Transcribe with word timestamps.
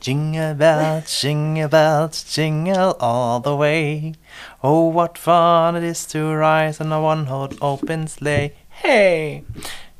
Jingle 0.00 0.54
bells, 0.54 1.20
jingle 1.20 1.68
bells, 1.68 2.24
jingle 2.24 2.96
all 3.00 3.38
the 3.38 3.54
way. 3.54 4.14
Oh, 4.62 4.88
what 4.88 5.18
fun 5.18 5.76
it 5.76 5.84
is 5.84 6.06
to 6.06 6.34
ride 6.34 6.80
in 6.80 6.90
a 6.90 7.02
one-horse 7.02 7.58
open 7.60 8.08
sleigh. 8.08 8.54
Hey! 8.70 9.44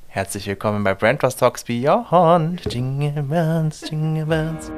Herzlich 0.09 0.47
willkommen 0.47 0.85
bei 0.85 0.95
Brand 0.95 1.21
Trust 1.21 1.41
Talks 1.41 1.63
Beyond. 1.65 2.65
Jingle 2.73 3.23
bells, 3.23 3.91
jingle 3.91 4.25
bells. 4.25 4.71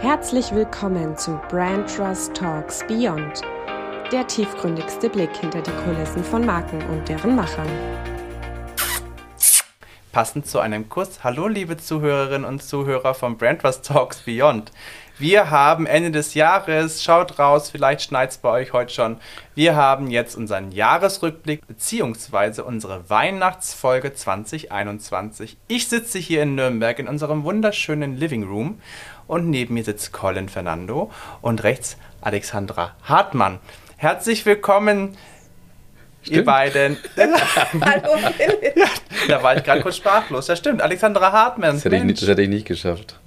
Herzlich 0.00 0.50
willkommen 0.52 1.16
zu 1.16 1.40
Brand 1.48 1.88
Trust 1.88 2.34
Talks 2.34 2.84
Beyond, 2.88 3.42
der 4.10 4.26
tiefgründigste 4.26 5.08
Blick 5.08 5.36
hinter 5.36 5.62
die 5.62 5.70
Kulissen 5.84 6.24
von 6.24 6.44
Marken 6.44 6.82
und 6.90 7.08
deren 7.08 7.36
Machern. 7.36 7.68
Passend 10.18 10.48
zu 10.48 10.58
einem 10.58 10.88
Kuss. 10.88 11.22
Hallo, 11.22 11.46
liebe 11.46 11.76
Zuhörerinnen 11.76 12.44
und 12.44 12.60
Zuhörer 12.60 13.14
von 13.14 13.38
Brand 13.38 13.62
Talks 13.62 14.22
Beyond. 14.22 14.72
Wir 15.16 15.50
haben 15.50 15.86
Ende 15.86 16.10
des 16.10 16.34
Jahres, 16.34 17.04
schaut 17.04 17.38
raus, 17.38 17.70
vielleicht 17.70 18.02
schneit 18.02 18.30
es 18.30 18.38
bei 18.38 18.48
euch 18.48 18.72
heute 18.72 18.92
schon. 18.92 19.18
Wir 19.54 19.76
haben 19.76 20.10
jetzt 20.10 20.34
unseren 20.34 20.72
Jahresrückblick 20.72 21.64
bzw. 21.68 22.62
unsere 22.62 23.08
Weihnachtsfolge 23.08 24.12
2021. 24.12 25.56
Ich 25.68 25.86
sitze 25.86 26.18
hier 26.18 26.42
in 26.42 26.56
Nürnberg 26.56 26.98
in 26.98 27.06
unserem 27.06 27.44
wunderschönen 27.44 28.16
Living 28.16 28.42
Room 28.42 28.80
und 29.28 29.48
neben 29.48 29.74
mir 29.74 29.84
sitzt 29.84 30.12
Colin 30.12 30.48
Fernando 30.48 31.12
und 31.42 31.62
rechts 31.62 31.96
Alexandra 32.22 32.96
Hartmann. 33.04 33.60
Herzlich 33.96 34.44
willkommen, 34.46 35.16
Stimmt. 36.28 36.38
ihr 36.38 36.44
beiden. 36.44 36.96
Hallo 37.16 38.16
Philipp. 38.36 38.76
Ja, 38.76 38.86
da 39.28 39.42
war 39.42 39.56
ich 39.56 39.64
gerade 39.64 39.82
kurz 39.82 39.96
sprachlos. 39.96 40.46
Ja, 40.46 40.56
stimmt. 40.56 40.80
Alexandra 40.80 41.32
Hartmann. 41.32 41.74
Das 41.74 41.84
hätte, 41.84 41.96
ich 41.96 42.04
nicht, 42.04 42.22
das 42.22 42.28
hätte 42.28 42.42
ich 42.42 42.48
nicht 42.48 42.66
geschafft. 42.66 43.18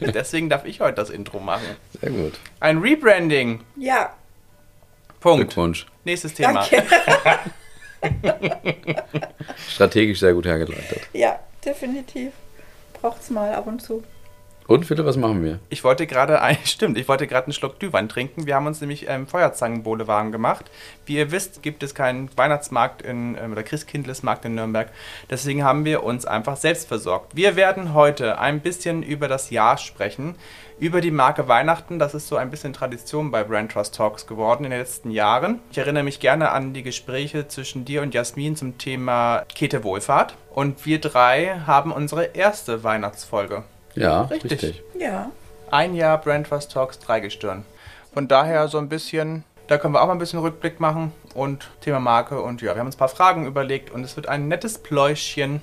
Deswegen 0.00 0.48
darf 0.48 0.64
ich 0.64 0.80
heute 0.80 0.96
das 0.96 1.10
Intro 1.10 1.38
machen. 1.40 1.76
Sehr 2.00 2.10
gut. 2.10 2.34
Ein 2.60 2.78
Rebranding. 2.78 3.60
Ja, 3.76 4.14
Punkt. 5.22 5.38
Glückwunsch. 5.38 5.86
Nächstes 6.04 6.34
Thema. 6.34 6.66
danke. 6.68 6.82
Strategisch 9.68 10.18
sehr 10.18 10.34
gut 10.34 10.46
hergeleitet. 10.46 11.02
Ja, 11.12 11.38
definitiv. 11.64 12.32
Braucht's 13.00 13.30
mal 13.30 13.54
ab 13.54 13.68
und 13.68 13.80
zu. 13.80 14.02
Und 14.66 14.86
Philipp, 14.86 15.04
was 15.04 15.16
machen 15.16 15.42
wir? 15.42 15.58
Ich 15.68 15.82
wollte 15.84 16.06
gerade, 16.06 16.40
stimmt, 16.64 16.96
ich 16.96 17.08
wollte 17.08 17.26
gerade 17.26 17.46
einen 17.46 17.52
Schluck 17.52 17.78
Glühwein 17.78 18.08
trinken. 18.08 18.46
Wir 18.46 18.54
haben 18.54 18.66
uns 18.66 18.80
nämlich 18.80 19.08
ähm, 19.08 19.26
Feuerzangenbowle 19.26 20.06
warm 20.06 20.32
gemacht. 20.32 20.70
Wie 21.04 21.16
ihr 21.16 21.30
wisst, 21.32 21.62
gibt 21.62 21.82
es 21.82 21.94
keinen 21.94 22.30
Weihnachtsmarkt 22.36 23.02
in, 23.02 23.36
ähm, 23.36 23.52
oder 23.52 23.62
Christkindlesmarkt 23.62 24.44
in 24.44 24.54
Nürnberg. 24.54 24.88
Deswegen 25.30 25.64
haben 25.64 25.84
wir 25.84 26.04
uns 26.04 26.26
einfach 26.26 26.56
selbst 26.56 26.88
versorgt. 26.88 27.34
Wir 27.34 27.56
werden 27.56 27.94
heute 27.94 28.38
ein 28.38 28.60
bisschen 28.60 29.02
über 29.02 29.28
das 29.28 29.50
Jahr 29.50 29.78
sprechen, 29.78 30.36
über 30.78 31.00
die 31.00 31.10
Marke 31.10 31.48
Weihnachten. 31.48 31.98
Das 31.98 32.14
ist 32.14 32.28
so 32.28 32.36
ein 32.36 32.50
bisschen 32.50 32.72
Tradition 32.72 33.30
bei 33.30 33.44
Brand 33.44 33.72
Trust 33.72 33.94
Talks 33.94 34.26
geworden 34.26 34.64
in 34.64 34.70
den 34.70 34.80
letzten 34.80 35.10
Jahren. 35.10 35.60
Ich 35.70 35.78
erinnere 35.78 36.04
mich 36.04 36.20
gerne 36.20 36.50
an 36.50 36.72
die 36.72 36.82
Gespräche 36.82 37.48
zwischen 37.48 37.84
dir 37.84 38.02
und 38.02 38.14
Jasmin 38.14 38.56
zum 38.56 38.78
Thema 38.78 39.44
Kete 39.54 39.84
Wohlfahrt. 39.84 40.36
Und 40.54 40.86
wir 40.86 41.00
drei 41.00 41.60
haben 41.66 41.92
unsere 41.92 42.24
erste 42.24 42.84
Weihnachtsfolge. 42.84 43.64
Ja, 43.94 44.22
Richtig. 44.22 44.52
richtig. 44.52 44.82
Ja. 44.98 45.30
Ein 45.70 45.94
Jahr 45.94 46.18
Brand 46.20 46.46
Trust 46.48 46.72
Talks, 46.72 46.98
drei 46.98 47.20
Gestirn. 47.20 47.64
Von 48.12 48.28
daher 48.28 48.68
so 48.68 48.78
ein 48.78 48.88
bisschen, 48.88 49.44
da 49.68 49.78
können 49.78 49.94
wir 49.94 50.02
auch 50.02 50.06
mal 50.06 50.12
ein 50.12 50.18
bisschen 50.18 50.40
Rückblick 50.40 50.80
machen 50.80 51.12
und 51.34 51.70
Thema 51.80 51.98
Marke 52.00 52.40
und 52.40 52.60
ja, 52.62 52.74
wir 52.74 52.80
haben 52.80 52.86
uns 52.86 52.96
ein 52.96 52.98
paar 52.98 53.08
Fragen 53.08 53.46
überlegt 53.46 53.90
und 53.90 54.04
es 54.04 54.16
wird 54.16 54.28
ein 54.28 54.48
nettes 54.48 54.78
Pläuschchen 54.78 55.62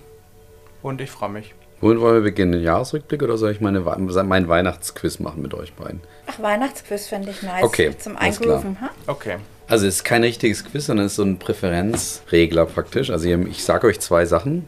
und 0.81 1.02
ich 1.02 1.11
freue 1.11 1.30
mich. 1.30 1.53
Wohin 1.81 2.02
wollen 2.02 2.16
wir 2.16 2.22
beginnen? 2.22 2.52
Den 2.52 2.63
Jahresrückblick 2.63 3.22
oder 3.23 3.38
soll 3.38 3.52
ich 3.52 3.61
meine, 3.61 3.80
meinen 3.80 4.47
Weihnachtsquiz 4.50 5.19
machen 5.19 5.41
mit 5.41 5.53
euch 5.53 5.73
beiden? 5.73 6.02
Ach, 6.27 6.41
Weihnachtsquiz 6.41 7.07
fände 7.07 7.30
ich 7.31 7.41
nice. 7.41 7.63
Okay, 7.63 7.95
Zum. 7.97 8.17
Eingrooven, 8.17 8.81
ha? 8.81 8.89
Okay. 9.07 9.38
Also 9.67 9.85
es 9.85 9.97
ist 9.97 10.03
kein 10.03 10.23
richtiges 10.23 10.66
Quiz, 10.66 10.88
sondern 10.88 11.05
es 11.05 11.13
ist 11.13 11.17
so 11.17 11.23
ein 11.23 11.38
Präferenzregler 11.39 12.66
praktisch. 12.66 13.12
Also 13.12 13.29
ihr, 13.29 13.39
ich 13.47 13.63
sage 13.63 13.88
euch 13.88 14.00
zwei 14.00 14.25
Sachen 14.25 14.68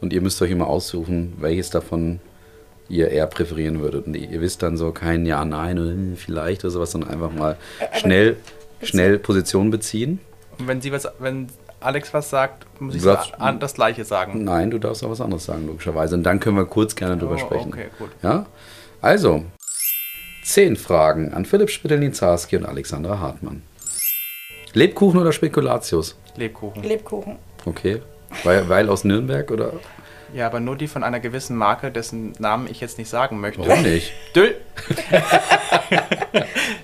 und 0.00 0.12
ihr 0.12 0.20
müsst 0.20 0.40
euch 0.42 0.50
immer 0.50 0.66
aussuchen, 0.66 1.34
welches 1.38 1.70
davon 1.70 2.18
ihr 2.88 3.10
eher 3.10 3.26
präferieren 3.26 3.80
würdet. 3.80 4.06
Und 4.06 4.14
ihr 4.14 4.40
wisst 4.40 4.62
dann 4.62 4.76
so 4.76 4.92
kein 4.92 5.26
Ja, 5.26 5.44
Nein 5.44 5.78
oder 5.78 5.90
hm, 5.90 6.16
vielleicht 6.16 6.64
oder 6.64 6.70
sowas, 6.70 6.90
sondern 6.92 7.10
einfach 7.10 7.32
mal 7.32 7.56
schnell, 7.98 8.36
schnell 8.82 9.18
Position 9.18 9.70
beziehen. 9.70 10.20
Und 10.58 10.66
wenn 10.68 10.80
sie 10.80 10.90
was, 10.92 11.06
wenn 11.18 11.48
Alex 11.80 12.12
was 12.12 12.30
sagt, 12.30 12.66
muss 12.80 12.94
ich 12.96 13.02
darfst- 13.02 13.32
das 13.60 13.74
gleiche 13.74 14.04
sagen. 14.04 14.42
Nein, 14.44 14.70
du 14.70 14.78
darfst 14.78 15.04
auch 15.04 15.10
was 15.10 15.20
anderes 15.20 15.44
sagen, 15.44 15.66
logischerweise. 15.66 16.14
Und 16.16 16.24
dann 16.24 16.40
können 16.40 16.56
wir 16.56 16.64
kurz 16.64 16.96
gerne 16.96 17.16
drüber 17.16 17.34
Oh, 17.36 17.38
sprechen. 17.38 17.72
okay, 17.72 17.86
gut. 17.98 18.10
Ja? 18.22 18.46
Also, 19.00 19.44
zehn 20.42 20.74
Fragen 20.76 21.32
an 21.34 21.44
Philipp 21.44 21.70
Spittelin-Zarski 21.70 22.56
und 22.56 22.64
Alexandra 22.66 23.20
Hartmann. 23.20 23.62
Lebkuchen 24.72 25.20
oder 25.20 25.32
Spekulatius? 25.32 26.16
Lebkuchen. 26.36 26.82
Lebkuchen. 26.82 27.36
Okay. 27.64 28.02
Weil, 28.44 28.68
weil 28.68 28.88
aus 28.88 29.04
Nürnberg 29.04 29.50
oder? 29.50 29.72
Ja, 30.34 30.46
aber 30.46 30.60
nur 30.60 30.76
die 30.76 30.88
von 30.88 31.02
einer 31.02 31.20
gewissen 31.20 31.56
Marke, 31.56 31.90
dessen 31.90 32.32
Namen 32.38 32.68
ich 32.70 32.80
jetzt 32.80 32.98
nicht 32.98 33.08
sagen 33.08 33.40
möchte. 33.40 33.66
Warum 33.66 33.82
nicht? 33.82 34.12
Düll. 34.36 34.54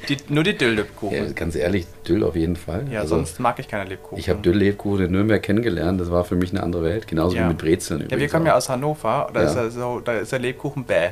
die, 0.09 0.17
nur 0.29 0.45
die 0.45 0.57
Düll-Lebkuchen. 0.57 1.17
Ja, 1.17 1.25
Ja, 1.25 1.33
ganz 1.33 1.55
ehrlich, 1.55 1.87
Düll 2.09 2.25
auf 2.25 2.37
jeden 2.37 2.57
Fall. 2.57 2.85
Also, 2.95 3.17
sonst 3.17 3.41
mag 3.41 3.59
ich 3.59 3.69
keine 3.69 3.89
Lebkuchen. 3.89 4.19
Ich 4.19 4.29
habe 4.29 4.41
Düll-Lebkuchen 4.41 5.07
in 5.07 5.13
Nürnberg 5.13 5.43
kennengelernt. 5.43 6.01
Das 6.01 6.11
war 6.11 6.25
für 6.25 6.37
mich 6.37 6.51
eine 6.53 6.63
andere 6.63 6.83
Welt. 6.85 7.07
Genauso 7.07 7.37
Ja. 7.37 7.45
wie 7.45 7.49
mit 7.49 7.59
Brezeln 7.59 8.01
Ja, 8.01 8.07
wir 8.11 8.17
übrigens 8.17 8.33
kommen 8.33 8.47
ja 8.47 8.57
aus 8.57 8.69
Hannover. 8.69 9.31
Da, 9.33 9.43
Ja. 9.43 9.49
ist, 9.49 9.57
ja 9.57 9.71
so, 9.71 10.01
da 10.01 10.13
ist 10.15 10.33
der 10.33 10.39
Lebkuchen 10.39 10.85
bäh. 10.85 11.11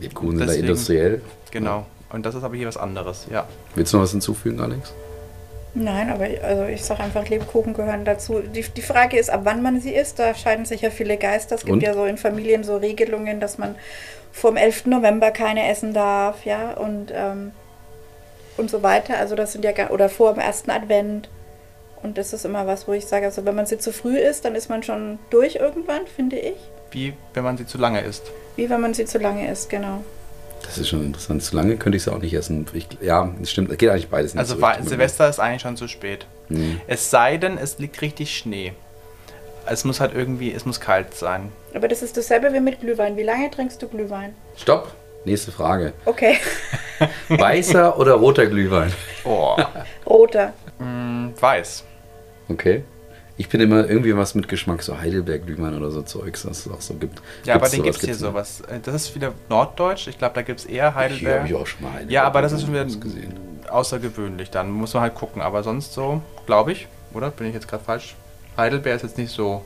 Lebkuchen 0.00 0.38
sind 0.38 0.48
da 0.48 0.52
industriell. 0.54 1.22
Genau. 1.50 1.86
Und 2.10 2.24
das 2.26 2.34
ist 2.34 2.44
aber 2.44 2.56
hier 2.56 2.68
was 2.68 2.76
anderes. 2.76 3.26
Ja. 3.30 3.46
Willst 3.74 3.92
du 3.92 3.96
noch 3.98 4.04
was 4.04 4.12
hinzufügen, 4.12 4.60
Alex? 4.60 4.92
Nein, 5.74 6.10
aber 6.10 6.28
ich- 6.28 6.42
also 6.42 6.64
ich 6.64 6.84
sage 6.84 7.02
einfach, 7.02 7.28
Lebkuchen 7.28 7.74
gehören 7.74 8.04
dazu. 8.04 8.40
Die, 8.40 8.62
die 8.62 8.82
Frage 8.82 9.18
ist, 9.18 9.28
ab 9.30 9.40
wann 9.44 9.62
man 9.62 9.80
sie 9.80 9.92
isst. 9.94 10.18
Da 10.20 10.34
scheiden 10.34 10.64
sich 10.64 10.82
ja 10.82 10.90
viele 10.90 11.16
Geister. 11.16 11.56
Es 11.56 11.62
gibt 11.62 11.72
Und? 11.72 11.82
ja 11.82 11.94
so 11.94 12.04
in 12.04 12.16
Familien 12.16 12.62
so 12.62 12.76
Regelungen, 12.76 13.40
dass 13.40 13.58
man 13.58 13.74
vor 14.30 14.50
dem 14.52 14.56
11. 14.56 14.86
November 14.86 15.30
keine 15.32 15.68
essen 15.68 15.92
darf, 15.92 16.44
ja, 16.44 16.72
und, 16.72 17.12
ähm, 17.14 17.52
und 18.56 18.70
so 18.70 18.82
weiter. 18.84 19.18
Also 19.18 19.34
das 19.34 19.52
sind 19.52 19.64
ja, 19.64 19.72
gar- 19.72 19.90
oder 19.90 20.08
vor 20.08 20.32
dem 20.34 20.40
ersten 20.40 20.70
Advent. 20.70 21.28
Und 22.02 22.18
das 22.18 22.32
ist 22.32 22.44
immer 22.44 22.66
was, 22.66 22.86
wo 22.86 22.92
ich 22.92 23.06
sage, 23.06 23.24
also 23.26 23.44
wenn 23.44 23.54
man 23.54 23.66
sie 23.66 23.78
zu 23.78 23.92
früh 23.92 24.18
isst, 24.18 24.44
dann 24.44 24.54
ist 24.54 24.68
man 24.68 24.82
schon 24.82 25.18
durch 25.30 25.56
irgendwann, 25.56 26.06
finde 26.06 26.36
ich. 26.38 26.56
Wie 26.92 27.14
wenn 27.32 27.42
man 27.44 27.56
sie 27.56 27.66
zu 27.66 27.78
lange 27.78 28.00
isst. 28.02 28.30
Wie 28.56 28.68
wenn 28.70 28.80
man 28.80 28.94
sie 28.94 29.06
zu 29.06 29.18
lange 29.18 29.50
isst, 29.50 29.70
genau. 29.70 30.04
Das 30.64 30.78
ist 30.78 30.88
schon 30.88 31.04
interessant. 31.04 31.42
Zu 31.42 31.56
lange 31.56 31.76
könnte 31.76 31.96
ich 31.96 32.02
es 32.06 32.08
auch 32.08 32.18
nicht 32.18 32.34
essen. 32.34 32.66
Ich, 32.72 32.88
ja, 33.00 33.30
das 33.38 33.50
stimmt. 33.50 33.70
Es 33.70 33.78
geht 33.78 33.90
eigentlich 33.90 34.08
beides 34.08 34.34
nicht 34.34 34.40
Also 34.40 34.56
so 34.58 34.64
richtig. 34.64 34.88
Silvester 34.88 35.28
ist 35.28 35.38
eigentlich 35.38 35.62
schon 35.62 35.76
zu 35.76 35.88
spät. 35.88 36.26
Hm. 36.48 36.80
Es 36.86 37.10
sei 37.10 37.36
denn, 37.36 37.58
es 37.58 37.78
liegt 37.78 38.00
richtig 38.02 38.36
Schnee. 38.36 38.72
Es 39.66 39.84
muss 39.84 40.00
halt 40.00 40.14
irgendwie, 40.14 40.52
es 40.52 40.66
muss 40.66 40.80
kalt 40.80 41.14
sein. 41.14 41.50
Aber 41.74 41.88
das 41.88 42.02
ist 42.02 42.16
dasselbe 42.16 42.52
wie 42.52 42.60
mit 42.60 42.80
Glühwein. 42.80 43.16
Wie 43.16 43.22
lange 43.22 43.50
trinkst 43.50 43.80
du 43.82 43.88
Glühwein? 43.88 44.34
Stopp. 44.56 44.92
Nächste 45.26 45.52
Frage. 45.52 45.94
Okay, 46.04 46.36
Weißer 47.30 47.98
oder 47.98 48.12
roter 48.12 48.44
Glühwein? 48.44 48.92
Oh, 49.24 49.56
roter. 50.06 50.52
mm, 50.78 51.28
weiß. 51.40 51.82
Okay. 52.50 52.84
Ich 53.36 53.48
bin 53.48 53.60
immer 53.60 53.88
irgendwie 53.88 54.16
was 54.16 54.36
mit 54.36 54.46
Geschmack, 54.48 54.82
so 54.82 54.98
Heidelberg-Glühwein 55.00 55.76
oder 55.76 55.90
so 55.90 56.02
Zeugs, 56.02 56.46
was 56.46 56.66
es 56.66 56.72
auch 56.72 56.80
so 56.80 56.94
gibt. 56.94 57.20
Ja, 57.44 57.54
aber 57.54 57.62
Gibt's 57.62 57.72
den 57.72 57.82
gibt 57.82 57.96
es 57.96 58.04
hier 58.04 58.14
sowas. 58.14 58.60
Äh, 58.60 58.78
Das 58.80 58.94
ist 58.94 59.14
wieder 59.16 59.32
Norddeutsch. 59.48 60.06
Ich 60.06 60.18
glaube, 60.18 60.34
da 60.36 60.42
gibt 60.42 60.60
es 60.60 60.66
eher 60.66 60.90
Hier 60.92 60.94
Heidelberg. 60.94 61.38
habe 61.40 61.48
ich 61.48 61.54
auch 61.54 61.66
schon 61.66 61.82
mal 61.82 61.88
Heidelberg 61.94 62.12
ja, 62.12 62.22
aber 62.24 62.42
das 62.42 62.52
ist 62.52 62.62
schon 62.62 62.72
wieder 62.72 62.84
gesehen. 62.84 63.34
außergewöhnlich. 63.68 64.50
Dann 64.50 64.70
muss 64.70 64.94
man 64.94 65.02
halt 65.02 65.14
gucken. 65.16 65.42
Aber 65.42 65.64
sonst 65.64 65.92
so, 65.94 66.22
glaube 66.46 66.70
ich, 66.72 66.86
oder? 67.12 67.30
Bin 67.32 67.48
ich 67.48 67.54
jetzt 67.54 67.66
gerade 67.66 67.82
falsch? 67.82 68.14
Heidelberg 68.56 68.96
ist 68.96 69.02
jetzt 69.02 69.18
nicht 69.18 69.32
so 69.32 69.64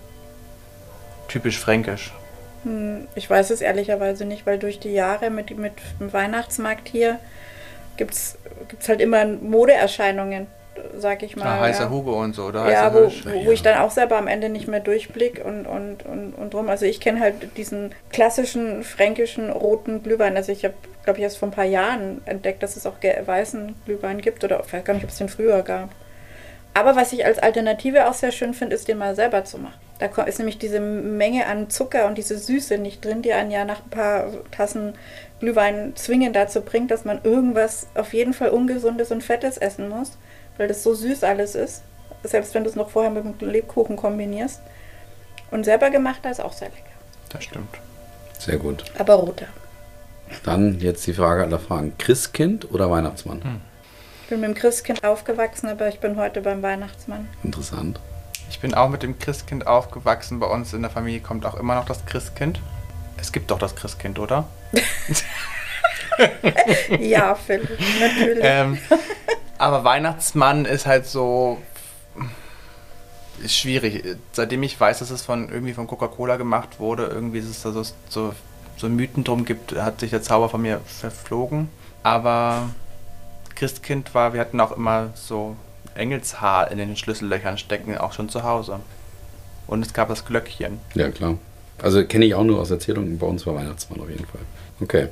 typisch 1.29 1.59
fränkisch. 1.59 2.13
Hm, 2.65 3.07
Ich 3.17 3.29
weiß 3.29 3.51
es 3.51 3.61
ehrlicherweise 3.61 4.25
nicht, 4.25 4.47
weil 4.47 4.59
durch 4.59 4.81
die 4.81 4.93
Jahre 4.95 5.29
mit, 5.29 5.57
mit 5.59 5.75
dem 6.01 6.11
Weihnachtsmarkt 6.13 6.89
hier 6.89 7.19
gibt 7.99 8.15
es 8.15 8.39
halt 8.89 9.03
immer 9.03 9.27
Modeerscheinungen, 9.27 10.47
sag 10.97 11.23
ich 11.23 11.37
mal. 11.37 11.47
Ah, 11.47 11.61
heißer 11.61 11.85
ja. 11.85 11.91
Hugo 11.91 12.21
und 12.21 12.35
so, 12.35 12.45
oder? 12.47 12.71
Ja, 12.71 12.93
wo, 12.93 13.07
wo, 13.07 13.47
wo 13.47 13.51
ich 13.51 13.63
dann 13.63 13.79
auch 13.79 13.91
selber 13.91 14.17
am 14.17 14.27
Ende 14.27 14.49
nicht 14.49 14.69
mehr 14.69 14.81
durchblick 14.81 15.43
und, 15.45 15.67
und, 15.67 16.05
und, 16.05 16.33
und 16.33 16.55
drum. 16.55 16.69
Also 16.69 16.87
ich 16.87 17.01
kenne 17.01 17.21
halt 17.21 17.57
diesen 17.57 17.95
klassischen 18.13 18.83
fränkischen 18.83 19.51
roten 19.51 20.03
Glühwein. 20.03 20.37
Also 20.37 20.53
ich 20.53 20.65
habe, 20.65 20.75
glaube 21.05 21.19
ich, 21.19 21.25
erst 21.25 21.39
vor 21.39 21.49
ein 21.49 21.53
paar 21.53 21.65
Jahren 21.65 22.21
entdeckt, 22.25 22.63
dass 22.63 22.77
es 22.77 22.87
auch 22.87 22.97
weißen 23.03 23.75
Glühwein 23.85 24.21
gibt. 24.21 24.45
Oder 24.45 24.63
ich 24.67 24.73
weiß 24.73 24.85
gar 24.85 24.95
nicht, 24.95 25.05
ob 25.05 25.11
es 25.11 25.19
den 25.19 25.29
früher 25.29 25.63
gab. 25.63 25.91
Aber 26.75 26.95
was 26.95 27.13
ich 27.13 27.25
als 27.25 27.39
Alternative 27.39 28.09
auch 28.09 28.15
sehr 28.15 28.31
schön 28.31 28.55
finde, 28.55 28.77
ist 28.77 28.87
den 28.87 28.99
mal 28.99 29.17
selber 29.17 29.45
zu 29.45 29.59
machen. 29.59 29.81
Da 29.99 30.07
ist 30.23 30.39
nämlich 30.39 30.59
diese 30.59 30.79
Menge 30.79 31.47
an 31.47 31.71
Zucker 31.71 32.07
und 32.07 32.19
diese 32.19 32.39
Süße 32.39 32.79
nicht 32.79 33.05
drin, 33.05 33.23
die 33.23 33.33
einen 33.33 33.51
ja 33.51 33.65
nach 33.65 33.83
ein 33.83 33.91
paar 33.91 34.31
Tassen 34.53 34.95
Glühwein 35.41 35.93
zwingend 35.97 36.37
dazu 36.37 36.61
bringt, 36.61 36.91
dass 36.91 37.05
man 37.05 37.21
irgendwas 37.25 37.89
auf 37.95 38.13
jeden 38.13 38.33
Fall 38.33 38.51
Ungesundes 38.51 39.11
und 39.11 39.25
Fettes 39.25 39.59
essen 39.59 39.89
muss, 39.89 40.19
weil 40.59 40.69
das 40.69 40.83
so 40.83 40.95
süß 40.95 41.25
alles 41.25 41.55
ist. 41.55 41.83
Selbst 42.25 42.53
wenn 42.55 42.65
du 42.65 42.71
es 42.71 42.77
noch 42.77 42.91
vorher 42.91 43.11
mit 43.11 43.25
dem 43.41 43.49
Lebkuchen 43.49 43.97
kombinierst. 43.97 44.61
Und 45.51 45.65
selber 45.65 45.89
gemachter 45.89 46.31
ist 46.31 46.41
auch 46.41 46.53
sehr 46.53 46.69
lecker. 46.69 46.83
Das 47.31 47.45
stimmt. 47.45 47.79
Sehr 48.39 48.59
gut. 48.59 48.85
Aber 48.99 49.15
roter. 49.15 49.47
Dann 50.45 50.79
jetzt 50.81 51.07
die 51.07 51.15
Frage 51.15 51.45
aller 51.45 51.59
Fragen. 51.59 51.95
Christkind 51.97 52.71
oder 52.71 52.91
Weihnachtsmann? 52.91 53.63
Ich 54.23 54.29
bin 54.29 54.41
mit 54.41 54.51
dem 54.51 54.55
Christkind 54.55 55.05
aufgewachsen, 55.05 55.69
aber 55.69 55.89
ich 55.89 56.01
bin 56.01 56.17
heute 56.17 56.43
beim 56.43 56.63
Weihnachtsmann. 56.63 57.29
Interessant. 57.43 57.99
Ich 58.51 58.61
bin 58.61 58.75
auch 58.75 58.89
mit 58.89 59.03
dem 59.03 59.19
Christkind 59.19 59.67
aufgewachsen. 59.67 60.41
Bei 60.41 60.47
uns 60.47 60.73
in 60.75 60.83
der 60.83 60.91
Familie 60.91 61.21
kommt 61.21 61.47
auch 61.47 61.55
immer 61.55 61.77
noch 61.77 61.87
das 61.87 62.05
Christkind. 62.05 62.61
Es 63.17 63.33
gibt 63.33 63.51
doch 63.51 63.59
das 63.59 63.75
Christkind, 63.75 64.19
oder? 64.19 64.47
Ja, 66.99 67.35
Philipp, 67.35 67.79
natürlich. 68.01 68.41
ähm, 68.43 68.79
aber 69.59 69.85
Weihnachtsmann 69.85 70.65
ist 70.65 70.87
halt 70.87 71.07
so 71.07 71.59
ist 73.43 73.57
schwierig. 73.57 74.17
Seitdem 74.33 74.63
ich 74.63 74.79
weiß, 74.79 74.99
dass 74.99 75.11
es 75.11 75.23
von 75.23 75.49
irgendwie 75.49 75.75
von 75.75 75.87
Coca-Cola 75.87 76.37
gemacht 76.37 76.81
wurde, 76.81 77.07
irgendwie 77.07 77.39
ist 77.39 77.49
es 77.49 77.63
da 77.63 77.73
so, 77.73 77.83
so, 78.09 78.35
so 78.77 78.89
Mythen 78.89 79.25
drum 79.25 79.45
gibt, 79.45 79.75
hat 79.77 80.01
sich 80.01 80.11
der 80.11 80.23
Zauber 80.23 80.49
von 80.49 80.63
mir 80.63 80.81
verflogen. 80.87 81.69
Aber 82.03 82.71
Christkind 83.55 84.15
war, 84.15 84.33
wir 84.33 84.41
hatten 84.41 84.61
auch 84.61 84.73
immer 84.73 85.11
so 85.15 85.57
Engelshaar 85.95 86.71
in 86.71 86.79
den 86.79 86.97
Schlüssellöchern 86.97 87.59
stecken, 87.59 87.97
auch 87.99 88.13
schon 88.13 88.29
zu 88.29 88.43
Hause. 88.43 88.81
Und 89.67 89.85
es 89.85 89.93
gab 89.93 90.09
das 90.09 90.25
Glöckchen. 90.25 90.79
Ja, 90.95 91.11
klar. 91.11 91.39
Also 91.83 92.05
kenne 92.05 92.25
ich 92.25 92.35
auch 92.35 92.45
nur 92.45 92.61
aus 92.61 92.71
Erzählungen. 92.71 93.19
Bei 93.19 93.27
uns 93.27 93.47
war 93.47 93.55
Weihnachtsmann 93.55 94.01
auf 94.01 94.09
jeden 94.09 94.27
Fall. 94.27 94.41
Okay. 94.81 95.09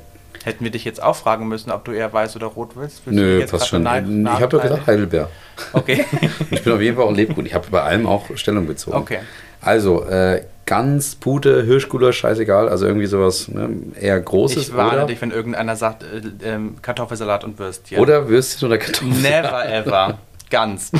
Hätten 0.46 0.62
wir 0.62 0.70
dich 0.70 0.84
jetzt 0.84 1.02
auch 1.02 1.16
fragen 1.16 1.48
müssen, 1.48 1.72
ob 1.72 1.84
du 1.84 1.90
eher 1.90 2.12
weiß 2.12 2.36
oder 2.36 2.46
rot 2.46 2.76
willst? 2.76 3.02
Willst 3.04 3.18
du 3.18 3.22
Nö, 3.24 3.40
jetzt 3.40 3.50
passt 3.50 3.66
schon. 3.66 3.82
nein- 3.82 4.24
ich 4.24 4.32
habe 4.32 4.46
doch 4.46 4.62
gesagt 4.62 4.86
Heidelbeer. 4.86 5.28
Okay. 5.72 6.04
Ich 6.52 6.62
bin 6.62 6.72
auf 6.72 6.80
jeden 6.80 6.94
Fall 6.96 7.04
auch 7.04 7.12
Lebgut. 7.12 7.46
Ich 7.46 7.52
habe 7.54 7.66
bei 7.68 7.82
allem 7.82 8.06
auch 8.06 8.26
Stellung 8.36 8.64
bezogen. 8.64 8.96
Okay. 8.96 9.18
Also, 9.60 10.04
äh, 10.04 10.44
Gans, 10.64 11.16
Pute, 11.16 11.64
Hirschgulasch, 11.64 12.18
scheißegal. 12.18 12.68
Also 12.68 12.86
irgendwie 12.86 13.06
sowas 13.06 13.48
ne, 13.48 13.70
eher 14.00 14.20
Großes. 14.20 14.68
Ich 14.68 14.76
warne 14.76 14.98
oder, 14.98 15.06
dich, 15.06 15.20
wenn 15.20 15.32
irgendeiner 15.32 15.74
sagt 15.74 16.04
äh, 16.04 16.48
ähm, 16.48 16.76
Kartoffelsalat 16.80 17.42
und 17.42 17.58
Würstchen. 17.58 17.98
oder 17.98 18.28
Würstchen 18.28 18.68
oder 18.68 18.78
Kartoffeln. 18.78 19.20
Never 19.22 19.68
ever. 19.68 20.18
Ganz. 20.50 20.92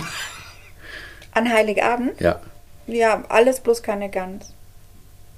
An 1.31 1.48
Heiligabend? 1.52 2.20
Ja. 2.20 2.40
Ja, 2.88 3.22
alles 3.28 3.60
bloß 3.60 3.84
keine 3.84 4.10
Gans. 4.10 4.52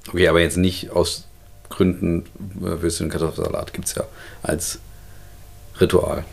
Okay, 0.09 0.29
aber 0.29 0.41
jetzt 0.41 0.57
nicht 0.57 0.93
aus 0.93 1.28
Gründen 1.69 2.25
äh, 2.61 2.83
Würstchen 2.83 3.07
und 3.07 3.13
Kartoffelsalat. 3.13 3.73
Gibt 3.73 3.89
es 3.89 3.95
ja 3.95 4.05
als 4.43 4.81
Ritual. 5.81 6.25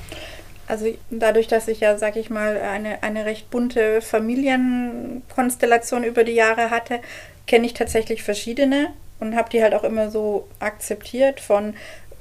Also 0.68 0.88
dadurch, 1.12 1.46
dass 1.48 1.68
ich 1.68 1.80
ja, 1.80 1.96
sag 1.98 2.16
ich 2.16 2.32
mal, 2.32 2.58
eine, 2.58 3.04
eine 3.04 3.26
recht 3.26 3.52
bunte 3.52 4.02
Familienkonstellation 4.02 6.04
über 6.04 6.24
die 6.24 6.34
Jahre 6.34 6.72
hatte, 6.72 7.02
kenne 7.46 7.68
ich 7.68 7.74
tatsächlich 7.74 8.24
verschiedene 8.24 8.88
und 9.20 9.36
habe 9.36 9.50
die 9.50 9.62
halt 9.62 9.76
auch 9.76 9.84
immer 9.84 10.10
so 10.10 10.48
akzeptiert 10.60 11.40
von 11.40 11.76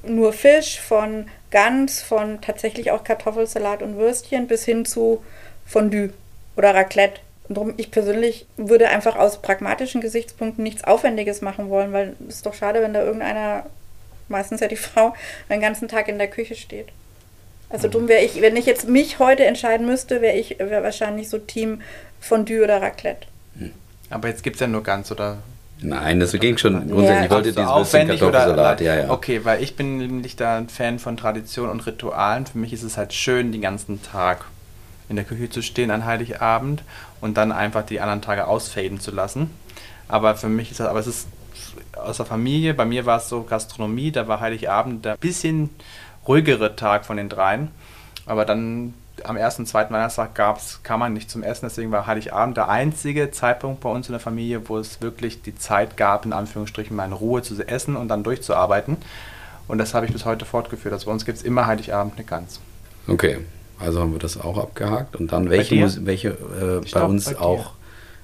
nur 0.07 0.35
Fisch, 0.35 0.79
von 0.81 1.29
Gans, 1.51 2.03
von 2.03 2.43
tatsächlich 2.43 2.91
auch 2.91 3.05
Kartoffelsalat 3.05 3.83
und 3.83 3.97
Würstchen 3.97 4.47
bis 4.47 4.67
hin 4.67 4.85
zu 4.85 5.25
Fondue 5.65 6.13
oder 6.57 6.75
Raclette. 6.75 7.23
Und 7.49 7.57
darum, 7.57 7.75
ich 7.77 7.91
persönlich 7.91 8.47
würde 8.57 8.89
einfach 8.89 9.17
aus 9.17 9.43
pragmatischen 9.43 10.01
Gesichtspunkten 10.01 10.65
nichts 10.65 10.85
Aufwendiges 10.85 11.43
machen 11.43 11.69
wollen, 11.69 11.93
weil 11.93 12.17
es 12.29 12.37
ist 12.37 12.47
doch 12.47 12.55
schade, 12.55 12.81
wenn 12.81 12.95
da 12.95 13.03
irgendeiner, 13.03 13.67
meistens 14.29 14.61
ja 14.61 14.69
die 14.69 14.77
Frau, 14.77 15.15
den 15.51 15.61
ganzen 15.61 15.89
Tag 15.89 16.09
in 16.09 16.19
der 16.19 16.29
Küche 16.29 16.55
steht. 16.55 16.89
Also 17.69 17.89
drum 17.89 18.09
wäre 18.09 18.23
ich, 18.23 18.41
wenn 18.41 18.57
ich 18.57 18.67
jetzt 18.67 18.89
mich 18.89 19.19
heute 19.19 19.45
entscheiden 19.45 19.87
müsste, 19.87 20.21
wäre 20.21 20.37
ich 20.37 20.59
wär 20.59 20.83
wahrscheinlich 20.83 21.29
so 21.29 21.39
Team 21.39 21.81
Fondue 22.21 22.63
oder 22.63 22.81
Raclette. 22.81 23.27
Aber 24.11 24.29
jetzt 24.29 24.43
gibt 24.43 24.57
es 24.57 24.61
ja 24.61 24.67
nur 24.67 24.83
ganz, 24.83 25.11
oder? 25.11 25.39
Nein, 25.81 26.21
das 26.21 26.33
ging 26.33 26.57
schon. 26.57 26.89
Grundsätzlich, 26.89 27.25
ich 27.25 27.31
wollte 27.31 27.53
dieses 27.53 27.69
oder 27.69 28.07
Kartoffelsalat. 28.07 28.81
Ja, 28.81 28.97
ja. 28.97 29.11
Okay, 29.11 29.45
weil 29.45 29.63
ich 29.63 29.77
bin 29.77 29.99
nämlich 29.99 30.37
da 30.37 30.59
ein 30.59 30.69
Fan 30.69 30.99
von 30.99 31.17
Tradition 31.17 31.69
und 31.69 31.85
Ritualen. 31.87 32.47
Für 32.47 32.59
mich 32.59 32.73
ist 32.73 32.85
es 32.85 32.97
halt 32.97 33.13
schön, 33.13 33.53
den 33.53 33.61
ganzen 33.61 34.03
Tag 34.03 34.45
in 35.09 35.17
der 35.17 35.25
Küche 35.25 35.51
zu 35.51 35.63
stehen 35.63 35.91
an 35.91 36.05
Heiligabend 36.05 36.83
und 37.21 37.37
dann 37.37 37.53
einfach 37.53 37.85
die 37.85 38.01
anderen 38.01 38.23
Tage 38.23 38.47
ausfaden 38.47 39.01
zu 39.01 39.11
lassen. 39.11 39.51
Aber 40.09 40.35
für 40.35 40.49
mich 40.49 40.71
ist 40.71 40.81
das, 40.81 40.89
aber 40.89 41.01
es 41.01 41.07
ist 41.07 41.29
aus 41.97 42.19
der 42.19 42.27
Familie, 42.27 42.75
bei 42.75 42.85
mir 42.85 43.07
war 43.07 43.19
es 43.19 43.29
so 43.29 43.43
Gastronomie, 43.43 44.13
da 44.13 44.29
war 44.29 44.41
Heiligabend 44.41 45.05
der 45.05 45.17
bisschen 45.17 45.71
ruhigere 46.27 46.77
Tag 46.77 47.05
von 47.05 47.17
den 47.17 47.29
dreien. 47.29 47.71
Aber 48.27 48.45
dann 48.45 48.95
am 49.23 49.37
ersten 49.37 49.65
zweiten 49.67 49.95
Weihnachtstag 49.95 50.35
gab's, 50.35 50.81
kam 50.83 51.01
man 51.01 51.13
nicht 51.13 51.31
zum 51.31 51.43
Essen, 51.43 51.67
deswegen 51.67 51.93
war 51.93 52.07
Heiligabend 52.07 52.57
der 52.57 52.69
einzige 52.69 53.31
Zeitpunkt 53.31 53.81
bei 53.81 53.89
uns 53.89 54.09
in 54.09 54.13
der 54.13 54.21
Familie, 54.21 54.69
wo 54.69 54.79
es 54.79 55.01
wirklich 55.01 55.43
die 55.43 55.57
Zeit 55.57 55.97
gab, 55.97 56.25
in 56.25 56.33
Anführungsstrichen 56.33 56.97
mal 56.97 57.05
in 57.05 57.13
Ruhe 57.13 57.43
zu 57.43 57.63
essen 57.67 57.97
und 57.97 58.09
dann 58.09 58.25
durchzuarbeiten. 58.25 58.97
Und 59.69 59.79
das 59.79 59.95
habe 59.95 60.07
ich 60.07 60.13
bis 60.13 60.25
heute 60.25 60.45
fortgeführt. 60.45 60.93
Also 60.93 61.07
bei 61.07 61.13
uns 61.13 61.25
gibt 61.25 61.39
es 61.39 61.45
immer 61.45 61.67
Heiligabend 61.67 62.15
eine 62.17 62.25
Gans. 62.25 62.61
Okay, 63.07 63.39
also 63.79 64.01
haben 64.01 64.13
wir 64.13 64.19
das 64.19 64.41
auch 64.41 64.59
abgehakt. 64.59 65.17
Und 65.17 65.33
dann 65.33 65.51
welche? 65.51 65.75
Mus 65.77 66.05
welche 66.05 66.29
äh, 66.29 66.81
bei 66.81 66.81
glaub, 66.85 67.09
uns 67.09 67.27
bei 67.33 67.39
auch 67.41 67.73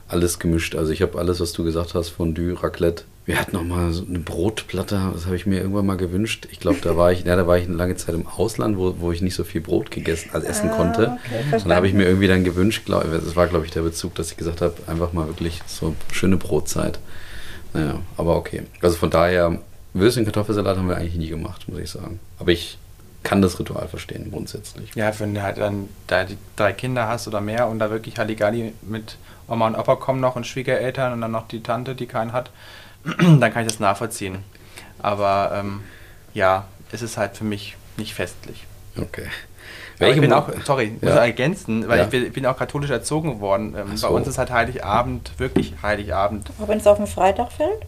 alles 0.08 0.38
gemischt. 0.38 0.75
Also 0.75 0.93
ich 0.93 1.02
habe 1.02 1.19
alles, 1.19 1.41
was 1.41 1.52
du 1.52 1.64
gesagt 1.64 1.94
hast, 1.94 2.08
Fondue, 2.11 2.61
Raclette. 2.62 3.05
Wir 3.26 3.38
hatten 3.38 3.55
noch 3.55 3.62
mal 3.62 3.93
so 3.93 4.05
eine 4.08 4.19
Brotplatte, 4.19 5.11
das 5.12 5.26
habe 5.26 5.37
ich 5.37 5.47
mir 5.47 5.58
irgendwann 5.61 5.87
mal 5.87 5.97
gewünscht. 5.97 6.49
Ich 6.50 6.58
glaube, 6.58 6.79
da 6.82 6.97
war 6.97 7.12
ich, 7.12 7.23
ja, 7.25 7.37
da 7.37 7.47
war 7.47 7.58
ich 7.58 7.67
eine 7.67 7.76
lange 7.76 7.94
Zeit 7.94 8.14
im 8.14 8.26
Ausland, 8.26 8.76
wo, 8.76 8.97
wo 8.99 9.12
ich 9.12 9.20
nicht 9.23 9.35
so 9.37 9.44
viel 9.44 9.61
Brot 9.61 9.93
gegessen, 9.93 10.31
also 10.32 10.47
essen 10.49 10.70
Ah, 10.70 10.76
konnte. 10.76 11.19
okay, 11.26 11.62
und 11.62 11.69
da 11.69 11.76
habe 11.76 11.87
ich 11.87 11.93
mir 11.94 12.06
irgendwie 12.06 12.26
dann 12.26 12.43
gewünscht, 12.43 12.82
glaub, 12.87 13.05
das 13.08 13.37
war 13.37 13.46
glaube 13.46 13.67
ich 13.67 13.70
der 13.70 13.82
Bezug, 13.82 14.17
dass 14.17 14.32
ich 14.32 14.37
gesagt 14.37 14.62
habe, 14.62 14.75
einfach 14.88 15.12
mal 15.12 15.29
wirklich 15.29 15.61
so 15.67 15.94
schöne 16.12 16.38
Brotzeit. 16.38 16.99
Naja, 17.73 18.00
aber 18.17 18.35
okay. 18.37 18.62
Also 18.82 18.96
von 18.96 19.11
daher, 19.11 19.61
Würstchen 19.94 20.25
Kartoffelsalat 20.25 20.76
haben 20.79 20.88
wir 20.88 20.96
eigentlich 20.96 21.14
nie 21.17 21.29
gemacht, 21.29 21.69
muss 21.69 21.79
ich 21.79 21.91
sagen. 21.91 22.19
Aber 22.41 22.50
ich 22.50 22.79
kann 23.22 23.43
das 23.43 23.58
Ritual 23.58 23.87
verstehen, 23.88 24.31
grundsätzlich. 24.31 24.94
Ja, 24.94 25.12
wenn 25.20 25.34
du 25.34 25.43
halt 25.43 25.58
dann 25.58 25.88
da 26.06 26.25
die 26.25 26.38
drei 26.56 26.72
Kinder 26.72 27.06
hast 27.08 27.28
oder 27.28 27.40
mehr 27.40 27.69
und 27.69 27.78
da 27.78 27.90
wirklich 27.90 28.17
Halligalli 28.19 28.72
mit 28.82 29.17
Oma 29.49 29.67
und 29.67 29.75
Opa 29.76 29.96
kommen 29.96 30.20
noch 30.20 30.37
und 30.37 30.46
Schwiegereltern 30.46 31.12
und 31.12 31.20
dann 31.20 31.31
noch 31.32 31.46
die 31.49 31.62
Tante, 31.62 31.94
die 31.94 32.06
keinen 32.06 32.32
hat, 32.32 32.50
dann 33.19 33.52
kann 33.52 33.62
ich 33.62 33.69
das 33.69 33.81
nachvollziehen. 33.81 34.38
Aber 35.00 35.52
ähm, 35.55 35.82
ja, 36.34 36.67
es 36.93 37.02
ist 37.02 37.17
halt 37.17 37.37
für 37.37 37.44
mich 37.44 37.76
nicht 37.96 38.14
festlich. 38.14 38.67
Okay. 38.96 39.26
Aber 39.99 40.08
ich 40.11 40.20
bin 40.20 40.32
auch, 40.32 40.49
sorry, 40.64 40.84
ich 40.96 41.02
muss 41.02 41.12
Ja. 41.14 41.25
ergänzen, 41.25 41.87
weil 41.87 41.99
Ja. 41.99 42.05
ich 42.05 42.11
bin, 42.11 42.25
ich 42.26 42.32
bin 42.32 42.46
auch 42.46 42.56
katholisch 42.56 42.88
erzogen 42.90 43.40
worden. 43.40 43.75
Ähm, 43.76 43.82
Ach 43.88 43.90
Bei 43.90 43.96
so. 43.96 44.08
uns 44.08 44.26
ist 44.28 44.38
halt 44.38 44.50
Heiligabend, 44.50 45.32
wirklich 45.38 45.75
Heiligabend. 45.82 46.50
Auch 46.62 46.69
wenn 46.69 46.78
es 46.78 46.87
auf 46.87 46.96
den 46.96 47.06
Freitag 47.06 47.52
fällt? 47.52 47.82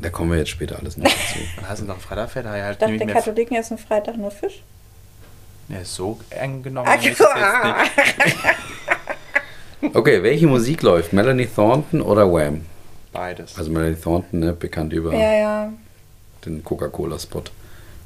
Da 0.00 0.10
kommen 0.10 0.30
wir 0.32 0.38
jetzt 0.38 0.50
später 0.50 0.78
alles 0.78 0.96
noch 0.96 1.04
dazu. 1.04 1.38
Dann 1.56 1.68
hast 1.68 1.82
du 1.82 1.86
noch 1.86 1.98
Freitag, 2.00 2.30
da 2.42 2.50
halt 2.50 2.72
Ich 2.72 2.78
dachte, 2.78 2.84
nehme 2.86 2.94
ich 2.94 2.98
der 2.98 3.06
mir 3.06 3.12
Katholiken 3.14 3.56
essen 3.56 3.78
Freitag 3.78 4.16
nur 4.16 4.30
Fisch. 4.30 4.62
ja, 5.68 5.84
so 5.84 6.18
eng 6.30 6.62
genommen. 6.62 6.88
Okay, 9.94 10.22
welche 10.22 10.46
Musik 10.46 10.82
läuft? 10.82 11.12
Melanie 11.12 11.46
Thornton 11.46 12.02
oder 12.02 12.32
Wham? 12.32 12.64
Beides. 13.12 13.58
Also 13.58 13.70
Melanie 13.72 13.96
Thornton, 13.96 14.38
ne, 14.38 14.52
bekannt 14.52 14.92
über 14.92 15.12
Ja, 15.12 15.32
ja. 15.32 15.72
den 16.46 16.62
Coca-Cola-Spot. 16.62 17.42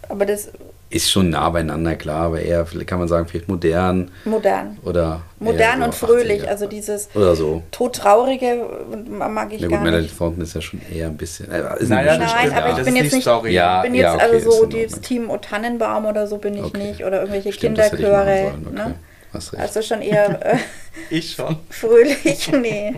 Aber 0.09 0.25
das 0.27 0.51
Ist 0.89 1.11
schon 1.11 1.31
nah 1.31 1.51
beieinander, 1.51 1.97
klar, 1.97 2.27
aber 2.27 2.41
eher, 2.41 2.65
vielleicht 2.65 2.87
kann 2.89 2.99
man 3.01 3.09
sagen, 3.09 3.27
vielleicht 3.27 3.49
modern 3.49 4.11
modern. 4.25 4.79
oder. 4.85 5.23
Modern 5.41 5.83
und 5.83 5.95
fröhlich. 5.95 6.43
80er. 6.45 6.47
Also 6.49 6.67
dieses 6.67 7.09
Oder 7.15 7.35
so. 7.35 7.63
todtraurige 7.73 8.67
mag 9.09 9.53
ich 9.53 9.61
Ja, 9.61 9.69
gar 9.69 9.79
gut, 9.79 9.85
Melanie 9.85 10.05
nicht. 10.05 10.17
Thornton 10.17 10.43
ist 10.43 10.55
ja 10.55 10.61
schon 10.61 10.81
eher 10.95 11.07
ein 11.07 11.17
bisschen. 11.17 11.51
Äh, 11.51 11.59
ist 11.59 11.67
das 11.67 11.79
Mischung, 11.91 12.19
Nein, 12.19 12.53
aber 12.53 12.69
ja. 12.71 12.79
ich 12.79 12.85
bin 12.85 12.97
ist 12.97 13.03
jetzt 13.03 13.13
nicht- 13.15 13.23
Story. 13.23 13.53
Ja, 13.53 13.79
Ich 13.79 13.83
bin 13.91 13.95
jetzt 13.97 14.03
ja, 14.05 14.15
okay, 14.15 14.23
also 14.33 14.51
so 14.51 14.67
dieses. 14.67 15.01
Team 15.01 15.29
O 15.31 15.37
Tannenbaum 15.39 16.07
oder 16.07 16.27
so 16.27 16.39
bin 16.39 16.55
ich 16.55 16.63
Okay. 16.63 16.79
nicht. 16.79 17.05
Oder 17.05 17.19
irgendwelche 17.21 17.53
Stimmt, 17.53 17.79
das 17.79 17.87
hätte 17.93 18.03
ich 18.03 18.09
machen 18.09 18.25
Kinderchöre. 18.27 18.53
okay. 18.67 18.89
Ne? 18.91 18.95
Hast 19.33 19.53
recht. 19.53 19.63
Also 19.63 19.83
schon 19.83 20.03
eher 20.03 20.55
äh, 20.55 20.57
Ich 21.11 21.33
schon. 21.33 21.57
fröhlich. 21.69 22.51
Nee, 22.53 22.95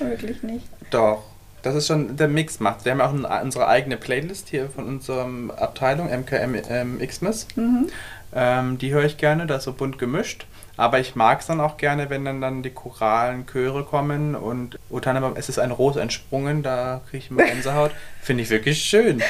wirklich 0.00 0.42
nicht. 0.42 0.66
Doch. 0.90 1.22
Das 1.62 1.74
ist 1.74 1.86
schon 1.88 2.16
der 2.16 2.28
Mix 2.28 2.60
macht. 2.60 2.84
Wir 2.84 2.92
haben 2.92 3.00
auch 3.00 3.12
eine, 3.12 3.42
unsere 3.42 3.66
eigene 3.68 3.96
Playlist 3.96 4.48
hier 4.48 4.68
von 4.70 4.86
unserer 4.86 5.28
Abteilung 5.56 6.06
MKM 6.08 6.54
ähm, 6.68 6.98
Xmas. 7.06 7.46
Mhm. 7.56 7.88
Ähm, 8.34 8.78
die 8.78 8.92
höre 8.92 9.04
ich 9.04 9.16
gerne, 9.16 9.46
da 9.46 9.56
ist 9.56 9.64
so 9.64 9.72
bunt 9.72 9.98
gemischt. 9.98 10.46
Aber 10.76 11.00
ich 11.00 11.16
mag 11.16 11.40
es 11.40 11.46
dann 11.46 11.60
auch 11.60 11.76
gerne, 11.76 12.08
wenn 12.10 12.24
dann, 12.24 12.40
dann 12.40 12.62
die 12.62 12.70
choralen 12.70 13.46
Chöre 13.46 13.82
kommen 13.84 14.36
und 14.36 14.78
O 14.90 15.00
Tannenbaum, 15.00 15.32
es 15.36 15.48
ist 15.48 15.58
ein 15.58 15.72
Ros 15.72 15.96
entsprungen, 15.96 16.62
da 16.62 17.00
kriege 17.10 17.24
ich 17.24 17.30
immer 17.30 17.42
Gänsehaut. 17.46 17.90
Finde 18.22 18.44
ich 18.44 18.50
wirklich 18.50 18.80
schön. 18.80 19.20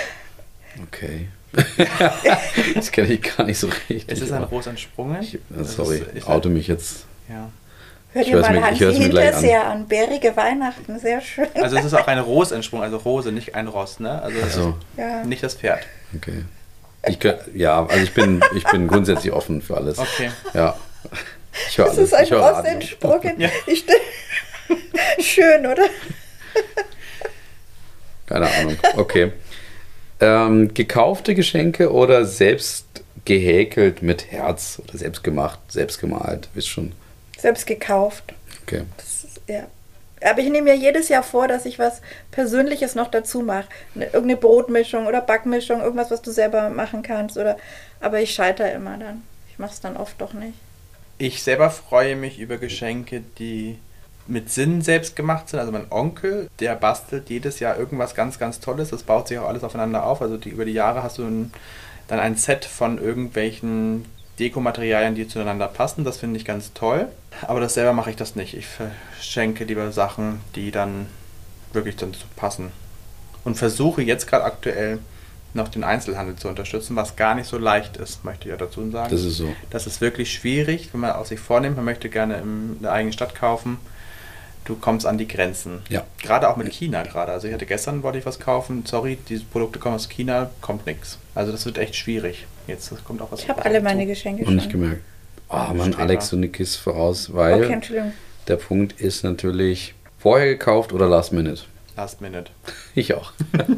Okay. 0.87 1.28
das 2.75 2.92
kenne 2.92 3.08
ich 3.08 3.23
gar 3.23 3.44
nicht 3.44 3.58
so 3.58 3.68
richtig. 3.88 4.04
Es 4.08 4.20
ist 4.20 4.32
ein 4.32 4.42
Ros 4.44 4.66
entsprungen. 4.66 5.23
ich, 5.23 5.35
äh, 5.37 5.38
sorry, 5.64 5.99
ist- 5.99 6.14
ist 6.14 6.28
oute 6.28 6.50
mich 6.50 6.66
jetzt. 6.68 7.06
Ja. 7.30 7.50
Hört 8.12 8.27
Ich 8.27 8.33
ihr 8.33 8.41
mal 8.41 8.53
mir- 8.53 8.62
Hansi 8.65 8.79
gleich 8.79 8.97
an. 8.97 9.03
Hinterseher 9.03 9.67
an. 9.67 9.87
Bärige 9.87 10.35
Weihnachten, 10.37 10.99
sehr 10.99 11.21
schön. 11.21 11.47
Also 11.55 11.77
es 11.77 11.85
ist 11.85 11.95
auch 11.95 12.07
ein 12.07 12.19
Ros 12.19 12.53
entsprungen, 12.53 12.83
also 12.85 12.97
Rose, 12.99 13.33
nicht 13.33 13.55
ein 13.55 13.69
Ross, 13.69 14.00
ne? 14.00 14.23
Also, 14.23 14.41
Also, 14.43 14.77
Ja. 14.97 15.25
nicht 15.25 15.43
das 15.43 15.55
Pferd. 15.55 15.81
okay. 16.17 16.45
Ich, 17.07 17.19
ja, 17.55 17.87
also 17.87 18.03
ich 18.03 18.12
bin, 18.12 18.43
ich 18.57 18.65
bin 18.65 18.88
grundsätzlich 18.88 19.33
offen 19.33 19.62
für 19.62 19.77
alles. 19.77 19.99
Okay. 19.99 20.31
Ja. 20.53 20.77
Ich 21.69 21.79
höre 21.79 21.87
Das 21.87 21.97
alles. 21.97 22.09
ist 22.09 22.15
ein 22.15 22.25
ich 22.25 22.33
Ross 22.33 22.65
entsprungen. 22.65 23.41
Ja. 23.41 23.49
Ich 23.67 23.85
Schön, 25.21 25.65
oder? 25.67 25.85
Keine 28.27 28.50
Ahnung. 28.50 28.77
Okay. 28.97 29.33
Ähm, 30.21 30.75
gekaufte 30.75 31.35
Geschenke 31.35 31.93
oder 31.93 32.25
selbst 32.25 32.87
gehäkelt 33.25 34.03
mit 34.03 34.31
Herz 34.33 34.81
oder 34.87 34.99
selbst 34.99 35.23
gemacht, 35.23 35.61
selbst 35.69 36.00
gemalt, 36.00 36.49
wisst 36.55 36.69
schon. 36.69 36.93
Selbst 37.38 37.66
gekauft. 37.66 38.35
Okay. 38.62 38.83
Das 38.97 39.25
ist, 39.25 39.40
ja. 39.47 39.66
Aber 40.21 40.40
ich 40.40 40.50
nehme 40.50 40.73
mir 40.73 40.76
jedes 40.76 41.09
Jahr 41.09 41.23
vor, 41.23 41.47
dass 41.47 41.64
ich 41.64 41.78
was 41.78 42.00
Persönliches 42.33 42.97
noch 42.97 43.09
dazu 43.09 43.40
mache. 43.40 43.68
Ne- 43.95 44.07
Irgendeine 44.07 44.37
Brotmischung 44.37 45.07
oder 45.07 45.21
Backmischung, 45.21 45.80
irgendwas, 45.80 46.11
was 46.11 46.21
du 46.23 46.33
selber 46.33 46.68
machen 46.71 47.02
kannst. 47.02 47.38
Oder, 47.38 47.57
aber 48.00 48.21
ich 48.21 48.35
scheitere 48.35 48.73
immer 48.73 48.99
dann. 48.99 49.23
Ich 49.52 49.59
mache 49.61 49.73
es 49.73 49.80
dann 49.80 49.97
oft 49.97 50.21
doch 50.21 50.33
nicht. 50.33 50.54
Ich 51.18 51.42
selber 51.42 51.71
freue 51.71 52.16
mich 52.16 52.38
über 52.40 52.59
Geschenke, 52.59 53.23
die 53.38 53.78
mit 54.26 54.50
Sinn 54.50 54.83
selbst 54.83 55.14
gemacht 55.16 55.49
sind. 55.49 55.61
Also 55.61 55.71
mein 55.73 55.87
Onkel, 55.90 56.49
der 56.59 56.75
bastelt 56.75 57.30
jedes 57.30 57.61
Jahr 57.61 57.78
irgendwas 57.78 58.14
ganz, 58.16 58.38
ganz 58.40 58.59
Tolles. 58.61 58.90
Das 58.90 59.04
baut 59.04 59.28
sich 59.28 59.38
auch 59.38 59.49
alles 59.49 59.62
aufeinander 59.64 60.04
auf. 60.04 60.21
Also 60.21 60.37
die, 60.37 60.50
über 60.50 60.64
die 60.64 60.73
Jahre 60.73 61.02
hast 61.04 61.18
du 61.18 61.25
ein, 61.25 61.52
dann 62.09 62.18
ein 62.18 62.37
Set 62.37 62.64
von 62.64 62.99
irgendwelchen 62.99 64.04
Dekomaterialien, 64.38 65.14
die 65.14 65.28
zueinander 65.28 65.68
passen. 65.68 66.04
Das 66.04 66.18
finde 66.18 66.38
ich 66.38 66.45
ganz 66.45 66.73
toll. 66.73 67.09
Aber 67.42 67.61
das 67.61 67.75
selber 67.75 67.92
mache 67.92 68.11
ich 68.11 68.16
das 68.16 68.37
nicht. 68.37 68.54
Ich 68.54 68.66
verschenke 68.66 69.64
lieber 69.64 69.92
Sachen, 69.92 70.40
die 70.54 70.71
dann 70.71 71.07
wirklich 71.73 71.97
dann 71.97 72.12
so 72.12 72.25
passen. 72.37 72.73
Und 73.45 73.57
versuche 73.57 74.02
jetzt 74.02 74.26
gerade 74.26 74.45
aktuell 74.45 74.99
noch 75.54 75.68
den 75.68 75.85
Einzelhandel 75.85 76.37
zu 76.37 76.49
unterstützen, 76.49 76.97
was 76.97 77.16
gar 77.16 77.35
nicht 77.35 77.49
so 77.49 77.59
leicht 77.59 77.97
ist, 77.97 78.25
möchte 78.25 78.45
ich 78.45 78.50
ja 78.50 78.57
dazu 78.57 78.90
sagen. 78.90 79.11
Das 79.11 79.23
ist 79.23 79.38
so. 79.38 79.54
Das 79.71 79.87
ist 79.87 80.00
wirklich 80.00 80.33
schwierig, 80.33 80.90
wenn 80.92 81.00
man 81.00 81.12
aus 81.12 81.28
sich 81.28 81.40
vornimmt, 81.40 81.76
man 81.76 81.85
möchte 81.85 82.09
gerne 82.09 82.38
in 82.38 82.83
der 82.83 82.92
eigenen 82.92 83.12
Stadt 83.12 83.35
kaufen. 83.35 83.78
Du 84.64 84.76
kommst 84.76 85.07
an 85.07 85.16
die 85.16 85.26
Grenzen. 85.26 85.80
Ja. 85.88 86.04
Gerade 86.23 86.50
auch 86.50 86.57
mit 86.57 86.71
China 86.71 87.02
gerade. 87.02 87.33
Also 87.33 87.49
ich 87.49 87.54
hatte 87.54 87.64
gestern 87.64 88.02
wollte 88.02 88.18
ich 88.18 88.26
was 88.26 88.38
kaufen. 88.38 88.85
Sorry, 88.85 89.16
diese 89.28 89.45
Produkte 89.45 89.78
kommen 89.78 89.95
aus 89.95 90.11
China, 90.11 90.50
kommt 90.61 90.85
nichts. 90.85 91.16
Also 91.35 91.52
das 91.52 91.64
wird 91.64 91.78
echt 91.78 91.97
schwierig. 91.97 92.47
Jetzt 92.69 92.93
kommt 93.05 93.21
auch 93.23 93.33
was. 93.33 93.41
Ich 93.41 93.49
habe 93.49 93.65
alle 93.65 93.81
meine 93.81 94.07
Geschenke 94.07 94.45
Und 94.45 94.55
nicht 94.55 94.71
schon. 94.71 94.81
gemerkt. 94.81 95.03
Oh 95.49 95.75
Mann. 95.75 95.95
Alex, 95.95 96.29
so 96.29 96.37
eine 96.37 96.49
Kiste 96.49 96.79
voraus, 96.81 97.35
weil 97.35 97.65
Okay, 97.65 97.73
Entschuldigung. 97.73 98.13
der 98.47 98.57
Punkt 98.57 99.01
ist 99.01 99.25
natürlich 99.25 99.95
vorher 100.19 100.47
gekauft 100.47 100.93
oder 100.93 101.09
last 101.09 101.33
minute. 101.33 101.63
Last 101.97 102.21
Minute. 102.21 102.53
Ich 102.95 103.15
auch. 103.15 103.33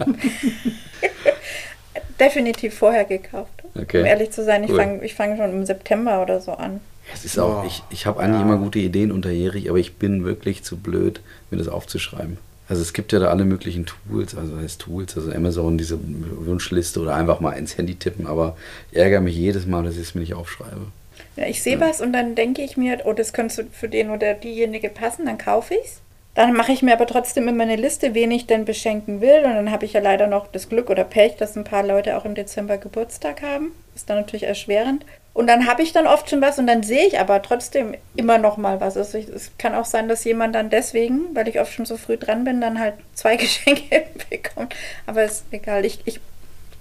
Definitiv 2.18 2.74
vorher 2.76 3.04
gekauft. 3.04 3.52
Okay. 3.74 4.00
Um 4.00 4.06
ehrlich 4.06 4.30
zu 4.30 4.44
sein, 4.44 4.62
ich 4.64 4.70
Cool. 4.70 4.76
fange 4.76 5.08
fang 5.08 5.36
schon 5.36 5.50
im 5.50 5.64
September 5.64 6.20
oder 6.22 6.40
so 6.40 6.52
an. 6.52 6.80
Es 7.14 7.24
ist 7.24 7.38
auch, 7.38 7.62
Oh. 7.62 7.66
ich, 7.66 7.82
ich 7.90 8.06
habe 8.06 8.20
eigentlich 8.20 8.40
Ja. 8.40 8.46
immer 8.46 8.58
gute 8.58 8.78
Ideen 8.78 9.10
unterjährig, 9.10 9.68
aber 9.70 9.78
ich 9.78 9.94
bin 9.96 10.24
wirklich 10.24 10.62
zu 10.62 10.76
blöd, 10.76 11.20
mir 11.50 11.56
das 11.58 11.68
aufzuschreiben. 11.68 12.36
Also 12.70 12.82
es 12.82 12.92
gibt 12.92 13.10
ja 13.12 13.18
da 13.18 13.30
alle 13.30 13.44
möglichen 13.44 13.84
Tools, 13.84 14.36
also 14.36 14.56
heißt 14.56 14.80
Tools, 14.80 15.16
also 15.16 15.32
Amazon, 15.32 15.76
diese 15.76 15.98
Wunschliste 16.00 17.00
oder 17.00 17.16
einfach 17.16 17.40
mal 17.40 17.54
ins 17.54 17.76
Handy 17.76 17.96
tippen, 17.96 18.28
aber 18.28 18.56
ich 18.92 18.98
ärgere 18.98 19.20
mich 19.20 19.34
jedes 19.34 19.66
Mal, 19.66 19.82
dass 19.82 19.96
ich 19.96 20.02
es 20.02 20.14
mir 20.14 20.20
nicht 20.20 20.34
aufschreibe. 20.34 20.86
Ja, 21.34 21.46
ich 21.46 21.64
sehe 21.64 21.80
was 21.80 22.00
und 22.00 22.12
dann 22.12 22.36
denke 22.36 22.62
ich 22.62 22.76
mir, 22.76 23.00
oh, 23.06 23.12
das 23.12 23.32
könnte 23.32 23.66
für 23.72 23.88
den 23.88 24.10
oder 24.10 24.34
diejenige 24.34 24.88
passen, 24.88 25.26
dann 25.26 25.36
kaufe 25.36 25.74
ich 25.74 25.84
es. 25.84 26.00
Dann 26.36 26.52
mache 26.52 26.70
ich 26.70 26.82
mir 26.82 26.92
aber 26.92 27.08
trotzdem 27.08 27.48
immer 27.48 27.64
eine 27.64 27.74
Liste, 27.74 28.14
wen 28.14 28.30
ich 28.30 28.46
denn 28.46 28.64
beschenken 28.64 29.20
will. 29.20 29.38
Und 29.44 29.54
dann 29.54 29.72
habe 29.72 29.84
ich 29.84 29.94
ja 29.94 30.00
leider 30.00 30.28
noch 30.28 30.46
das 30.46 30.68
Glück 30.68 30.88
oder 30.88 31.02
Pech, 31.02 31.36
dass 31.36 31.56
ein 31.56 31.64
paar 31.64 31.82
Leute 31.82 32.16
auch 32.16 32.24
im 32.24 32.36
Dezember 32.36 32.78
Geburtstag 32.78 33.42
haben. 33.42 33.72
Ist 33.96 34.08
dann 34.08 34.18
natürlich 34.18 34.44
erschwerend. 34.44 35.04
Und 35.32 35.46
dann 35.46 35.66
habe 35.68 35.82
ich 35.82 35.92
dann 35.92 36.06
oft 36.06 36.28
schon 36.28 36.40
was 36.40 36.58
und 36.58 36.66
dann 36.66 36.82
sehe 36.82 37.06
ich 37.06 37.20
aber 37.20 37.40
trotzdem 37.40 37.94
immer 38.16 38.38
noch 38.38 38.56
mal 38.56 38.80
was. 38.80 38.96
Also 38.96 39.16
ich, 39.16 39.28
es 39.28 39.52
kann 39.58 39.74
auch 39.74 39.84
sein, 39.84 40.08
dass 40.08 40.24
jemand 40.24 40.54
dann 40.54 40.70
deswegen, 40.70 41.34
weil 41.34 41.46
ich 41.46 41.60
oft 41.60 41.72
schon 41.72 41.86
so 41.86 41.96
früh 41.96 42.16
dran 42.16 42.44
bin, 42.44 42.60
dann 42.60 42.80
halt 42.80 42.94
zwei 43.14 43.36
Geschenke 43.38 44.06
bekommt. 44.30 44.74
Aber 45.06 45.22
ist 45.24 45.44
egal. 45.52 45.84
Ich, 45.84 46.00
ich, 46.04 46.20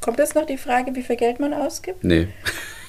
kommt 0.02 0.20
jetzt 0.20 0.36
noch 0.36 0.46
die 0.46 0.58
Frage, 0.58 0.96
wie 0.96 1.04
viel 1.04 1.16
Geld 1.16 1.40
man 1.40 1.54
ausgibt? 1.54 2.04
Nee. 2.04 2.28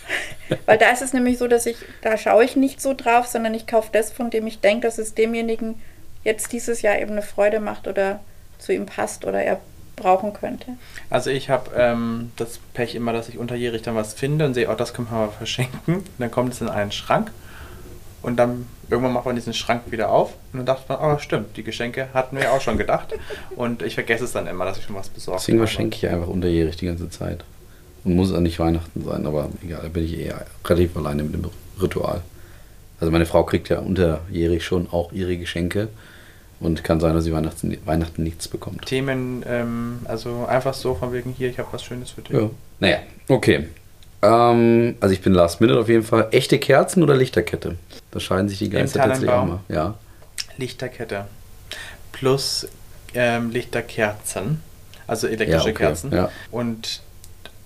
Weil 0.67 0.79
da 0.79 0.90
ist 0.90 1.02
es 1.02 1.12
nämlich 1.12 1.38
so, 1.38 1.47
dass 1.47 1.67
ich, 1.67 1.76
da 2.02 2.17
schaue 2.17 2.45
ich 2.45 2.57
nicht 2.57 2.81
so 2.81 2.95
drauf, 2.95 3.26
sondern 3.26 3.55
ich 3.55 3.67
kaufe 3.67 3.90
das, 3.93 4.11
von 4.11 4.31
dem 4.31 4.47
ich 4.47 4.61
denke, 4.61 4.87
dass 4.87 4.99
es 4.99 5.14
demjenigen 5.14 5.81
jetzt 6.25 6.52
dieses 6.52 6.83
Jahr 6.83 6.99
eben 6.99 7.12
eine 7.12 7.23
Freude 7.23 7.61
macht 7.61 7.87
oder 7.87 8.21
zu 8.59 8.73
ihm 8.73 8.87
passt 8.87 9.25
oder 9.25 9.43
er 9.43 9.61
brauchen 10.00 10.33
könnte. 10.33 10.73
Also 11.09 11.30
ich 11.30 11.49
habe 11.49 11.71
ähm, 11.76 12.33
das 12.37 12.59
Pech 12.75 12.95
immer, 12.95 13.12
dass 13.12 13.28
ich 13.28 13.38
unterjährig 13.38 13.83
dann 13.83 13.95
was 13.95 14.14
finde 14.14 14.47
und 14.47 14.54
sehe, 14.54 14.69
oh, 14.69 14.75
das 14.75 14.92
können 14.92 15.09
wir 15.11 15.19
mal 15.19 15.28
verschenken. 15.30 15.95
Und 15.95 16.04
dann 16.19 16.30
kommt 16.30 16.52
es 16.52 16.61
in 16.61 16.69
einen 16.69 16.92
Schrank 16.92 17.30
und 18.23 18.37
dann 18.37 18.66
irgendwann 18.90 19.12
macht 19.12 19.26
man 19.26 19.35
diesen 19.35 19.54
Schrank 19.54 19.83
wieder 19.90 20.11
auf 20.11 20.35
und 20.52 20.59
dann 20.59 20.66
dachte 20.66 20.85
man, 20.92 20.99
oh 21.00 21.19
stimmt, 21.19 21.57
die 21.57 21.62
Geschenke 21.62 22.09
hatten 22.12 22.37
wir 22.37 22.45
ja 22.45 22.50
auch 22.50 22.61
schon 22.61 22.76
gedacht. 22.76 23.14
Und 23.57 23.83
ich 23.83 23.95
vergesse 23.95 24.25
es 24.25 24.33
dann 24.33 24.47
immer, 24.47 24.64
dass 24.64 24.78
ich 24.78 24.85
schon 24.85 24.97
was 24.97 25.09
besorgt 25.09 25.40
Deswegen 25.40 25.59
habe. 25.59 25.69
verschenke 25.69 25.97
ich 25.97 26.09
einfach 26.09 26.28
unterjährig 26.28 26.76
die 26.76 26.87
ganze 26.87 27.09
Zeit. 27.09 27.45
Und 28.04 28.16
muss 28.16 28.33
auch 28.33 28.40
nicht 28.40 28.59
Weihnachten 28.59 29.04
sein, 29.04 29.26
aber 29.26 29.50
egal, 29.62 29.80
da 29.83 29.88
bin 29.88 30.04
ich 30.04 30.19
eher 30.19 30.47
relativ 30.64 30.97
alleine 30.97 31.23
mit 31.23 31.35
dem 31.35 31.50
Ritual. 31.80 32.23
Also 32.99 33.11
meine 33.12 33.26
Frau 33.26 33.45
kriegt 33.45 33.69
ja 33.69 33.78
unterjährig 33.78 34.64
schon 34.64 34.88
auch 34.90 35.12
ihre 35.12 35.37
Geschenke 35.37 35.88
und 36.61 36.85
kann 36.85 37.00
sein, 37.00 37.14
dass 37.14 37.25
sie 37.25 37.33
Weihnachten, 37.33 37.76
Weihnachten 37.85 38.23
nichts 38.23 38.49
bekommt. 38.49 38.87
Themen, 38.87 39.45
ähm, 39.47 40.00
also 40.05 40.47
einfach 40.47 40.75
so 40.75 40.95
von 40.95 41.12
wegen 41.12 41.33
hier, 41.33 41.49
ich 41.49 41.59
habe 41.59 41.69
was 41.73 41.83
Schönes 41.83 42.11
für 42.11 42.23
dich. 42.23 42.37
Ja. 42.37 42.50
Naja, 42.79 42.99
okay. 43.29 43.69
Ähm, 44.23 44.97
also 45.00 45.12
ich 45.12 45.23
bin 45.23 45.33
Last 45.33 45.61
Minute 45.61 45.81
auf 45.81 45.88
jeden 45.88 46.02
Fall. 46.02 46.29
Echte 46.31 46.59
Kerzen 46.59 47.02
oder 47.02 47.17
Lichterkette? 47.17 47.76
Da 48.11 48.21
scheiden 48.21 48.49
sich 48.49 48.59
die 48.59 48.71
Geister 48.71 49.00
tatsächlich 49.00 49.31
auch 49.31 49.47
mal. 49.47 49.61
Ja. 49.69 49.95
Lichterkette 50.59 51.26
plus 52.12 52.69
ähm, 53.14 53.50
Lichterkerzen, 53.50 54.62
also 55.07 55.26
elektrische 55.26 55.69
Ja, 55.69 55.75
okay. 55.75 55.85
Kerzen. 55.85 56.12
Ja. 56.12 56.31
Und 56.50 57.00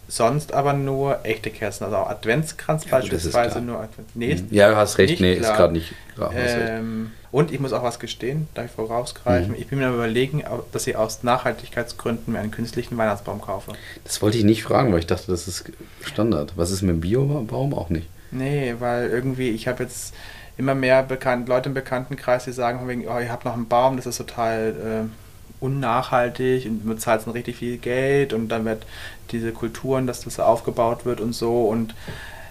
sonst 0.09 0.53
aber 0.53 0.73
nur 0.73 1.21
echte 1.25 1.51
Kerzen, 1.51 1.85
also 1.85 1.97
auch 1.97 2.11
Adventskranz 2.11 2.85
Ja, 2.85 2.99
ist 2.99 3.11
beispielsweise 3.11 3.51
klar. 3.53 3.63
nur 3.63 3.81
Advent. 3.81 4.09
Nee, 4.15 4.33
ist 4.33 4.45
ja, 4.51 4.71
du 4.71 4.77
hast 4.77 4.99
recht. 4.99 5.21
Nee, 5.21 5.35
ist 5.35 5.41
klar. 5.45 5.57
gerade 5.57 5.73
nicht. 5.73 5.95
Recht. 6.17 6.57
Ähm, 6.59 7.11
und 7.33 7.51
ich 7.51 7.59
muss 7.59 7.73
auch 7.73 7.83
was 7.83 7.99
gestehen, 7.99 8.47
darf 8.55 8.67
ich 8.67 8.71
vorausgreifen. 8.71 9.51
Mhm. 9.51 9.57
Ich 9.59 9.67
bin 9.67 9.81
mir 9.81 9.89
überlegen, 9.93 10.45
dass 10.71 10.87
ich 10.87 10.97
aus 10.97 11.25
Nachhaltigkeitsgründen 11.25 12.33
mir 12.33 12.39
einen 12.39 12.53
künstlichen 12.53 12.97
Weihnachtsbaum 12.97 13.41
kaufe. 13.41 13.73
Das 14.05 14.23
wollte 14.23 14.39
ich 14.39 14.45
nicht 14.45 14.63
fragen, 14.63 14.93
weil 14.93 15.01
ich 15.01 15.07
dachte, 15.07 15.27
das 15.29 15.49
ist 15.49 15.65
Standard. 16.03 16.53
Was 16.57 16.71
ist 16.71 16.83
mit 16.83 16.91
dem 16.93 17.01
Biobaum? 17.01 17.75
Auch 17.75 17.91
nicht. 17.91 18.09
Nee, 18.31 18.77
weil 18.79 19.09
irgendwie, 19.11 19.51
ich 19.51 19.67
habe 19.67 19.83
jetzt 19.83 20.15
immer 20.57 20.75
mehr 20.75 21.03
bekannt, 21.03 21.49
Leute 21.49 21.69
im 21.71 21.75
Bekanntenkreis, 21.75 22.45
die 22.45 22.53
sagen 22.53 22.87
wegen, 22.87 23.09
oh, 23.09 23.19
ihr 23.19 23.33
habt 23.33 23.45
noch 23.45 23.55
einen 23.55 23.67
Baum, 23.67 23.97
das 23.97 24.07
ist 24.07 24.19
total 24.19 25.09
äh, 25.09 25.24
unnachhaltig 25.65 26.67
und 26.67 26.85
man 26.85 26.99
zahlt 26.99 27.27
dann 27.27 27.33
richtig 27.33 27.57
viel 27.57 27.79
Geld 27.79 28.33
und 28.33 28.49
dann 28.49 28.65
wird 28.65 28.85
diese 29.33 29.53
Kulturen, 29.53 30.07
dass 30.07 30.21
das 30.23 30.39
aufgebaut 30.39 31.05
wird 31.05 31.21
und 31.21 31.33
so 31.33 31.63
und 31.69 31.95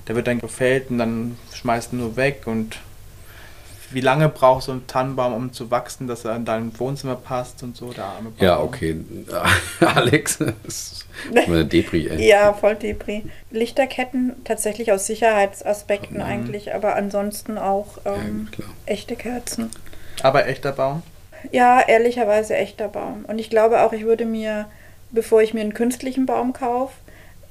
der 0.07 0.15
wird 0.15 0.27
dann 0.27 0.39
gefällt 0.39 0.89
und 0.89 0.97
dann 0.97 1.37
schmeißt 1.53 1.93
ihn 1.93 1.99
nur 1.99 2.15
weg 2.15 2.43
und 2.45 2.79
wie 3.91 4.01
lange 4.01 4.27
braucht 4.27 4.63
so 4.63 4.71
ein 4.71 4.87
Tannenbaum, 4.87 5.33
um 5.33 5.53
zu 5.53 5.69
wachsen, 5.69 6.07
dass 6.07 6.25
er 6.25 6.35
in 6.35 6.45
dein 6.45 6.77
Wohnzimmer 6.79 7.15
passt 7.15 7.61
und 7.61 7.77
so, 7.77 7.93
der 7.93 8.05
arme 8.05 8.31
Baum. 8.31 8.43
Ja, 8.43 8.59
okay. 8.59 8.97
Alex, 9.81 10.39
das 10.39 10.55
ist 10.65 11.05
eine 11.45 11.63
Depri, 11.63 12.07
ey. 12.07 12.27
Ja, 12.27 12.53
voll 12.53 12.75
Depri. 12.75 13.23
Lichterketten 13.51 14.33
tatsächlich 14.45 14.91
aus 14.91 15.05
Sicherheitsaspekten 15.05 16.17
Mhm. 16.17 16.23
eigentlich, 16.23 16.73
aber 16.73 16.95
ansonsten 16.95 17.59
auch 17.59 17.97
Ja, 18.03 18.15
ähm, 18.15 18.47
klar. 18.51 18.69
echte 18.87 19.15
Kerzen. 19.15 19.69
Aber 20.23 20.47
echter 20.47 20.71
Baum? 20.71 21.03
Ja, 21.51 21.81
ehrlicherweise 21.81 22.55
echter 22.55 22.87
Baum. 22.87 23.25
Und 23.27 23.39
ich 23.39 23.49
glaube 23.49 23.81
auch, 23.81 23.93
ich 23.93 24.05
würde 24.05 24.25
mir, 24.25 24.65
bevor 25.11 25.41
ich 25.41 25.53
mir 25.53 25.61
einen 25.61 25.73
künstlichen 25.73 26.25
Baum 26.25 26.53
kaufe, 26.53 26.93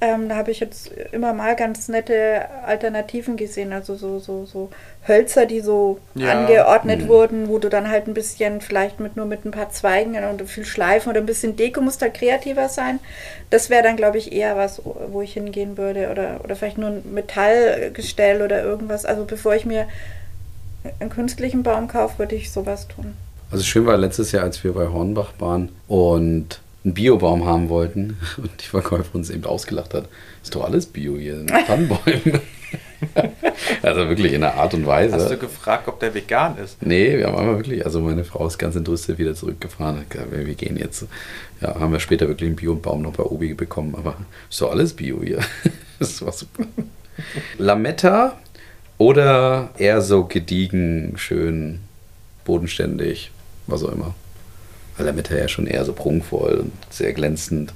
ähm, 0.01 0.27
da 0.27 0.35
habe 0.35 0.51
ich 0.51 0.59
jetzt 0.59 0.91
immer 1.13 1.31
mal 1.31 1.55
ganz 1.55 1.87
nette 1.87 2.41
Alternativen 2.65 3.37
gesehen, 3.37 3.71
also 3.71 3.95
so, 3.95 4.19
so, 4.19 4.45
so 4.45 4.69
Hölzer, 5.07 5.45
die 5.45 5.61
so 5.61 5.99
Ja. 6.15 6.31
angeordnet 6.31 7.03
Mhm. 7.03 7.07
wurden, 7.07 7.47
wo 7.47 7.57
du 7.57 7.69
dann 7.69 7.89
halt 7.89 8.07
ein 8.07 8.13
bisschen, 8.13 8.59
vielleicht 8.59 8.99
mit 8.99 9.15
nur 9.15 9.25
mit 9.25 9.45
ein 9.45 9.51
paar 9.51 9.69
Zweigen 9.69 10.15
und 10.25 10.41
viel 10.49 10.65
Schleifen 10.65 11.09
oder 11.09 11.21
ein 11.21 11.25
bisschen 11.25 11.55
Deko 11.55 11.79
muss 11.79 11.97
da 11.99 12.09
kreativer 12.09 12.67
sein. 12.67 12.99
Das 13.49 13.69
wäre 13.69 13.83
dann, 13.83 13.95
glaube 13.95 14.17
ich, 14.17 14.33
eher 14.33 14.57
was, 14.57 14.81
wo 14.83 15.21
ich 15.21 15.33
hingehen 15.33 15.77
würde. 15.77 16.09
Oder, 16.11 16.41
oder 16.43 16.57
vielleicht 16.57 16.77
nur 16.79 16.89
ein 16.89 17.13
Metallgestell 17.13 18.41
oder 18.41 18.61
irgendwas. 18.61 19.05
Also 19.05 19.23
bevor 19.23 19.55
ich 19.55 19.65
mir 19.65 19.87
einen 20.99 21.09
künstlichen 21.11 21.63
Baum 21.63 21.87
kaufe, 21.87 22.19
würde 22.19 22.35
ich 22.35 22.51
sowas 22.51 22.89
tun. 22.89 23.15
Also 23.53 23.65
schön 23.65 23.85
war 23.85 23.97
letztes 23.97 24.31
Jahr, 24.31 24.45
als 24.45 24.63
wir 24.63 24.73
bei 24.73 24.87
Hornbach 24.87 25.33
waren 25.37 25.69
und 25.87 26.59
einen 26.83 26.95
Biobaum 26.95 27.45
haben 27.45 27.69
wollten 27.69 28.17
und 28.37 28.49
die 28.59 28.65
Verkäuferin 28.65 29.19
uns 29.19 29.29
eben 29.29 29.45
ausgelacht 29.45 29.93
hat. 29.93 30.09
Ist 30.41 30.55
doch 30.55 30.63
alles 30.63 30.87
Bio 30.87 31.17
hier, 31.17 31.37
sind 31.37 31.49
Tannenbäume. 31.67 32.41
also 33.83 34.09
wirklich 34.09 34.33
in 34.33 34.43
einer 34.43 34.55
Art 34.55 34.73
und 34.73 34.87
Weise. 34.87 35.13
Hast 35.13 35.29
du 35.29 35.37
gefragt, 35.37 35.87
ob 35.87 35.99
der 35.99 36.15
vegan 36.15 36.57
ist? 36.57 36.83
Nee, 36.83 37.15
wir 37.15 37.27
haben 37.27 37.37
einmal 37.37 37.57
wirklich, 37.57 37.85
also 37.85 37.99
meine 37.99 38.23
Frau 38.23 38.47
ist 38.47 38.57
ganz 38.57 38.75
entrüstet 38.75 39.19
wieder 39.19 39.35
zurückgefahren. 39.35 39.99
Hat 39.99 40.09
gesagt, 40.09 40.31
wir 40.31 40.55
gehen 40.55 40.75
jetzt. 40.75 41.05
Ja, 41.61 41.79
haben 41.79 41.91
wir 41.91 41.99
später 41.99 42.27
wirklich 42.27 42.47
einen 42.47 42.55
Biobaum 42.55 43.03
noch 43.03 43.13
bei 43.13 43.23
Obi 43.23 43.53
bekommen, 43.53 43.93
aber 43.95 44.15
ist 44.49 44.59
doch 44.59 44.71
alles 44.71 44.93
Bio 44.93 45.21
hier. 45.23 45.41
Das 45.99 46.25
war 46.25 46.31
super. 46.31 46.63
Lametta 47.59 48.35
oder 48.97 49.69
eher 49.77 50.01
so 50.01 50.25
gediegen, 50.25 51.13
schön, 51.17 51.81
bodenständig, 52.45 53.29
was 53.67 53.83
auch 53.83 53.91
immer. 53.91 54.13
Weil 54.97 55.07
Lametta 55.07 55.35
ja 55.35 55.47
schon 55.47 55.67
eher 55.67 55.83
so 55.85 55.93
prunkvoll 55.93 56.53
und 56.55 56.71
sehr 56.89 57.13
glänzend. 57.13 57.73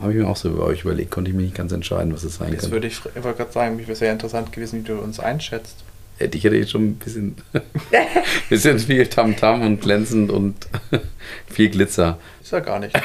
Habe 0.00 0.12
ich 0.12 0.18
mir 0.18 0.26
auch 0.26 0.36
so 0.36 0.48
über 0.48 0.64
euch 0.64 0.82
überlegt, 0.84 1.10
konnte 1.10 1.30
ich 1.30 1.36
mir 1.36 1.42
nicht 1.42 1.54
ganz 1.54 1.72
entscheiden, 1.72 2.14
was 2.14 2.24
es 2.24 2.36
sein 2.36 2.50
Das 2.52 2.60
könnte. 2.60 2.72
würde 2.76 2.86
ich, 2.86 3.00
ich 3.14 3.22
wollte 3.22 3.36
gerade 3.38 3.52
sagen, 3.52 3.76
mich 3.76 3.86
wäre 3.86 3.96
sehr 3.96 4.12
interessant 4.12 4.50
gewesen, 4.52 4.80
wie 4.80 4.88
du 4.88 4.98
uns 4.98 5.20
einschätzt. 5.20 5.76
Hätte 6.18 6.36
ich 6.38 6.44
hätte 6.44 6.56
jetzt 6.56 6.70
schon 6.70 6.84
ein 6.88 6.94
bisschen, 6.96 7.36
bisschen 8.48 8.78
viel 8.78 9.06
Tamtam 9.06 9.62
und 9.62 9.80
glänzend 9.80 10.30
und 10.30 10.54
viel 11.50 11.70
Glitzer. 11.70 12.18
Ist 12.42 12.52
er 12.52 12.60
gar 12.62 12.78
nicht. 12.78 12.98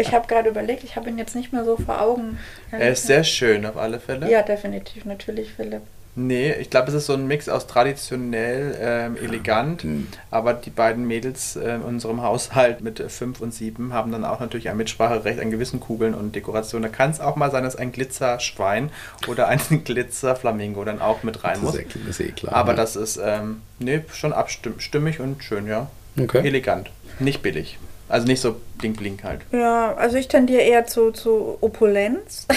Ich 0.00 0.12
habe 0.12 0.28
gerade 0.28 0.48
überlegt, 0.50 0.84
ich 0.84 0.94
habe 0.94 1.08
ihn 1.10 1.18
jetzt 1.18 1.34
nicht 1.34 1.52
mehr 1.52 1.64
so 1.64 1.76
vor 1.76 2.00
Augen. 2.00 2.38
er 2.70 2.92
ist 2.92 3.06
sehr 3.08 3.24
schön 3.24 3.66
auf 3.66 3.76
alle 3.76 3.98
Fälle. 3.98 4.30
Ja, 4.30 4.42
definitiv, 4.42 5.04
natürlich, 5.04 5.52
Philipp. 5.52 5.82
Nee, 6.20 6.52
ich 6.54 6.68
glaube, 6.68 6.88
es 6.88 6.94
ist 6.94 7.06
so 7.06 7.12
ein 7.12 7.28
Mix 7.28 7.48
aus 7.48 7.68
traditionell, 7.68 8.76
ähm, 8.80 9.16
elegant, 9.16 9.82
Hm. 9.84 10.08
aber 10.32 10.52
die 10.52 10.70
beiden 10.70 11.06
Mädels 11.06 11.54
äh, 11.54 11.76
in 11.76 11.82
unserem 11.82 12.22
Haushalt 12.22 12.80
mit 12.80 12.98
5 13.00 13.40
und 13.40 13.54
7 13.54 13.92
haben 13.92 14.10
dann 14.10 14.24
auch 14.24 14.40
natürlich 14.40 14.68
ein 14.68 14.76
Mitspracherecht 14.76 15.38
an 15.38 15.52
gewissen 15.52 15.78
Kugeln 15.78 16.14
und 16.14 16.34
Dekorationen. 16.34 16.90
Da 16.90 16.96
kann 16.96 17.10
es 17.12 17.20
auch 17.20 17.36
mal 17.36 17.52
sein, 17.52 17.62
dass 17.62 17.76
ein 17.76 17.92
Glitzerschwein 17.92 18.90
oder 19.28 19.46
ein 19.46 19.60
Glitzerflamingo 19.84 20.84
dann 20.84 21.00
auch 21.00 21.22
mit 21.22 21.44
rein 21.44 21.54
Das 21.54 21.62
muss. 21.62 21.74
ist, 21.76 21.86
das 21.94 22.18
ist 22.18 22.20
eh 22.20 22.32
klar. 22.32 22.52
Aber 22.54 22.72
ja. 22.72 22.76
das 22.76 22.96
ist 22.96 23.20
ähm, 23.22 23.62
nee, 23.78 24.00
schon 24.12 24.32
abstimmig 24.32 25.20
und 25.20 25.44
schön, 25.44 25.68
ja. 25.68 25.88
Okay. 26.20 26.44
Elegant. 26.44 26.90
Nicht 27.20 27.42
billig. 27.42 27.78
Also 28.08 28.26
nicht 28.26 28.40
so 28.40 28.56
blink-blink 28.78 29.22
halt. 29.22 29.42
Ja, 29.52 29.94
also 29.94 30.16
ich 30.16 30.26
tendiere 30.26 30.62
eher 30.62 30.86
zu, 30.86 31.12
zu 31.12 31.58
Opulenz. 31.60 32.46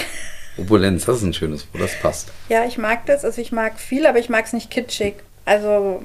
Opulenz, 0.58 1.06
das 1.06 1.18
ist 1.18 1.22
ein 1.22 1.32
schönes 1.34 1.66
Wort, 1.72 1.82
das 1.82 1.94
passt. 2.00 2.28
ja, 2.48 2.64
ich 2.64 2.78
mag 2.78 3.06
das. 3.06 3.24
Also 3.24 3.40
ich 3.40 3.52
mag 3.52 3.78
viel, 3.78 4.06
aber 4.06 4.18
ich 4.18 4.28
mag 4.28 4.44
es 4.44 4.52
nicht 4.52 4.70
kitschig. 4.70 5.14
Also, 5.44 6.00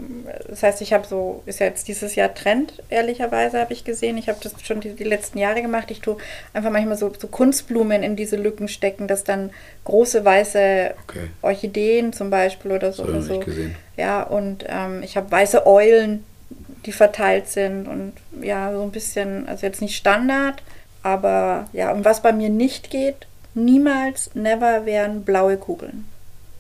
das 0.50 0.64
heißt, 0.64 0.82
ich 0.82 0.94
habe 0.94 1.06
so, 1.06 1.44
ist 1.46 1.60
ja 1.60 1.68
jetzt 1.68 1.88
dieses 1.88 2.16
Jahr 2.16 2.34
Trend, 2.34 2.82
ehrlicherweise 2.90 3.60
habe 3.60 3.72
ich 3.72 3.84
gesehen. 3.84 4.18
Ich 4.18 4.30
habe 4.30 4.40
das 4.42 4.54
schon 4.64 4.80
die, 4.80 4.96
die 4.96 5.04
letzten 5.04 5.38
Jahre 5.38 5.62
gemacht. 5.62 5.92
Ich 5.92 6.00
tue 6.02 6.18
einfach 6.54 6.72
manchmal 6.72 6.98
so, 6.98 7.14
so 7.16 7.28
Kunstblumen 7.28 8.02
in 8.02 8.16
diese 8.16 8.36
Lücken 8.36 8.68
stecken, 8.68 9.08
dass 9.08 9.24
dann 9.24 9.52
große 9.84 10.26
weiße 10.26 10.96
Okay. 11.04 11.28
Orchideen 11.44 12.14
zum 12.14 12.32
Beispiel 12.32 12.72
oder 12.72 12.92
so. 12.92 13.04
Oder 13.04 13.22
so. 13.22 13.40
gesehen. 13.40 13.76
Ja, 13.96 14.24
und 14.24 14.66
ähm, 14.68 15.04
ich 15.04 15.16
habe 15.18 15.30
weiße 15.30 15.68
Eulen, 15.68 16.24
die 16.88 16.92
verteilt 16.92 17.48
sind 17.48 17.88
und 17.88 18.14
ja, 18.42 18.74
so 18.74 18.82
ein 18.82 18.92
bisschen, 18.92 19.48
also 19.48 19.68
jetzt 19.68 19.82
nicht 19.82 19.98
Standard, 19.98 20.64
aber 21.04 21.70
ja, 21.74 21.92
und 21.92 22.06
was 22.06 22.24
bei 22.24 22.32
mir 22.32 22.50
nicht 22.50 22.90
geht, 22.90 23.28
niemals, 23.58 24.30
never 24.34 24.86
wären 24.86 25.24
blaue 25.24 25.58
Kugeln. 25.58 26.06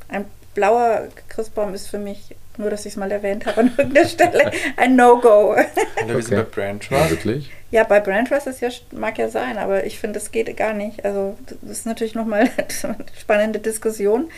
Ein 0.10 0.26
blauer 0.54 1.08
Christbaum 1.30 1.74
ist 1.74 1.88
für 1.88 2.00
mich, 2.00 2.36
nur 2.58 2.70
dass 2.70 2.86
ich 2.86 2.94
es 2.94 2.98
mal 2.98 3.12
erwähnt 3.12 3.46
habe 3.46 3.62
an 3.62 3.72
irgendeiner 3.78 4.08
Stelle, 4.08 4.52
ein 4.78 4.96
No-Go. 4.96 5.56
Hallo, 6.02 6.16
wir 6.16 6.22
sind 6.24 6.38
Okay. 6.40 6.48
bei 6.56 6.62
Brand 6.62 6.90
Ja, 6.90 6.98
Trust. 6.98 7.10
wirklich? 7.12 7.52
ja, 7.72 7.84
bei 7.84 8.00
Brand 8.00 8.28
Trust 8.30 8.48
ist 8.48 8.62
ja, 8.62 8.70
mag 8.92 9.18
ja 9.18 9.30
sein, 9.30 9.58
aber 9.58 9.86
ich 9.86 10.00
finde, 10.00 10.20
das 10.20 10.32
geht 10.32 10.56
gar 10.58 10.74
nicht. 10.74 11.06
Also, 11.06 11.38
das 11.62 11.70
ist 11.80 11.86
natürlich 11.86 12.16
nochmal 12.16 12.50
eine 12.58 12.96
spannende 13.20 13.60
Diskussion, 13.60 14.30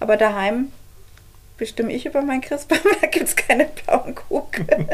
aber 0.00 0.16
daheim 0.16 0.72
bestimme 1.56 1.92
ich 1.92 2.06
über 2.06 2.22
meinen 2.22 2.40
Christbaum, 2.40 2.78
da 3.00 3.06
gibt 3.06 3.28
es 3.28 3.36
keine 3.36 3.66
blauen 3.66 4.14
Kugeln. 4.14 4.88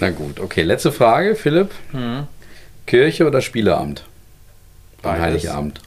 Na 0.00 0.10
gut, 0.10 0.40
okay. 0.40 0.62
Letzte 0.62 0.90
Frage, 0.92 1.34
Philipp. 1.36 1.70
Hm. 1.92 2.26
Kirche 2.86 3.26
oder 3.26 3.40
Spieleabend? 5.04 5.20
An 5.20 5.20
Beides. 5.20 5.44
Heiligabend. 5.44 5.80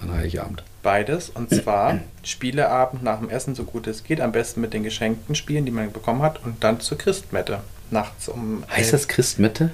An 0.00 0.12
Heiligabend. 0.12 0.62
Beides. 0.82 1.30
Und 1.30 1.50
zwar 1.50 1.98
Spieleabend 2.22 3.02
nach 3.02 3.18
dem 3.18 3.28
Essen, 3.28 3.54
so 3.54 3.64
gut 3.64 3.86
es 3.86 4.04
geht. 4.04 4.20
Am 4.20 4.32
besten 4.32 4.60
mit 4.60 4.72
den 4.72 4.82
geschenkten 4.82 5.34
Spielen, 5.34 5.64
die 5.64 5.72
man 5.72 5.92
bekommen 5.92 6.22
hat. 6.22 6.44
Und 6.44 6.64
dann 6.64 6.80
zur 6.80 6.98
Christmette. 6.98 7.60
Nachts 7.90 8.28
um. 8.28 8.64
Heißt 8.70 8.92
das 8.92 9.08
Christmette? 9.08 9.70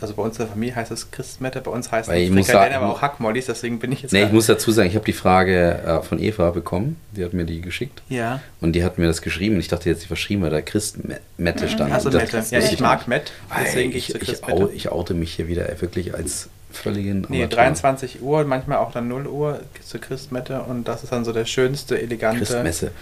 Also 0.00 0.14
bei 0.14 0.22
uns 0.22 0.38
in 0.38 0.44
der 0.44 0.52
Familie 0.52 0.76
heißt 0.76 0.90
es 0.90 1.10
Christmette. 1.10 1.60
Bei 1.60 1.70
uns 1.70 1.92
heißt 1.92 2.08
es 2.08 2.28
Frikadellen, 2.28 2.74
aber 2.74 2.90
auch 2.90 3.02
Hackmollis. 3.02 3.46
Deswegen 3.46 3.78
bin 3.78 3.92
ich 3.92 4.02
jetzt. 4.02 4.12
Nee, 4.12 4.24
ich 4.24 4.32
muss 4.32 4.46
dazu 4.46 4.70
sagen, 4.72 4.88
ich 4.88 4.94
habe 4.94 5.04
die 5.04 5.12
Frage 5.12 5.82
äh, 5.84 6.02
von 6.02 6.18
Eva 6.18 6.50
bekommen. 6.50 6.96
Die 7.14 7.24
hat 7.24 7.34
mir 7.34 7.44
die 7.44 7.60
geschickt. 7.60 8.02
Ja. 8.08 8.40
Und 8.60 8.72
die 8.72 8.82
hat 8.82 8.98
mir 8.98 9.06
das 9.06 9.20
geschrieben. 9.20 9.56
Und 9.56 9.60
ich 9.60 9.68
dachte 9.68 9.90
jetzt, 9.90 10.00
sie 10.00 10.06
verschrieben, 10.06 10.42
weil 10.42 10.50
da 10.50 10.62
Christmette 10.62 11.68
stand. 11.68 11.92
Also 11.92 12.10
Mette. 12.10 12.42
Ja, 12.50 12.58
ich 12.60 12.80
mag 12.80 13.00
nicht. 13.00 13.08
Met. 13.08 13.32
Weil 13.50 13.64
Deswegen 13.64 13.90
gehe 13.90 13.98
ich, 13.98 14.14
ich 14.14 14.42
ich, 14.74 14.90
oute 14.90 15.14
mich 15.14 15.34
hier 15.34 15.48
wieder 15.48 15.68
wirklich 15.80 16.14
als 16.14 16.48
völligen 16.72 17.26
Nee, 17.28 17.42
Amateur. 17.42 17.64
23 17.64 18.22
Uhr, 18.22 18.44
manchmal 18.44 18.78
auch 18.78 18.92
dann 18.92 19.08
0 19.08 19.26
Uhr 19.26 19.60
zur 19.84 20.00
Christmette 20.00 20.62
und 20.62 20.86
das 20.88 21.02
ist 21.02 21.12
dann 21.12 21.24
so 21.24 21.32
der 21.32 21.44
schönste, 21.44 22.00
elegante 22.00 22.44
Christmesse. 22.44 22.92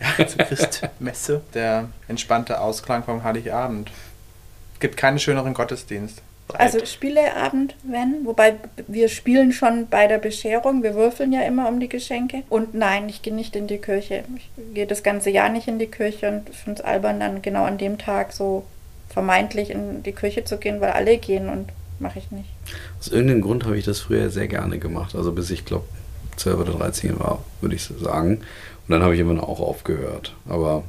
Ja, 0.00 0.26
zur 0.26 0.44
Christmesse, 0.44 1.40
der 1.54 1.88
entspannte 2.06 2.60
Ausklang 2.60 3.02
vom 3.02 3.24
Heiligabend. 3.24 3.90
Gibt 4.80 4.96
keinen 4.96 5.18
schöneren 5.18 5.54
Gottesdienst. 5.54 6.22
Also 6.54 6.84
Spieleabend, 6.86 7.74
wenn, 7.82 8.24
wobei 8.24 8.54
wir 8.86 9.08
spielen 9.08 9.52
schon 9.52 9.86
bei 9.88 10.06
der 10.06 10.18
Bescherung, 10.18 10.82
wir 10.82 10.94
würfeln 10.94 11.32
ja 11.32 11.42
immer 11.42 11.68
um 11.68 11.78
die 11.78 11.88
Geschenke. 11.88 12.42
Und 12.48 12.74
nein, 12.74 13.08
ich 13.08 13.20
gehe 13.22 13.34
nicht 13.34 13.54
in 13.54 13.66
die 13.66 13.78
Kirche. 13.78 14.24
Ich 14.36 14.48
gehe 14.74 14.86
das 14.86 15.02
ganze 15.02 15.30
Jahr 15.30 15.50
nicht 15.50 15.68
in 15.68 15.78
die 15.78 15.88
Kirche 15.88 16.28
und 16.28 16.54
finde 16.54 16.80
es 16.80 16.86
albern, 16.86 17.20
dann 17.20 17.42
genau 17.42 17.64
an 17.64 17.76
dem 17.76 17.98
Tag 17.98 18.32
so 18.32 18.64
vermeintlich 19.10 19.70
in 19.70 20.02
die 20.02 20.12
Kirche 20.12 20.44
zu 20.44 20.58
gehen, 20.58 20.80
weil 20.80 20.92
alle 20.92 21.18
gehen 21.18 21.48
und 21.48 21.68
mache 22.00 22.18
ich 22.18 22.30
nicht. 22.30 22.48
Aus 22.98 23.08
irgendeinem 23.08 23.42
Grund 23.42 23.64
habe 23.64 23.78
ich 23.78 23.84
das 23.84 24.00
früher 24.00 24.30
sehr 24.30 24.48
gerne 24.48 24.78
gemacht. 24.78 25.14
Also 25.14 25.32
bis 25.32 25.50
ich 25.50 25.64
glaube 25.64 25.84
12 26.36 26.60
oder 26.60 26.72
13 26.72 27.18
war, 27.18 27.44
würde 27.60 27.74
ich 27.74 27.82
so 27.82 27.98
sagen. 27.98 28.38
Und 28.38 28.92
dann 28.92 29.02
habe 29.02 29.14
ich 29.14 29.20
immer 29.20 29.42
auch 29.42 29.60
aufgehört. 29.60 30.34
Aber 30.48 30.84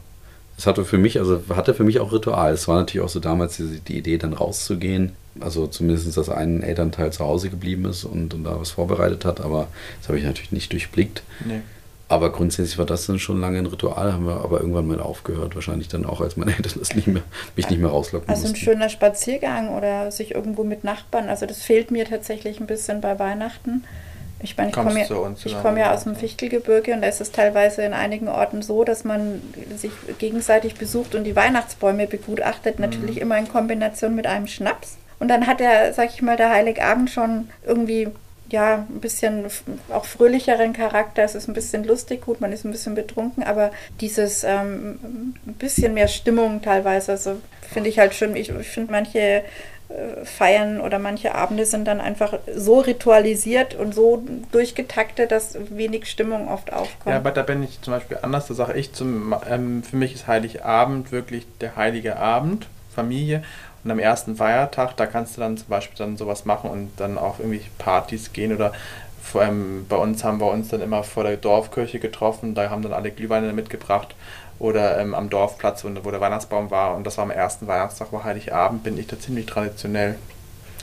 es 0.58 0.68
hatte 0.68 0.86
für 0.86 0.98
mich, 0.98 1.20
also 1.20 1.42
hatte 1.50 1.74
für 1.74 1.84
mich 1.84 2.00
auch 2.00 2.12
Ritual. 2.12 2.54
Es 2.54 2.68
war 2.68 2.78
natürlich 2.78 3.04
auch 3.04 3.10
so 3.10 3.20
damals 3.20 3.58
die, 3.58 3.80
die 3.80 3.98
Idee, 3.98 4.18
dann 4.18 4.34
rauszugehen. 4.34 5.14
Also 5.40 5.68
zumindest, 5.68 6.18
dass 6.18 6.30
ein 6.30 6.64
Elternteil 6.64 7.14
zu 7.14 7.24
Hause 7.24 7.50
geblieben 7.50 7.86
ist 7.86 8.04
und, 8.04 8.34
und 8.34 8.44
da 8.44 8.60
was 8.60 8.72
vorbereitet 8.72 9.26
hat. 9.26 9.42
Aber 9.42 9.68
das 10.00 10.10
habe 10.10 10.20
ich 10.20 10.26
natürlich 10.26 10.52
nicht 10.52 10.72
durchblickt. 10.72 11.24
Nee. 11.46 11.62
Aber 12.10 12.32
grundsätzlich 12.32 12.78
war 12.80 12.86
das 12.88 13.06
dann 13.06 13.20
schon 13.20 13.40
lange 13.40 13.60
ein 13.60 13.68
Ritual, 13.68 14.12
haben 14.14 14.26
wir 14.26 14.42
aber 14.44 14.60
irgendwann 14.62 14.88
mal 14.88 15.00
aufgehört. 15.00 15.54
Wahrscheinlich 15.56 15.88
dann 15.90 16.06
auch, 16.06 16.22
als 16.22 16.36
meine 16.38 16.56
Eltern 16.58 16.74
das 16.80 16.96
nicht 16.96 17.08
mehr, 17.08 17.22
mich 17.56 17.70
nicht 17.70 17.80
mehr 17.80 17.92
rauslocken 17.92 18.28
Also 18.28 18.46
ein 18.46 18.52
mussten. 18.52 18.66
schöner 18.66 18.90
Spaziergang 18.90 19.70
oder 19.78 20.12
sich 20.12 20.34
irgendwo 20.34 20.64
mit 20.64 20.84
Nachbarn. 20.84 21.30
Also 21.30 21.46
das 21.46 21.62
fehlt 21.62 21.92
mir 21.92 22.06
tatsächlich 22.06 22.60
ein 22.60 22.66
bisschen 22.68 23.00
bei 23.00 23.20
Weihnachten. 23.20 23.84
Ich 24.42 24.58
meine, 24.58 24.70
ich 24.70 24.76
komme 24.76 25.00
ja, 25.00 25.62
komme 25.62 25.80
ja 25.82 25.94
aus 25.94 26.06
dem 26.06 26.16
Fichtelgebirge 26.16 26.94
und 26.94 27.02
da 27.02 27.08
ist 27.10 27.20
es 27.22 27.32
teilweise 27.32 27.82
in 27.84 27.94
einigen 27.94 28.28
Orten 28.30 28.62
so, 28.62 28.84
dass 28.86 29.04
man 29.04 29.42
sich 29.76 29.92
gegenseitig 30.18 30.76
besucht 30.76 31.14
und 31.14 31.26
die 31.26 31.36
Weihnachtsbäume 31.36 32.08
begutachtet, 32.08 32.80
natürlich 32.80 33.18
Mhm. 33.18 33.22
immer 33.22 33.38
in 33.38 33.48
Kombination 33.50 34.16
mit 34.16 34.26
einem 34.28 34.48
Schnaps. 34.48 34.98
Und 35.20 35.28
dann 35.28 35.46
hat 35.46 35.60
der, 35.60 35.94
sag 35.94 36.10
ich 36.14 36.22
mal, 36.22 36.38
der 36.38 36.50
Heiligabend 36.52 37.10
schon 37.12 37.50
irgendwie 37.68 38.08
ja, 38.52 38.86
ein 38.90 39.00
bisschen 39.00 39.46
auch 39.90 40.06
fröhlicheren 40.06 40.74
Charakter. 40.74 41.24
Es 41.24 41.36
ist 41.36 41.48
ein 41.48 41.54
bisschen 41.54 41.84
lustig, 41.84 42.22
gut, 42.22 42.42
man 42.42 42.52
ist 42.52 42.66
ein 42.66 42.72
bisschen 42.72 42.96
betrunken, 42.96 43.44
aber 43.44 43.72
dieses 44.02 44.44
ähm, 44.44 45.36
ein 45.46 45.54
bisschen 45.54 45.94
mehr 45.94 46.08
Stimmung 46.08 46.62
teilweise, 46.62 47.14
also 47.14 47.42
finde 47.62 47.90
ich 47.90 48.00
halt 48.00 48.14
schön. 48.14 48.36
Ich, 48.36 48.50
ich 48.50 48.68
finde 48.68 48.92
manche 48.92 49.20
äh, 49.90 50.24
Feiern 50.24 50.82
oder 50.82 51.00
manche 51.00 51.34
Abende 51.34 51.66
sind 51.66 51.88
dann 51.88 52.00
einfach 52.00 52.38
so 52.56 52.80
ritualisiert 52.80 53.76
und 53.76 53.96
so 53.96 54.24
durchgetaktet, 54.52 55.32
dass 55.32 55.58
wenig 55.70 56.10
Stimmung 56.10 56.48
oft 56.48 56.72
aufkommt. 56.72 57.08
Ja, 57.14 57.18
aber 57.18 57.32
da 57.32 57.42
bin 57.42 57.64
ich 57.64 57.82
zum 57.82 57.94
Beispiel 57.94 58.20
anders. 58.22 58.48
Da 58.48 58.54
sage 58.54 58.78
ich 58.78 58.94
zum, 58.94 59.36
ähm, 59.50 59.84
für 59.84 59.96
mich 59.96 60.14
ist 60.14 60.28
Heiligabend 60.28 61.12
wirklich 61.12 61.48
der 61.60 61.76
heilige 61.76 62.18
Abend, 62.18 62.68
Familie. 62.94 63.44
Und 63.84 63.92
am 63.92 64.00
ersten 64.00 64.36
Feiertag, 64.36 64.98
da 64.98 65.06
kannst 65.06 65.38
du 65.38 65.42
dann 65.42 65.58
zum 65.58 65.68
Beispiel 65.68 65.98
dann 65.98 66.18
sowas 66.18 66.46
machen 66.46 66.70
und 66.70 66.92
dann 66.98 67.18
auch 67.18 67.40
irgendwie 67.40 67.62
Partys 67.78 68.34
gehen 68.34 68.54
oder 68.54 68.74
vor 69.22 69.42
allem 69.42 69.86
bei 69.88 69.96
uns 69.96 70.24
haben 70.24 70.40
wir 70.40 70.52
uns 70.52 70.70
dann 70.70 70.82
immer 70.82 71.04
vor 71.04 71.24
der 71.24 71.38
Dorfkirche 71.38 72.00
getroffen, 72.00 72.56
da 72.56 72.70
haben 72.70 72.82
dann 72.82 72.94
alle 72.94 73.12
Glühweine 73.12 73.54
mitgebracht 73.54 74.16
oder 74.58 75.00
ähm, 75.00 75.14
am 75.14 75.30
Dorfplatz, 75.30 75.86
wo, 75.86 76.12
der 76.12 76.22
Weihnachtsbaum 76.22 76.72
war 76.72 76.96
und 76.96 77.06
das 77.06 77.18
war 77.18 77.26
am 77.26 77.32
ersten 77.32 77.68
Weihnachtstag, 77.68 78.12
war 78.12 78.24
Heiligabend, 78.24 78.84
bin 78.84 78.98
ich 78.98 79.08
da 79.08 79.20
ziemlich 79.20 79.46
traditionell 79.46 80.16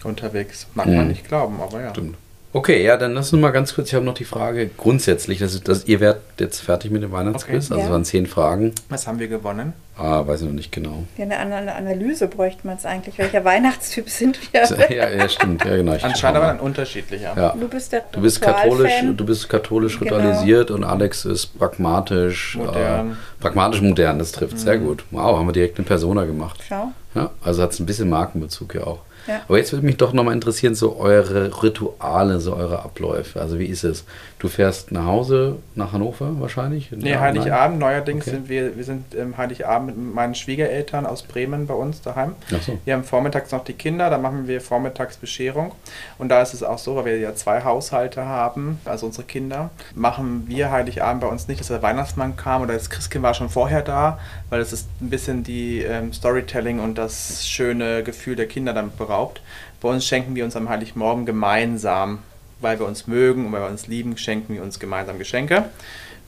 unterwegs. 0.04 0.66
Mag 0.74 0.86
man 0.86 1.02
Mhm. 1.02 1.08
nicht 1.08 1.26
glauben, 1.26 1.60
aber 1.60 1.82
ja. 1.82 1.90
Stimmt. 1.90 2.16
Okay, 2.56 2.82
ja, 2.82 2.96
dann 2.96 3.12
lass 3.12 3.34
uns 3.34 3.42
mal 3.42 3.50
ganz 3.50 3.74
kurz, 3.74 3.88
ich 3.88 3.94
habe 3.94 4.04
noch 4.06 4.14
die 4.14 4.24
Frage 4.24 4.70
grundsätzlich, 4.78 5.40
das 5.40 5.52
ist, 5.52 5.68
das, 5.68 5.84
ihr 5.84 6.00
werdet 6.00 6.22
jetzt 6.38 6.60
fertig 6.60 6.90
mit 6.90 7.02
dem 7.02 7.12
Weihnachtsquiz, 7.12 7.66
Okay. 7.66 7.74
also 7.74 7.76
es 7.76 7.84
Ja. 7.84 7.90
waren 7.92 8.04
zehn 8.06 8.26
Fragen, 8.26 8.72
Was 8.88 9.06
haben 9.06 9.18
wir 9.18 9.28
gewonnen? 9.28 9.74
ah, 9.98 10.26
weiß 10.26 10.40
ich 10.40 10.46
noch 10.46 10.54
nicht 10.54 10.72
genau. 10.72 11.04
Ja, 11.18 11.24
eine 11.26 11.36
eine 11.54 11.74
Analyse 11.74 12.28
bräuchte 12.28 12.66
man 12.66 12.76
es 12.78 12.86
eigentlich. 12.86 13.18
Welcher 13.18 13.44
Weihnachtstyp 13.44 14.08
sind 14.08 14.38
wir? 14.52 14.62
ja, 14.90 15.10
ja, 15.10 15.28
stimmt, 15.28 15.66
ja 15.66 15.76
genau. 15.76 15.92
Anscheinend 16.00 16.24
aber 16.38 16.46
dann 16.46 16.60
unterschiedlicher. 16.60 17.34
ja. 17.36 17.54
Du 17.60 17.68
bist 17.68 17.92
der 17.92 18.04
Du 18.10 18.22
bist 18.22 18.40
katholisch, 18.40 18.92
du 19.14 19.26
bist 19.26 19.48
katholisch 19.50 19.98
Genau. 19.98 20.16
ritualisiert 20.16 20.70
und 20.70 20.82
Alex 20.82 21.26
ist 21.26 21.58
pragmatisch, 21.58 22.56
Modern. 22.56 23.10
Äh, 23.10 23.14
pragmatisch 23.42 23.82
modern, 23.82 24.18
das 24.18 24.32
trifft 24.32 24.58
sehr 24.58 24.78
gut. 24.78 25.04
Wow, 25.10 25.36
haben 25.38 25.46
wir 25.46 25.52
direkt 25.52 25.76
eine 25.78 25.86
Persona 25.86 26.24
gemacht. 26.24 26.60
Schau. 26.66 26.92
Ja, 27.14 27.30
also 27.44 27.62
hat 27.62 27.72
es 27.72 27.80
ein 27.80 27.86
bisschen 27.86 28.08
Markenbezug 28.08 28.74
ja 28.74 28.84
auch. 28.86 29.00
Aber 29.48 29.58
jetzt 29.58 29.72
würde 29.72 29.86
mich 29.86 29.96
doch 29.96 30.12
nochmal 30.12 30.34
interessieren, 30.34 30.74
so 30.74 30.96
eure 30.96 31.62
Rituale, 31.62 32.40
so 32.40 32.54
eure 32.54 32.82
Abläufe. 32.82 33.40
Also 33.40 33.58
wie 33.58 33.66
ist 33.66 33.84
es? 33.84 34.04
Du 34.38 34.48
fährst 34.48 34.92
nach 34.92 35.06
Hause, 35.06 35.56
nach 35.74 35.92
Hannover 35.92 36.38
wahrscheinlich? 36.40 36.90
Nee, 36.92 37.12
Ja, 37.12 37.20
Heiligabend. 37.20 37.78
Neuerdings 37.78 38.26
Okay. 38.26 38.36
sind 38.36 38.48
wir, 38.50 38.76
wir 38.76 38.84
sind 38.84 39.14
ähm, 39.14 39.38
Heiligabend 39.38 39.96
mit 39.96 40.14
meinen 40.14 40.34
Schwiegereltern 40.34 41.06
aus 41.06 41.22
Bremen 41.22 41.66
bei 41.66 41.72
uns 41.72 42.02
daheim. 42.02 42.34
Ach 42.54 42.60
so. 42.62 42.78
Wir 42.84 42.92
haben 42.94 43.04
vormittags 43.04 43.50
noch 43.52 43.64
die 43.64 43.72
Kinder, 43.72 44.10
da 44.10 44.18
machen 44.18 44.46
wir 44.46 44.60
vormittags 44.60 45.16
Bescherung. 45.16 45.72
Und 46.18 46.28
da 46.28 46.42
ist 46.42 46.52
es 46.52 46.62
auch 46.62 46.76
so, 46.76 46.96
weil 46.96 47.06
wir 47.06 47.18
ja 47.18 47.34
zwei 47.34 47.64
Haushalte 47.64 48.26
haben, 48.26 48.78
also 48.84 49.06
unsere 49.06 49.24
Kinder, 49.26 49.70
machen 49.94 50.44
wir 50.46 50.70
Heiligabend 50.70 51.22
bei 51.22 51.28
uns 51.28 51.48
nicht, 51.48 51.60
dass 51.60 51.68
der 51.68 51.80
Weihnachtsmann 51.80 52.36
kam 52.36 52.60
oder 52.60 52.74
das 52.74 52.90
Christkind 52.90 53.22
war 53.24 53.32
schon 53.32 53.48
vorher 53.48 53.80
da, 53.80 54.18
weil 54.50 54.60
es 54.60 54.70
ist 54.72 54.86
ein 55.00 55.08
bisschen 55.08 55.44
die 55.44 55.80
ähm, 55.80 56.12
Storytelling 56.12 56.78
und 56.78 56.98
das 56.98 57.48
schöne 57.48 58.02
Gefühl 58.02 58.36
der 58.36 58.46
Kinder 58.48 58.74
damit 58.74 58.98
beraubt. 58.98 59.40
Bei 59.80 59.88
uns 59.88 60.04
schenken 60.04 60.34
wir 60.34 60.44
uns 60.44 60.56
am 60.56 60.68
Heiligmorgen 60.68 61.24
gemeinsam, 61.24 62.18
weil 62.60 62.78
wir 62.78 62.86
uns 62.86 63.06
mögen 63.06 63.46
und 63.46 63.52
weil 63.52 63.62
wir 63.62 63.68
uns 63.68 63.86
lieben, 63.86 64.16
schenken 64.16 64.54
wir 64.54 64.62
uns 64.62 64.78
gemeinsam 64.78 65.18
Geschenke 65.18 65.64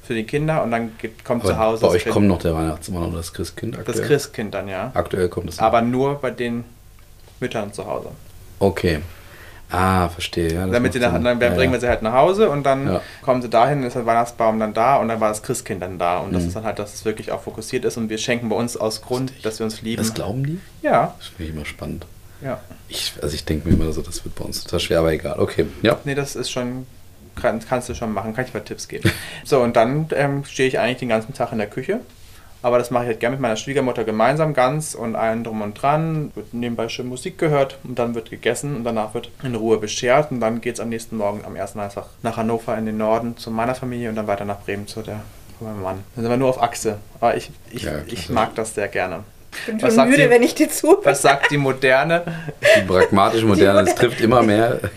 für 0.02 0.14
die 0.14 0.24
Kinder 0.24 0.62
und 0.62 0.70
dann 0.70 0.92
gibt, 0.98 1.24
kommt 1.24 1.44
Aber 1.44 1.52
zu 1.52 1.58
Hause 1.58 1.80
bei 1.82 1.86
das 1.88 1.96
euch 1.96 2.02
Kind- 2.04 2.12
kommt 2.14 2.28
noch 2.28 2.38
der 2.38 2.54
Weihnachtsmann 2.54 3.04
oder 3.08 3.18
das 3.18 3.32
Christkind 3.32 3.78
aktuell? 3.78 3.98
das 3.98 4.06
Christkind 4.06 4.54
dann, 4.54 4.68
ja. 4.68 4.90
Aktuell 4.94 5.28
kommt 5.28 5.48
es. 5.50 5.58
Aber 5.58 5.82
nur 5.82 6.14
bei 6.20 6.30
den 6.30 6.64
Müttern 7.40 7.72
zu 7.72 7.86
Hause. 7.86 8.08
Okay. 8.58 9.00
Ah, 9.70 10.08
verstehe. 10.08 10.50
Ja, 10.54 10.62
das 10.64 10.72
Damit 10.72 10.94
sie 10.94 10.98
nach, 10.98 11.12
Sinn. 11.12 11.24
dann 11.24 11.38
Ja, 11.40 11.50
bringen 11.50 11.72
wir 11.74 11.78
sie 11.80 11.88
halt 11.88 12.00
nach 12.00 12.14
Hause 12.14 12.48
und 12.48 12.64
dann 12.64 12.86
Ja. 12.90 13.00
kommen 13.20 13.42
sie 13.42 13.50
dahin, 13.50 13.82
ist 13.82 13.96
der 13.96 14.06
Weihnachtsbaum 14.06 14.58
dann 14.58 14.72
da 14.72 14.96
und 14.96 15.08
dann 15.08 15.20
war 15.20 15.28
das 15.28 15.42
Christkind 15.42 15.82
dann 15.82 15.98
da. 15.98 16.20
Und 16.20 16.32
das 16.32 16.42
Mhm. 16.42 16.48
ist 16.48 16.54
dann 16.56 16.64
halt, 16.64 16.78
dass 16.78 16.94
es 16.94 17.04
wirklich 17.04 17.32
auch 17.32 17.42
fokussiert 17.42 17.84
ist 17.84 17.98
und 17.98 18.08
wir 18.08 18.16
schenken 18.16 18.48
bei 18.48 18.56
uns 18.56 18.78
aus 18.78 19.02
Grund, 19.02 19.30
dass 19.44 19.58
wir 19.58 19.64
uns 19.66 19.82
lieben. 19.82 20.02
Das 20.02 20.14
glauben 20.14 20.42
die? 20.46 20.58
ja, 20.80 21.14
Das 21.18 21.26
finde 21.28 21.50
ich 21.50 21.54
immer 21.56 21.66
spannend. 21.66 22.06
Ja. 22.42 22.60
Ich, 22.88 23.14
also 23.20 23.34
ich 23.34 23.44
denke 23.44 23.68
mir 23.68 23.74
immer 23.74 23.92
so, 23.92 24.02
das 24.02 24.24
wird 24.24 24.34
bei 24.34 24.44
uns 24.44 24.64
total 24.64 24.80
schwer, 24.80 24.98
aber 25.00 25.12
egal. 25.12 25.38
Okay, 25.38 25.66
ja. 25.82 25.98
Nee, 26.04 26.14
das 26.14 26.36
ist 26.36 26.50
schon, 26.50 26.86
kann, 27.36 27.60
kannst 27.60 27.88
du 27.88 27.94
schon 27.94 28.12
machen, 28.12 28.34
kann 28.34 28.44
ich 28.44 28.54
mal 28.54 28.60
Tipps 28.60 28.88
geben. 28.88 29.10
so, 29.44 29.60
und 29.60 29.76
dann 29.76 30.08
ähm, 30.14 30.44
stehe 30.44 30.68
ich 30.68 30.78
eigentlich 30.78 30.98
den 30.98 31.08
ganzen 31.08 31.34
Tag 31.34 31.52
in 31.52 31.58
der 31.58 31.68
Küche. 31.68 32.00
Aber 32.60 32.78
das 32.78 32.90
mache 32.90 33.04
ich 33.04 33.08
halt 33.10 33.20
gerne 33.20 33.36
mit 33.36 33.40
meiner 33.40 33.54
Schwiegermutter 33.54 34.02
gemeinsam 34.02 34.52
ganz 34.52 34.96
und 34.96 35.14
allen 35.14 35.44
drum 35.44 35.62
und 35.62 35.80
dran. 35.80 36.32
Wird 36.34 36.52
nebenbei 36.52 36.88
schön 36.88 37.06
Musik 37.06 37.38
gehört 37.38 37.78
und 37.84 38.00
dann 38.00 38.16
wird 38.16 38.30
gegessen 38.30 38.74
und 38.74 38.82
danach 38.82 39.14
wird 39.14 39.30
in 39.44 39.54
Ruhe 39.54 39.78
beschert. 39.78 40.32
Und 40.32 40.40
dann 40.40 40.60
geht 40.60 40.74
es 40.74 40.80
am 40.80 40.88
nächsten 40.88 41.16
Morgen, 41.16 41.44
am 41.44 41.54
ersten 41.54 41.78
Tag 41.78 42.06
nach 42.22 42.36
Hannover 42.36 42.76
in 42.76 42.86
den 42.86 42.96
Norden 42.96 43.36
zu 43.36 43.52
meiner 43.52 43.76
Familie 43.76 44.08
und 44.08 44.16
dann 44.16 44.26
weiter 44.26 44.44
nach 44.44 44.58
Bremen 44.62 44.88
zu 44.88 45.02
der 45.02 45.20
von 45.58 45.68
meinem 45.68 45.82
Mann. 45.82 46.04
Dann 46.14 46.24
sind 46.24 46.32
wir 46.32 46.36
nur 46.36 46.48
auf 46.48 46.62
Achse. 46.62 46.98
Aber 47.20 47.36
ich, 47.36 47.50
ich, 47.70 47.82
Ja, 47.82 48.00
ich 48.06 48.28
mag 48.28 48.54
das 48.54 48.74
sehr 48.74 48.88
gerne. 48.88 49.24
Ich 49.60 49.66
bin 49.66 49.76
Was 49.82 49.88
schon 49.88 49.96
sagt 49.96 50.10
müde, 50.10 50.22
sie? 50.24 50.30
wenn 50.30 50.42
ich 50.42 50.54
dir 50.54 50.68
zuhöre. 50.68 51.04
Was 51.04 51.22
sagt 51.22 51.50
die 51.50 51.58
Moderne? 51.58 52.22
Die 52.76 52.82
pragmatisch 52.82 53.42
moderne, 53.42 53.84
das 53.84 53.94
trifft 53.94 54.20
immer 54.20 54.42
mehr. 54.42 54.80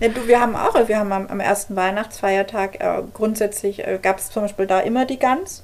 Ne, 0.00 0.10
du, 0.10 0.26
wir 0.26 0.40
haben 0.40 0.56
auch, 0.56 0.74
wir 0.88 0.98
haben 0.98 1.12
am, 1.12 1.28
am 1.28 1.40
ersten 1.40 1.76
Weihnachtsfeiertag 1.76 2.80
äh, 2.80 3.02
grundsätzlich 3.14 3.86
äh, 3.86 3.98
gab 4.02 4.18
es 4.18 4.30
zum 4.30 4.42
Beispiel 4.42 4.66
da 4.66 4.80
immer 4.80 5.06
die 5.06 5.18
Gans 5.18 5.62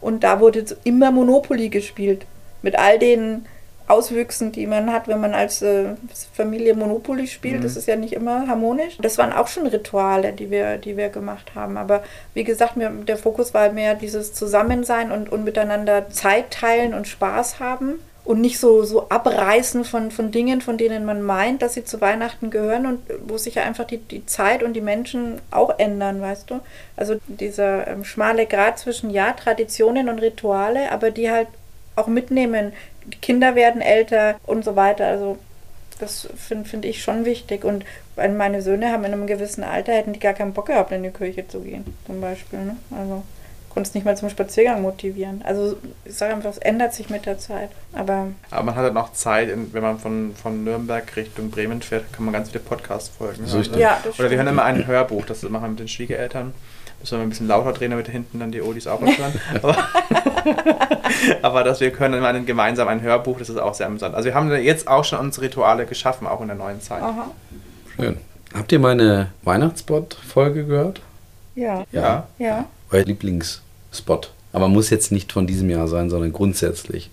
und 0.00 0.24
da 0.24 0.40
wurde 0.40 0.64
immer 0.84 1.10
Monopoly 1.10 1.68
gespielt 1.68 2.26
mit 2.62 2.76
all 2.78 2.98
den 2.98 3.46
Auswüchsen, 3.90 4.52
die 4.52 4.66
man 4.66 4.92
hat, 4.92 5.08
wenn 5.08 5.20
man 5.20 5.34
als 5.34 5.62
äh, 5.62 5.94
Familie 6.32 6.74
Monopoly 6.74 7.26
spielt. 7.26 7.64
Das 7.64 7.76
ist 7.76 7.88
ja 7.88 7.96
nicht 7.96 8.12
immer 8.12 8.46
harmonisch. 8.46 8.96
Das 9.02 9.18
waren 9.18 9.32
auch 9.32 9.48
schon 9.48 9.66
Rituale, 9.66 10.32
die 10.32 10.50
wir, 10.50 10.78
die 10.78 10.96
wir 10.96 11.08
gemacht 11.08 11.52
haben. 11.54 11.76
Aber 11.76 12.02
wie 12.34 12.44
gesagt, 12.44 12.76
mir, 12.76 12.90
der 12.90 13.16
Fokus 13.16 13.52
war 13.52 13.70
mehr 13.72 13.94
dieses 13.94 14.32
Zusammensein 14.32 15.10
und, 15.10 15.30
und 15.30 15.44
miteinander 15.44 16.08
Zeit 16.10 16.50
teilen 16.50 16.94
und 16.94 17.08
Spaß 17.08 17.60
haben 17.60 18.00
und 18.24 18.40
nicht 18.40 18.58
so, 18.58 18.84
so 18.84 19.08
abreißen 19.08 19.84
von, 19.84 20.10
von 20.10 20.30
Dingen, 20.30 20.60
von 20.60 20.78
denen 20.78 21.04
man 21.04 21.22
meint, 21.22 21.62
dass 21.62 21.74
sie 21.74 21.84
zu 21.84 22.00
Weihnachten 22.00 22.50
gehören 22.50 22.86
und 22.86 23.00
wo 23.26 23.38
sich 23.38 23.56
ja 23.56 23.64
einfach 23.64 23.84
die, 23.84 23.98
die 23.98 24.26
Zeit 24.26 24.62
und 24.62 24.74
die 24.74 24.80
Menschen 24.80 25.40
auch 25.50 25.78
ändern, 25.78 26.20
weißt 26.20 26.50
du? 26.50 26.60
Also 26.96 27.16
dieser 27.26 27.88
ähm, 27.88 28.04
schmale 28.04 28.46
Grat 28.46 28.78
zwischen, 28.78 29.10
ja, 29.10 29.32
Traditionen 29.32 30.08
und 30.08 30.20
Rituale, 30.20 30.92
aber 30.92 31.10
die 31.10 31.30
halt 31.30 31.48
auch 31.96 32.06
mitnehmen. 32.06 32.72
Die 33.06 33.18
Kinder 33.18 33.54
werden 33.54 33.80
älter 33.80 34.36
und 34.46 34.64
so 34.64 34.76
weiter. 34.76 35.06
Also 35.06 35.38
das 35.98 36.28
finde 36.36 36.68
find 36.68 36.84
ich 36.84 37.02
schon 37.02 37.24
wichtig. 37.24 37.64
Und 37.64 37.84
meine 38.16 38.62
Söhne 38.62 38.90
haben 38.92 39.04
in 39.04 39.12
einem 39.12 39.26
gewissen 39.26 39.64
Alter, 39.64 39.92
hätten 39.92 40.12
die 40.12 40.20
gar 40.20 40.34
keinen 40.34 40.52
Bock 40.52 40.66
gehabt, 40.66 40.92
in 40.92 41.02
die 41.02 41.10
Kirche 41.10 41.46
zu 41.48 41.60
gehen, 41.60 41.84
zum 42.06 42.20
Beispiel. 42.20 42.58
Ne? 42.60 42.76
Also 42.96 43.22
konntest 43.70 43.94
nicht 43.94 44.04
mal 44.04 44.16
zum 44.16 44.28
Spaziergang 44.30 44.82
motivieren. 44.82 45.42
Also 45.44 45.76
ich 46.04 46.14
sage 46.16 46.34
einfach, 46.34 46.50
es 46.50 46.58
ändert 46.58 46.92
sich 46.92 47.08
mit 47.08 47.24
der 47.26 47.38
Zeit. 47.38 47.70
Aber 47.92 48.28
Aber 48.50 48.62
man 48.64 48.74
hat 48.74 48.84
dann 48.84 48.96
auch 48.96 49.12
Zeit, 49.12 49.48
wenn 49.72 49.82
man 49.82 49.98
von, 49.98 50.34
von 50.34 50.64
Nürnberg 50.64 51.14
Richtung 51.16 51.50
Bremen 51.50 51.80
fährt, 51.80 52.12
kann 52.12 52.24
man 52.24 52.34
ganz 52.34 52.48
viele 52.50 52.60
Podcast-Folgen 52.64 53.46
So 53.46 53.52
hören. 53.52 53.60
richtig. 53.60 53.78
ja, 53.80 54.00
das 54.02 54.14
Oder 54.18 54.24
wir 54.24 54.26
stimmt. 54.28 54.38
hören 54.38 54.48
immer 54.48 54.64
ein 54.64 54.86
Hörbuch, 54.86 55.24
das 55.24 55.42
machen 55.44 55.62
wir 55.64 55.68
mit 55.68 55.78
den 55.80 55.88
Schwiegereltern. 55.88 56.52
Müssen 56.98 57.18
wir 57.18 57.22
ein 57.22 57.30
bisschen 57.30 57.46
lauter 57.48 57.72
drehen, 57.72 57.92
damit 57.92 58.08
hinten 58.08 58.40
dann 58.40 58.50
die 58.50 58.60
Olis 58.60 58.86
auch 58.86 59.00
was 59.00 59.16
hören. 59.16 59.40
Aber, 61.42 61.64
dass 61.64 61.80
wir 61.80 61.90
können 61.90 62.14
immer 62.14 62.32
gemeinsam 62.40 62.88
ein 62.88 63.00
Hörbuch, 63.02 63.38
das 63.38 63.48
ist 63.48 63.58
auch 63.58 63.74
sehr 63.74 63.86
amüsant. 63.86 64.14
Also 64.14 64.26
wir 64.26 64.34
haben 64.34 64.50
jetzt 64.52 64.88
auch 64.88 65.04
schon 65.04 65.18
unsere 65.18 65.46
Rituale 65.46 65.86
geschaffen, 65.86 66.26
auch 66.26 66.40
in 66.40 66.48
der 66.48 66.56
neuen 66.56 66.80
Zeit. 66.80 67.02
Aha. 67.02 67.30
Schön. 67.96 68.16
Habt 68.54 68.72
ihr 68.72 68.78
meine 68.78 69.28
Weihnachtsspot-Folge 69.42 70.64
gehört? 70.64 71.00
Ja. 71.54 71.84
Ja. 71.92 72.26
Ja. 72.38 72.66
Euer 72.90 73.04
Lieblingsspot. 73.04 74.32
Aber 74.52 74.68
muss 74.68 74.90
jetzt 74.90 75.12
nicht 75.12 75.32
von 75.32 75.46
diesem 75.46 75.70
Jahr 75.70 75.86
sein, 75.86 76.10
sondern 76.10 76.32
grundsätzlich. 76.32 77.10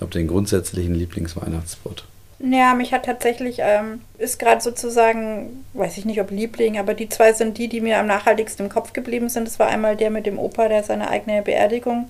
Habt 0.00 0.14
ihr 0.14 0.20
einen 0.20 0.28
grundsätzlichen 0.28 0.94
Lieblingsweihnachtsspot? 0.94 2.04
Ja, 2.40 2.74
mich 2.74 2.92
hat 2.92 3.04
tatsächlich, 3.04 3.56
ähm, 3.60 4.00
ist 4.16 4.38
gerade 4.38 4.60
sozusagen, 4.60 5.64
weiß 5.72 5.98
ich 5.98 6.04
nicht, 6.04 6.20
ob 6.20 6.30
Liebling, 6.30 6.78
aber 6.78 6.94
die 6.94 7.08
zwei 7.08 7.32
sind 7.32 7.58
die, 7.58 7.68
die 7.68 7.80
mir 7.80 7.98
am 7.98 8.06
nachhaltigsten 8.06 8.66
im 8.66 8.72
Kopf 8.72 8.92
geblieben 8.92 9.28
sind. 9.28 9.48
Das 9.48 9.58
war 9.58 9.66
einmal 9.66 9.96
der 9.96 10.10
mit 10.10 10.24
dem 10.24 10.38
Opa, 10.38 10.68
der 10.68 10.84
seine 10.84 11.10
eigene 11.10 11.42
Beerdigung 11.42 12.08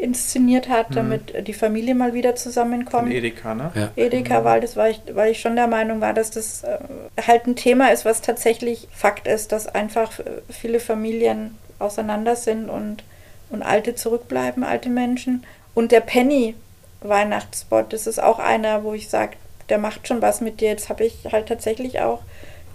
inszeniert 0.00 0.68
hat, 0.68 0.94
damit 0.94 1.46
die 1.46 1.52
Familie 1.52 1.94
mal 1.94 2.14
wieder 2.14 2.30
Von 2.30 2.38
zusammenkommt. 2.38 3.12
Edeka, 3.12 3.54
ne? 3.54 3.70
Ja. 3.74 3.90
Edeka, 3.96 4.44
weil, 4.44 4.60
das 4.60 4.76
war 4.76 4.88
ich, 4.88 5.00
weil 5.12 5.32
ich 5.32 5.40
schon 5.40 5.56
der 5.56 5.66
Meinung 5.66 6.00
war, 6.00 6.14
dass 6.14 6.30
das 6.30 6.64
äh, 6.64 6.78
halt 7.26 7.46
ein 7.46 7.56
Thema 7.56 7.92
ist, 7.92 8.04
was 8.04 8.22
tatsächlich 8.22 8.88
Fakt 8.92 9.28
ist, 9.28 9.52
dass 9.52 9.66
einfach 9.66 10.18
äh, 10.18 10.24
viele 10.48 10.80
Familien 10.80 11.56
auseinander 11.78 12.34
sind 12.36 12.70
und, 12.70 13.04
und 13.50 13.62
Alte 13.62 13.94
zurückbleiben, 13.94 14.64
alte 14.64 14.88
Menschen. 14.88 15.44
Und 15.74 15.92
der 15.92 16.00
Penny 16.00 16.54
Weihnachtsspot, 17.02 17.92
das 17.92 18.06
ist 18.06 18.22
auch 18.22 18.38
einer, 18.38 18.84
wo 18.84 18.94
ich 18.94 19.08
sage, 19.08 19.36
der 19.68 19.78
macht 19.78 20.08
schon 20.08 20.22
was 20.22 20.40
mit 20.40 20.60
dir. 20.60 20.68
Jetzt 20.68 20.88
habe 20.88 21.04
ich 21.04 21.26
halt 21.30 21.48
tatsächlich 21.48 22.00
auch 22.00 22.20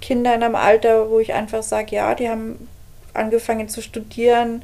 Kinder 0.01 0.33
in 0.35 0.43
einem 0.43 0.55
Alter, 0.55 1.09
wo 1.09 1.19
ich 1.19 1.33
einfach 1.33 1.63
sage, 1.63 1.95
ja, 1.95 2.13
die 2.15 2.29
haben 2.29 2.67
angefangen 3.13 3.69
zu 3.69 3.81
studieren, 3.81 4.63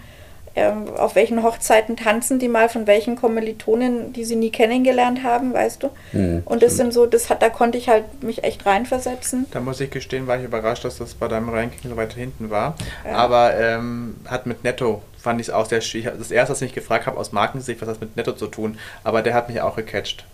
auf 0.56 1.16
welchen 1.16 1.44
Hochzeiten 1.44 1.96
tanzen 1.96 2.38
die 2.38 2.50
mal, 2.50 2.68
von 2.68 2.86
welchen 2.86 3.16
Kommilitonen, 3.16 4.12
die 4.12 4.26
sie 4.26 4.36
nie 4.36 4.50
kennengelernt 4.50 5.24
haben, 5.24 5.54
weißt 5.54 5.84
du? 5.84 5.90
Mhm, 6.12 6.42
und 6.44 6.62
das 6.62 6.74
stimmt. 6.74 6.94
sind 6.94 6.94
so, 6.94 7.06
das 7.06 7.30
hat, 7.30 7.42
da 7.42 7.50
konnte 7.50 7.78
ich 7.78 7.88
halt 7.88 8.22
mich 8.22 8.44
echt 8.44 8.66
reinversetzen. 8.66 9.46
Da 9.52 9.62
muss 9.62 9.80
ich 9.80 9.92
gestehen, 9.92 10.28
war 10.28 10.38
ich 10.38 10.44
überrascht, 10.44 10.84
dass 10.84 10.98
das 10.98 11.14
bei 11.14 11.30
deinem 11.30 11.50
Ranking 11.50 11.90
so 11.90 11.96
weit 11.96 12.14
hinten 12.14 12.50
war. 12.50 12.76
Ja. 13.06 13.16
Aber 13.16 13.58
ähm, 13.58 14.18
hat 14.26 14.46
mit 14.46 14.66
Netto, 14.66 15.02
fand 15.18 15.40
ich 15.40 15.48
es 15.48 15.54
auch 15.54 15.66
sehr 15.66 15.80
schwierig. 15.80 16.12
Das 16.18 16.32
erste, 16.32 16.52
was 16.52 16.62
ich 16.62 16.74
gefragt 16.74 17.06
habe 17.06 17.18
aus 17.18 17.32
Markensicht, 17.32 17.82
was 17.82 17.88
hat 17.88 17.96
das 17.96 18.02
mit 18.02 18.18
Netto 18.18 18.34
zu 18.34 18.48
tun, 18.48 18.78
aber 19.06 19.22
der 19.22 19.34
hat 19.34 19.48
mich 19.48 19.62
auch 19.62 19.78
gecatcht. 19.78 20.26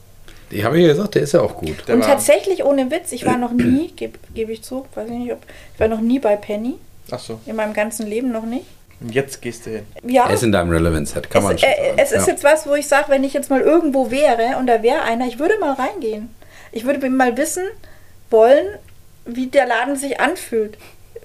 Die 0.50 0.64
habe 0.64 0.78
ich 0.78 0.84
ja 0.84 0.94
gesagt, 0.94 1.16
der 1.16 1.24
ist 1.24 1.34
ja 1.34 1.42
auch 1.42 1.58
gut. 1.58 1.88
Der 1.88 1.96
und 1.96 2.04
tatsächlich 2.04 2.64
ohne 2.64 2.90
Witz, 2.90 3.12
ich 3.12 3.26
war 3.26 3.38
noch 3.38 3.52
nie, 3.52 3.92
gebe 3.96 4.18
geb 4.34 4.50
ich 4.50 4.64
zu, 4.64 4.86
weiß 4.96 5.10
ich 5.10 5.16
nicht, 5.16 5.32
ob, 5.32 5.40
ich 5.74 5.80
war 5.80 5.88
noch 5.88 6.02
nie 6.02 6.20
bei 6.20 6.36
Penny, 6.38 6.76
Ach 7.12 7.20
so. 7.20 7.40
in 7.46 7.56
meinem 7.56 7.74
ganzen 7.74 8.08
Leben 8.08 8.32
noch 8.32 8.46
nicht. 8.46 8.66
Und 9.00 9.14
jetzt 9.14 9.42
gehst 9.42 9.66
du 9.66 9.72
hin. 9.72 9.86
Ja, 10.04 10.28
Er 10.28 10.34
ist 10.34 10.44
in 10.44 10.52
deinem 10.52 10.72
Relevance-Set, 10.72 11.30
kann 11.30 11.44
man 11.44 11.56
es, 11.56 11.62
schon 11.62 11.70
äh, 11.70 11.76
sagen. 11.76 12.00
es 12.00 12.12
ist 12.12 12.28
ja. 12.28 12.34
jetzt 12.34 12.44
was, 12.44 12.68
wo 12.68 12.74
ich 12.74 12.88
sage, 12.88 13.06
wenn 13.10 13.24
ich 13.24 13.34
jetzt 13.34 13.50
mal 13.50 13.62
irgendwo 13.62 14.10
wäre 14.10 14.58
und 14.58 14.68
da 14.68 14.82
wäre 14.82 15.02
einer, 15.04 15.28
ich 15.28 15.40
würde 15.40 15.58
mal 15.60 15.74
reingehen. 15.74 16.34
Ich 16.72 16.86
würde 16.86 17.08
mal 17.10 17.38
wissen 17.38 17.64
wollen, 18.30 18.66
wie 19.26 19.48
der 19.48 19.68
Laden 19.68 19.96
sich 19.96 20.20
anfühlt. 20.20 20.78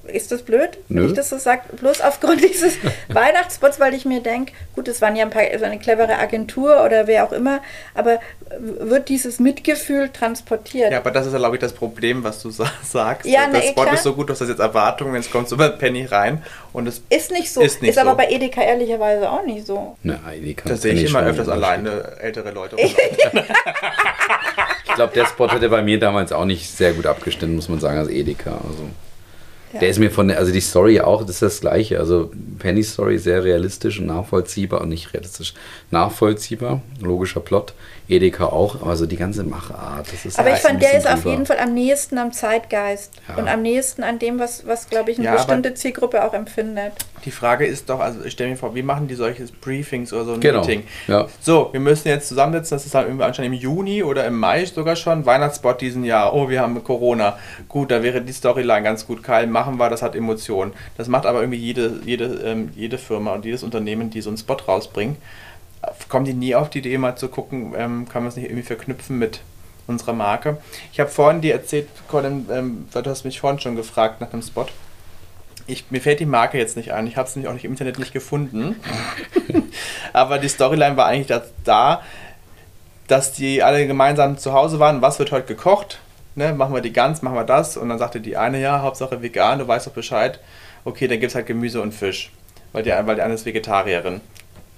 Ist 0.04 0.32
das 0.32 0.42
blöd, 0.42 0.70
wenn 0.88 1.02
Nö. 1.02 1.06
ich 1.06 1.12
das 1.14 1.30
so 1.30 1.38
sage? 1.38 1.62
Bloß 1.80 2.00
aufgrund 2.00 2.42
dieses 2.44 2.76
Weihnachtsspots, 3.08 3.78
weil 3.78 3.94
ich 3.94 4.04
mir 4.04 4.20
denke, 4.20 4.52
gut, 4.74 4.88
es 4.88 5.00
waren 5.00 5.14
ja 5.14 5.24
ein 5.24 5.30
paar, 5.30 5.42
so 5.58 5.64
eine 5.64 5.78
clevere 5.78 6.18
Agentur 6.18 6.84
oder 6.84 7.06
wer 7.06 7.24
auch 7.24 7.30
immer, 7.32 7.60
aber 7.94 8.18
wird 8.58 9.08
dieses 9.08 9.38
Mitgefühl 9.38 10.08
transportiert? 10.10 10.90
Ja, 10.92 10.98
aber 10.98 11.10
das 11.12 11.26
ist 11.26 11.32
ja, 11.32 11.38
glaube 11.38 11.56
ich, 11.56 11.60
das 11.60 11.72
Problem, 11.72 12.24
was 12.24 12.42
du 12.42 12.50
sa 12.50 12.70
sagst. 12.82 13.26
Ja, 13.30 13.46
das 13.46 13.62
na, 13.64 13.70
Spot 13.70 13.82
klar. 13.82 13.94
ist 13.94 14.02
so 14.02 14.12
gut, 14.14 14.28
du 14.28 14.32
hast 14.32 14.40
jetzt 14.40 14.58
Erwartungen, 14.58 15.14
jetzt 15.14 15.30
kommst 15.30 15.52
du 15.52 15.56
bei 15.56 15.68
Penny 15.68 16.04
rein 16.04 16.42
und 16.72 16.88
es, 16.88 17.02
Ist 17.08 17.30
nicht 17.30 17.52
so. 17.52 17.60
Ist 17.60 17.80
nicht 17.80 17.96
aber 17.96 18.10
so. 18.10 18.16
bei 18.16 18.28
Edeka 18.28 18.60
ehrlicherweise 18.62 19.30
auch 19.30 19.44
nicht 19.44 19.66
so. 19.66 19.96
Ne, 20.02 20.18
die 20.42 20.54
kann- 20.54 20.70
da 20.70 20.76
sehe 20.76 20.94
ich 20.94 21.04
immer 21.10 21.22
öfters 21.22 21.48
alleine 21.48 22.16
ältere 22.20 22.50
Leute. 22.50 22.76
Ich 24.84 24.96
glaube, 24.96 25.14
der 25.14 25.24
Spot 25.24 25.48
hätte 25.48 25.70
bei 25.70 25.80
mir 25.80 25.98
damals 25.98 26.32
auch 26.32 26.44
nicht 26.44 26.68
sehr 26.70 26.92
gut 26.92 27.06
abgestimmt, 27.06 27.54
muss 27.54 27.68
man 27.70 27.80
sagen, 27.80 27.98
als 27.98 28.08
Edeka. 28.10 28.50
Also. 28.52 28.90
Der 29.80 29.88
ist 29.88 29.98
mir 29.98 30.10
von 30.10 30.28
der, 30.28 30.38
also 30.38 30.52
die 30.52 30.60
Story 30.60 31.00
auch, 31.00 31.22
das 31.22 31.36
ist 31.36 31.42
das 31.42 31.60
Gleiche. 31.60 31.98
Also 31.98 32.30
Penny-Story 32.58 33.18
sehr 33.18 33.44
realistisch 33.44 33.98
und 34.00 34.06
nachvollziehbar 34.06 34.80
und 34.82 34.90
nicht 34.90 35.12
realistisch 35.14 35.54
nachvollziehbar. 35.90 36.82
Logischer 37.00 37.40
Plot. 37.40 37.72
Edeka 38.12 38.46
auch, 38.46 38.82
aber 38.82 38.96
so 38.96 39.06
die 39.06 39.16
ganze 39.16 39.42
Machart. 39.44 40.06
Das 40.12 40.24
ist 40.24 40.38
Aber 40.38 40.50
ja 40.50 40.56
ich 40.56 40.60
fand, 40.62 40.82
der 40.82 40.96
ist 40.96 41.08
auf 41.08 41.24
jeden 41.24 41.46
Fall 41.46 41.58
am 41.58 41.74
nächsten 41.74 42.18
am 42.18 42.32
Zeitgeist 42.32 43.12
Ja. 43.28 43.36
und 43.36 43.48
am 43.48 43.62
nächsten 43.62 44.02
an 44.02 44.18
dem, 44.18 44.38
was, 44.38 44.66
was 44.66 44.88
glaube 44.88 45.10
ich, 45.10 45.18
eine 45.18 45.26
Ja, 45.26 45.34
bestimmte 45.34 45.74
Zielgruppe 45.74 46.24
auch 46.24 46.34
empfindet. 46.34 46.92
Die 47.24 47.30
Frage 47.30 47.64
ist 47.66 47.88
doch, 47.88 48.00
also 48.00 48.24
ich 48.24 48.32
stelle 48.32 48.50
mir 48.50 48.56
vor, 48.56 48.74
wie 48.74 48.82
machen 48.82 49.06
die 49.08 49.14
solche 49.14 49.44
Briefings 49.60 50.12
oder 50.12 50.24
so 50.24 50.32
ein 50.34 50.40
Genau. 50.40 50.60
Meeting? 50.60 50.84
Ja. 51.06 51.26
So, 51.40 51.68
wir 51.72 51.80
müssen 51.80 52.08
jetzt 52.08 52.28
zusammensitzen, 52.28 52.74
das 52.76 52.84
ist 52.84 52.94
dann 52.94 53.04
irgendwie 53.06 53.24
anscheinend 53.24 53.54
im 53.54 53.60
Juni 53.60 54.02
oder 54.02 54.26
im 54.26 54.38
Mai 54.38 54.64
sogar 54.64 54.96
schon, 54.96 55.24
Weihnachtsspot 55.24 55.80
diesen 55.80 56.04
Jahr, 56.04 56.34
oh, 56.34 56.48
wir 56.48 56.60
haben 56.60 56.82
Corona. 56.82 57.38
Gut, 57.68 57.90
da 57.90 58.02
wäre 58.02 58.20
die 58.22 58.32
Storyline 58.32 58.82
ganz 58.82 59.06
gut, 59.06 59.22
Kyle, 59.22 59.46
machen 59.46 59.76
wir, 59.78 59.88
das 59.88 60.02
hat 60.02 60.14
Emotionen. 60.16 60.72
Das 60.96 61.08
macht 61.08 61.26
aber 61.26 61.40
irgendwie 61.40 61.58
jede, 61.58 62.00
jede, 62.04 62.24
ähm, 62.44 62.70
jede 62.74 62.98
Firma 62.98 63.32
und 63.34 63.44
jedes 63.44 63.62
Unternehmen, 63.62 64.10
die 64.10 64.20
so 64.20 64.30
einen 64.30 64.36
Spot 64.38 64.54
rausbringen. 64.54 65.16
Kommen 66.08 66.24
die 66.24 66.34
nie 66.34 66.54
auf 66.54 66.70
die 66.70 66.78
Idee, 66.78 66.98
mal 66.98 67.16
zu 67.16 67.28
gucken, 67.28 67.74
ähm, 67.76 68.08
kann 68.08 68.22
man 68.22 68.28
es 68.28 68.36
nicht 68.36 68.46
irgendwie 68.46 68.62
verknüpfen 68.62 69.18
mit 69.18 69.40
unserer 69.86 70.12
Marke? 70.12 70.58
Ich 70.92 71.00
habe 71.00 71.10
vorhin 71.10 71.40
dir 71.40 71.54
erzählt, 71.54 71.88
Colin, 72.08 72.48
ähm, 72.52 72.88
du 72.92 73.04
hast 73.04 73.24
mich 73.24 73.40
vorhin 73.40 73.60
schon 73.60 73.76
gefragt 73.76 74.20
nach 74.20 74.32
einem 74.32 74.42
Spot. 74.42 74.66
Ich, 75.66 75.90
mir 75.90 76.00
fällt 76.00 76.20
die 76.20 76.26
Marke 76.26 76.58
jetzt 76.58 76.76
nicht 76.76 76.92
ein. 76.92 77.06
Ich 77.06 77.16
habe 77.16 77.28
es 77.28 77.36
nämlich 77.36 77.48
auch 77.48 77.54
nicht 77.54 77.64
im 77.64 77.72
Internet 77.72 77.98
nicht 77.98 78.12
gefunden. 78.12 78.76
Aber 80.12 80.38
die 80.38 80.48
Storyline 80.48 80.96
war 80.96 81.06
eigentlich 81.06 81.28
da, 81.28 81.42
da, 81.64 82.02
dass 83.06 83.32
die 83.32 83.62
alle 83.62 83.86
gemeinsam 83.86 84.38
zu 84.38 84.52
Hause 84.52 84.78
waren. 84.80 85.02
Was 85.02 85.18
wird 85.18 85.32
heute 85.32 85.46
gekocht? 85.46 86.00
Ne, 86.34 86.52
machen 86.54 86.74
wir 86.74 86.80
die 86.80 86.92
Gans, 86.92 87.22
machen 87.22 87.36
wir 87.36 87.44
das. 87.44 87.76
Und 87.76 87.88
dann 87.90 87.98
sagte 87.98 88.20
die 88.20 88.36
eine, 88.36 88.60
ja, 88.60 88.80
Hauptsache 88.82 89.22
vegan, 89.22 89.58
du 89.58 89.68
weißt 89.68 89.86
doch 89.86 89.92
Bescheid. 89.92 90.40
Okay, 90.84 91.06
dann 91.06 91.20
gibt 91.20 91.30
es 91.30 91.34
halt 91.34 91.46
Gemüse 91.46 91.80
und 91.80 91.92
Fisch. 91.92 92.32
Weil 92.72 92.82
die, 92.82 92.90
weil 92.90 93.16
die 93.16 93.22
eine 93.22 93.34
ist 93.34 93.44
Vegetarierin. 93.44 94.20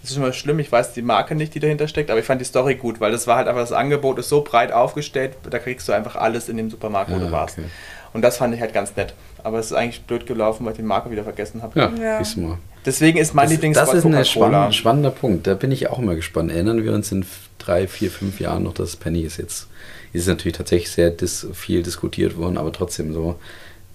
Das 0.04 0.10
ist 0.10 0.16
schon 0.16 0.22
mal 0.22 0.34
schlimm, 0.34 0.58
ich 0.58 0.70
weiß 0.70 0.92
die 0.92 1.00
Marke 1.00 1.34
nicht, 1.34 1.54
die 1.54 1.60
dahinter 1.60 1.88
steckt, 1.88 2.10
aber 2.10 2.20
ich 2.20 2.26
fand 2.26 2.38
die 2.38 2.44
Story 2.44 2.74
gut, 2.74 3.00
weil 3.00 3.10
das 3.10 3.26
war 3.26 3.38
halt 3.38 3.48
einfach, 3.48 3.62
das 3.62 3.72
Angebot 3.72 4.18
ist 4.18 4.28
so 4.28 4.42
breit 4.42 4.70
aufgestellt, 4.70 5.32
da 5.48 5.58
kriegst 5.58 5.88
du 5.88 5.92
einfach 5.92 6.14
alles 6.16 6.50
in 6.50 6.58
dem 6.58 6.68
Supermarkt, 6.70 7.10
wo 7.10 7.14
Ah, 7.16 7.20
du 7.20 7.30
warst. 7.32 7.56
okay. 7.56 7.66
Und 8.12 8.20
das 8.20 8.36
fand 8.36 8.54
ich 8.54 8.60
halt 8.60 8.74
ganz 8.74 8.94
nett. 8.96 9.14
Aber 9.42 9.58
es 9.58 9.66
ist 9.66 9.72
eigentlich 9.72 10.02
blöd 10.02 10.26
gelaufen, 10.26 10.66
weil 10.66 10.72
ich 10.72 10.76
die 10.76 10.84
Marke 10.84 11.10
wieder 11.10 11.24
vergessen 11.24 11.62
habe. 11.62 11.78
Ja, 11.80 11.90
Ja. 11.98 12.22
du 12.22 12.40
mal. 12.40 12.58
Deswegen 12.84 13.16
ist 13.16 13.32
mein 13.34 13.46
Das, 13.46 13.52
Lieblingsspot 13.52 13.88
das 13.88 13.94
ist 13.94 14.04
ein 14.04 14.24
spannend, 14.26 14.74
spannender 14.74 15.10
Punkt. 15.10 15.46
Da 15.46 15.54
bin 15.54 15.72
ich 15.72 15.88
auch 15.88 15.98
immer 15.98 16.14
gespannt. 16.14 16.52
Erinnern 16.52 16.84
wir 16.84 16.92
uns 16.92 17.10
in 17.10 17.24
drei, 17.58 17.88
vier, 17.88 18.10
fünf 18.10 18.40
Jahren 18.40 18.62
noch, 18.64 18.74
dass 18.74 18.96
Penny 18.96 19.22
ist 19.22 19.38
jetzt, 19.38 19.68
ist 20.12 20.28
natürlich 20.28 20.58
tatsächlich 20.58 20.90
sehr 20.90 21.08
dis, 21.10 21.46
viel 21.54 21.82
diskutiert 21.82 22.36
worden, 22.36 22.58
aber 22.58 22.72
trotzdem 22.72 23.14
so. 23.14 23.36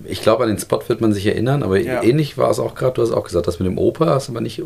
Ich 0.06 0.24
glaube, 0.24 0.42
an 0.44 0.50
den 0.50 0.58
Spot 0.58 0.82
wird 0.88 1.02
man 1.02 1.14
sich 1.14 1.28
erinnern, 1.28 1.62
aber 1.62 1.78
Ja. 1.80 2.02
ähnlich 2.02 2.36
war 2.38 2.50
es 2.50 2.58
auch 2.58 2.74
gerade, 2.74 2.94
du 2.96 3.04
hast 3.04 3.12
auch 3.12 3.26
gesagt, 3.26 3.46
das 3.48 3.60
mit 3.60 3.68
dem 3.68 3.78
Opa 3.78 4.08
hast 4.08 4.28
aber 4.30 4.42
nicht 4.42 4.64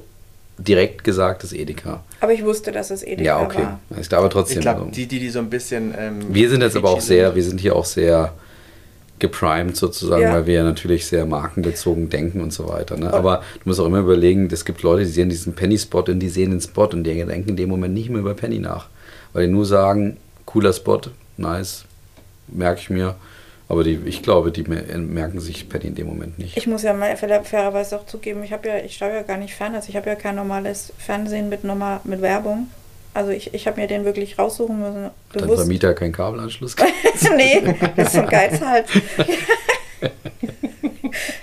direkt 0.57 1.03
gesagt, 1.03 1.43
das 1.43 1.51
Edeka. 1.53 2.03
Aber 2.19 2.31
ich 2.33 2.43
wusste, 2.43 2.71
dass 2.71 2.91
es 2.91 3.03
Edeka 3.03 3.23
ja, 3.23 3.41
okay. 3.41 3.63
war. 3.63 3.79
Ich 3.99 4.07
glaube 4.09 4.27
Ich 4.27 4.33
trotzdem. 4.33 4.61
glaube, 4.61 4.81
also- 4.81 4.91
die, 4.91 5.07
die, 5.07 5.19
die 5.19 5.29
so 5.29 5.39
ein 5.39 5.49
bisschen. 5.49 5.93
Ähm, 5.97 6.19
Wir 6.33 6.49
sind 6.49 6.61
jetzt 6.61 6.75
aber 6.77 6.91
auch 6.91 7.01
sehr, 7.01 7.27
sind. 7.27 7.35
wir 7.35 7.43
sind 7.43 7.59
hier 7.61 7.75
auch 7.75 7.85
sehr 7.85 8.33
geprimed 9.19 9.75
sozusagen, 9.77 10.21
Ja. 10.23 10.33
weil 10.33 10.45
wir 10.47 10.55
ja 10.55 10.63
natürlich 10.63 11.05
sehr 11.05 11.25
markenbezogen 11.25 12.09
denken 12.09 12.41
und 12.41 12.51
so 12.51 12.67
weiter. 12.67 12.97
Ne? 12.97 13.13
Aber 13.13 13.37
du 13.63 13.69
musst 13.69 13.79
auch 13.79 13.85
immer 13.85 13.99
überlegen, 13.99 14.49
es 14.51 14.65
gibt 14.65 14.81
Leute, 14.83 15.05
die 15.05 15.11
sehen 15.11 15.29
diesen 15.29 15.53
Penny-Spot 15.53 16.01
und 16.07 16.19
die 16.19 16.29
sehen 16.29 16.51
den 16.51 16.59
Spot 16.61 16.85
und 16.85 17.03
die 17.03 17.13
denken 17.25 17.49
in 17.49 17.55
dem 17.55 17.69
Moment 17.69 17.93
nicht 17.93 18.09
mehr 18.09 18.19
über 18.19 18.33
Penny 18.33 18.59
nach. 18.59 18.87
Weil 19.31 19.47
die 19.47 19.51
nur 19.53 19.65
sagen, 19.65 20.17
cooler 20.45 20.73
Spot, 20.73 20.99
nice, 21.37 21.85
merke 22.47 22.79
ich 22.81 22.89
mir. 22.89 23.15
Aber 23.69 23.83
die, 23.83 23.99
ich 24.05 24.21
glaube, 24.21 24.51
die 24.51 24.63
mer- 24.63 24.97
merken 24.97 25.39
sich 25.39 25.67
Penny 25.69 25.87
in 25.87 25.95
dem 25.95 26.07
Moment 26.07 26.37
nicht. 26.37 26.57
Ich 26.57 26.67
muss 26.67 26.83
ja 26.83 26.93
mal 26.93 27.15
fair- 27.17 27.43
fairerweise 27.43 27.97
auch 27.99 28.05
zugeben, 28.05 28.43
ich 28.43 28.51
habe 28.51 28.67
ja, 28.67 28.77
ich 28.77 28.97
schaue 28.97 29.13
ja 29.13 29.21
gar 29.21 29.37
nicht 29.37 29.55
fern, 29.55 29.73
also 29.73 29.89
ich 29.89 29.95
habe 29.95 30.09
ja 30.09 30.15
kein 30.15 30.35
normales 30.35 30.91
Fernsehen 30.97 31.49
mit 31.49 31.63
normal, 31.63 32.01
mit 32.03 32.21
Werbung. 32.21 32.67
Also 33.15 33.29
ich, 33.31 33.53
ich 33.53 33.67
habe 33.67 33.79
mir 33.79 33.87
den 33.87 34.05
wirklich 34.05 34.39
raussuchen 34.39 34.79
müssen. 34.79 35.05
Hat 35.05 35.13
dein. 35.33 35.49
Vermieter 35.49 35.93
keinen 35.93 36.11
Kabelanschluss? 36.13 36.75
nee, 37.37 37.61
das 37.95 38.13
ist 38.13 38.19
ein 38.19 38.27
Geizhals. 38.27 38.89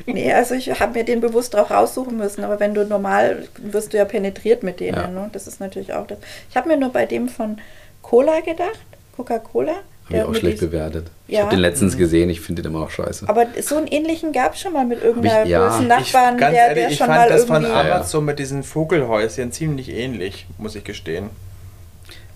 nee, 0.06 0.32
also 0.32 0.54
ich 0.54 0.80
habe 0.80 0.98
mir 0.98 1.04
den 1.04 1.20
bewusst 1.20 1.56
auch 1.56 1.70
raussuchen 1.70 2.16
müssen, 2.16 2.44
aber 2.44 2.60
wenn 2.60 2.74
du 2.74 2.84
normal, 2.84 3.48
wirst 3.58 3.92
du 3.92 3.98
ja 3.98 4.04
penetriert 4.04 4.62
mit 4.62 4.80
denen, 4.80 4.96
Ja. 4.96 5.06
ne? 5.08 5.30
Das 5.32 5.46
ist 5.46 5.60
natürlich 5.60 5.92
auch 5.92 6.06
das. 6.06 6.18
Ich 6.50 6.56
habe 6.56 6.68
mir 6.68 6.76
nur 6.76 6.90
bei 6.90 7.06
dem 7.06 7.28
von 7.28 7.58
Cola 8.02 8.40
gedacht, 8.40 8.80
Coca-Cola. 9.16 9.74
Ich 10.10 10.16
der 10.16 10.28
auch 10.28 10.34
schlecht 10.34 10.60
bewertet. 10.60 11.06
Ich 11.28 11.34
Ja. 11.36 11.42
habe 11.42 11.50
den 11.50 11.60
letztens 11.60 11.96
gesehen, 11.96 12.28
ich 12.30 12.40
finde 12.40 12.62
den 12.62 12.70
immer 12.72 12.80
noch 12.80 12.90
scheiße. 12.90 13.28
Aber 13.28 13.46
so 13.62 13.76
einen 13.76 13.86
ähnlichen 13.86 14.32
gab 14.32 14.54
es 14.54 14.60
schon 14.60 14.72
mal 14.72 14.84
mit 14.84 15.02
irgendeiner 15.02 15.44
ich- 15.44 15.50
ja. 15.50 15.68
bösen 15.68 15.82
Ich, 15.82 15.88
Nachbarn, 15.88 16.36
ganz 16.38 16.54
der, 16.54 16.66
ehrlich, 16.68 16.82
der 16.82 16.90
ich 16.92 16.98
schon 16.98 17.06
fand 17.06 17.18
mal 17.18 17.28
das 17.28 17.44
von 17.44 17.62
irgendwie. 17.62 17.70
Ja, 17.78 17.86
ja. 17.86 17.94
Amazon 17.96 18.24
mit 18.24 18.38
diesen 18.38 18.62
Vogelhäuschen 18.62 19.52
ziemlich 19.52 19.88
ähnlich, 19.90 20.46
muss 20.58 20.74
ich 20.74 20.84
gestehen. 20.84 21.30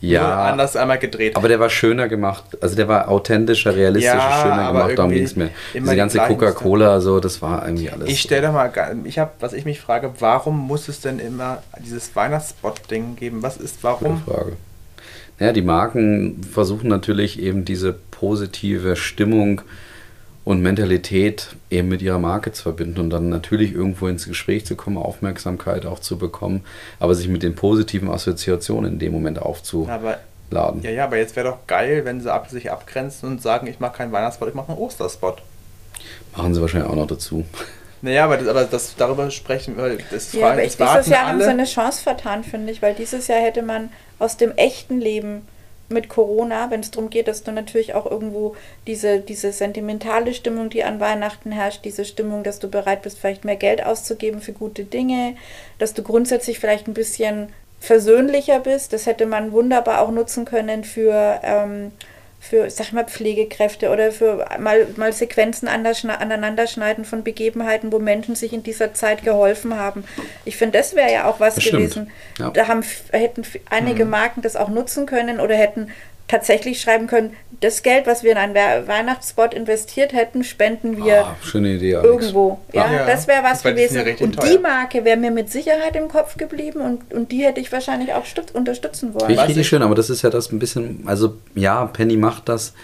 ja, 0.01 0.23
Nur 0.23 0.37
anders 0.37 0.77
einmal 0.77 0.99
gedreht. 0.99 1.35
Aber 1.35 1.49
der 1.49 1.59
war 1.61 1.71
schöner 1.71 2.09
gemacht. 2.09 2.45
Also 2.61 2.77
der 2.77 2.89
war 2.89 3.09
authentischer, 3.09 3.75
realistischer, 3.75 4.17
Ja, 4.19 4.43
schöner 4.43 4.55
aber 4.69 4.81
gemacht. 4.83 4.99
Darum 4.99 5.11
ging 5.13 5.25
es 5.25 5.35
mir. 5.35 5.49
Diese 5.73 5.91
die 5.91 5.97
ganze 5.97 6.19
Coca-Cola, 6.19 7.01
so, 7.01 7.21
das 7.21 7.41
war 7.41 7.65
irgendwie 7.65 7.91
alles. 7.91 8.09
ich 8.11 8.21
stelle 8.21 8.43
doch 8.49 8.53
mal, 8.53 8.71
ich 9.05 9.19
habe, 9.19 9.31
was 9.41 9.53
ich 9.55 9.65
mich 9.65 9.81
frage, 9.81 10.13
warum 10.21 10.59
muss 10.59 10.89
es 10.89 11.01
denn 11.01 11.19
immer 11.19 11.63
dieses 11.85 12.15
Weihnachtsspot-Ding 12.15 13.17
geben? 13.17 13.43
Was 13.43 13.57
ist, 13.57 13.81
Gute 13.81 13.85
warum? 13.85 14.23
Frage. 14.25 14.53
Naja, 15.39 15.53
die 15.53 15.63
Marken 15.63 16.43
versuchen 16.45 16.89
natürlich 16.89 17.41
eben 17.41 17.65
diese 17.65 17.93
positive 18.11 18.97
Stimmung 18.97 19.63
und 20.45 20.61
Mentalität 20.61 21.57
eben 21.71 21.89
mit 21.89 22.03
ihrer 22.03 22.19
Marke 22.19 22.53
zu 22.53 22.63
verbinden 22.63 23.01
und 23.01 23.11
dann 23.11 23.31
natürlich 23.31 23.73
irgendwo 23.73 24.07
ins 24.09 24.29
Gespräch 24.29 24.67
zu 24.67 24.77
kommen, 24.77 24.99
Aufmerksamkeit 24.99 25.87
auch 25.87 25.99
zu 25.99 26.19
bekommen, 26.19 26.63
aber 27.01 27.15
sich 27.15 27.29
mit 27.29 27.43
den 27.43 27.55
positiven 27.55 28.11
Assoziationen 28.11 28.93
in 28.93 28.99
dem 28.99 29.13
Moment 29.13 29.41
aufzuladen. 29.41 29.91
Aber, 29.93 30.19
ja, 30.83 30.91
ja, 30.91 31.05
aber 31.05 31.17
jetzt 31.17 31.35
wäre 31.35 31.49
doch 31.49 31.67
geil, 31.67 32.05
wenn 32.05 32.21
sie 32.21 32.33
ab, 32.33 32.51
sich 32.51 32.71
abgrenzen 32.71 33.29
und 33.29 33.43
sagen, 33.43 33.67
ich 33.67 33.81
mache 33.81 33.97
keinen 33.97 34.13
Weihnachtsspot, 34.13 34.49
ich 34.49 34.55
mache 34.55 34.69
einen 34.69 34.79
Osterspot. 34.79 35.43
Machen 36.37 36.55
sie 36.55 36.61
wahrscheinlich 36.61 36.91
auch 36.91 36.97
noch 36.97 37.07
dazu. 37.07 37.45
Naja, 38.05 38.25
aber, 38.25 38.37
das, 38.37 38.49
aber 38.49 38.65
das, 38.65 38.97
darüber 38.97 39.31
sprechen 39.31 39.79
wir. 39.79 39.97
Das 40.11 40.35
Ja, 40.35 40.49
aber 40.51 40.61
das 40.61 40.73
ich, 40.73 40.77
dieses 40.77 41.07
Jahr 41.07 41.29
haben 41.29 41.39
sie 41.39 41.45
alle. 41.45 41.55
eine 41.55 41.65
Chance 41.65 42.03
vertan, 42.03 42.45
finde 42.45 42.71
ich, 42.71 42.83
weil 42.83 42.93
dieses 42.93 43.29
Jahr 43.29 43.41
hätte 43.41 43.63
man 43.63 43.89
aus 44.19 44.37
dem 44.37 44.53
echten 44.57 45.01
Leben 45.01 45.49
mit 45.89 46.11
Corona, 46.11 46.71
wenn 46.71 46.81
es 46.81 46.91
darum 46.91 47.09
geht, 47.09 47.29
dass 47.29 47.45
du 47.45 47.53
natürlich 47.53 47.95
auch 47.95 48.05
irgendwo 48.05 48.57
diese, 48.87 49.21
diese 49.21 49.53
sentimentale 49.53 50.35
Stimmung, 50.35 50.69
die 50.69 50.85
an 50.85 51.01
Weihnachten 51.01 51.51
herrscht, 51.51 51.87
diese 51.87 52.05
Stimmung, 52.05 52.43
dass 52.43 52.59
du 52.59 52.69
bereit 52.69 53.01
bist, 53.01 53.19
vielleicht 53.19 53.47
mehr 53.47 53.57
Geld 53.57 53.83
auszugeben 53.83 54.43
für 54.43 54.53
gute 54.53 54.85
Dinge, 54.85 55.37
dass 55.79 55.95
du 55.95 56.03
grundsätzlich 56.03 56.59
vielleicht 56.59 56.87
ein 56.87 56.95
bisschen 56.95 57.49
versöhnlicher 57.81 58.61
bist, 58.61 58.93
das 58.93 59.07
hätte 59.07 59.25
man 59.25 59.53
wunderbar 59.53 60.03
auch 60.03 60.11
nutzen 60.11 60.45
können 60.45 60.85
für, 60.85 61.41
ähm, 61.43 61.93
für 62.49 62.69
sag 62.69 62.89
ich 62.89 62.93
mal, 62.93 63.05
Pflegekräfte 63.05 63.91
oder 63.91 64.13
für 64.13 64.47
mal, 64.59 64.87
mal 64.97 65.13
Sequenzen 65.13 65.67
anders, 65.67 66.05
aneinanderschneiden 66.05 67.05
von 67.05 67.25
Begebenheiten, 67.25 67.91
wo 67.91 67.99
Menschen 67.99 68.35
sich 68.35 68.53
in 68.53 68.63
dieser 68.63 68.93
Zeit 68.93 69.25
geholfen 69.25 69.77
haben. 69.77 70.05
Ich 70.45 70.57
finde, 70.57 70.79
das 70.79 70.95
wäre 70.95 71.11
ja 71.11 71.25
auch 71.25 71.41
was 71.41 71.55
Das 71.55 71.65
gewesen. 71.65 72.11
Ja. 72.39 72.51
Da 72.51 72.69
haben, 72.69 72.83
hätten 73.13 73.45
einige 73.71 74.05
Marken 74.05 74.43
das 74.43 74.57
auch 74.57 74.69
nutzen 74.69 75.07
können 75.07 75.41
oder 75.41 75.55
hätten 75.55 75.89
tatsächlich 76.29 76.81
schreiben 76.81 77.07
können, 77.07 77.35
das 77.61 77.83
Geld, 77.83 78.07
was 78.07 78.23
wir 78.23 78.33
in 78.33 78.37
einen 78.39 78.55
We- 78.55 78.87
Weihnachtsspot 78.89 79.55
investiert 79.55 80.13
hätten, 80.13 80.43
spenden 80.45 81.03
wir 81.03 81.25
Ah, 81.27 81.37
schöne 81.43 81.75
Idee, 81.75 81.93
irgendwo. 81.93 82.59
Ja, 82.73 82.91
Ja. 82.93 83.07
das 83.07 83.27
wäre 83.29 83.43
was 83.43 83.61
sind 83.63 83.75
gewesen. 83.77 84.05
und 84.21 84.37
teuer. 84.37 84.51
die 84.51 84.59
Marke 84.59 85.05
wäre 85.05 85.17
mir 85.17 85.31
mit 85.31 85.51
Sicherheit 85.51 85.97
im 85.97 86.09
Kopf 86.09 86.37
geblieben 86.37 86.81
und, 86.81 87.13
und 87.13 87.31
die 87.33 87.45
hätte 87.45 87.61
ich 87.61 87.71
wahrscheinlich 87.73 88.13
auch 88.15 88.25
stütz, 88.25 88.51
unterstützen 88.51 89.15
wollen. 89.15 89.27
Richtig, 89.27 89.41
richtig 89.49 89.61
ich- 89.63 89.69
schön, 89.69 89.83
aber 89.83 89.95
das 89.95 90.11
ist 90.11 90.23
ja 90.23 90.31
das 90.31 90.51
ein 90.53 90.59
bisschen, 90.59 91.05
also 91.07 91.35
ja, 91.55 91.87
Penny 91.87 92.17
macht 92.17 92.49
das 92.49 92.75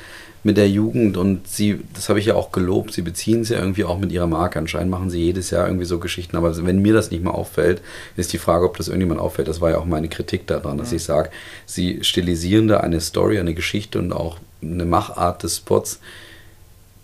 mit 0.42 0.56
der 0.56 0.68
Jugend 0.68 1.16
und 1.16 1.46
sie, 1.46 1.80
das 1.92 2.08
habe 2.08 2.18
ich 2.18 2.26
ja 2.26 2.34
auch 2.34 2.50
gelobt, 2.50 2.92
sie 2.92 3.02
beziehen 3.02 3.42
es 3.42 3.50
ja 3.50 3.58
irgendwie 3.58 3.84
auch 3.84 3.98
mit 3.98 4.10
ihrer 4.10 4.26
Marke. 4.26 4.58
Anscheinend 4.58 4.90
machen 4.90 5.10
sie 5.10 5.22
jedes 5.22 5.50
Jahr 5.50 5.66
irgendwie 5.66 5.84
so 5.84 5.98
Geschichten, 5.98 6.36
aber 6.36 6.64
wenn 6.64 6.80
mir 6.80 6.94
das 6.94 7.10
nicht 7.10 7.22
mal 7.22 7.32
auffällt, 7.32 7.82
ist 8.16 8.32
die 8.32 8.38
Frage, 8.38 8.64
ob 8.64 8.76
das 8.76 8.88
irgendjemand 8.88 9.20
auffällt. 9.20 9.48
Das 9.48 9.60
war 9.60 9.70
ja 9.70 9.78
auch 9.78 9.84
meine 9.84 10.08
Kritik 10.08 10.46
daran, 10.46 10.78
dass 10.78 10.92
ich 10.92 11.04
sage, 11.04 11.30
sie 11.66 12.02
stilisieren 12.02 12.68
da 12.68 12.78
eine 12.78 13.00
Story, 13.00 13.38
eine 13.38 13.54
Geschichte 13.54 13.98
und 13.98 14.12
auch 14.12 14.38
eine 14.62 14.86
Machart 14.86 15.42
des 15.42 15.58
Spots, 15.58 16.00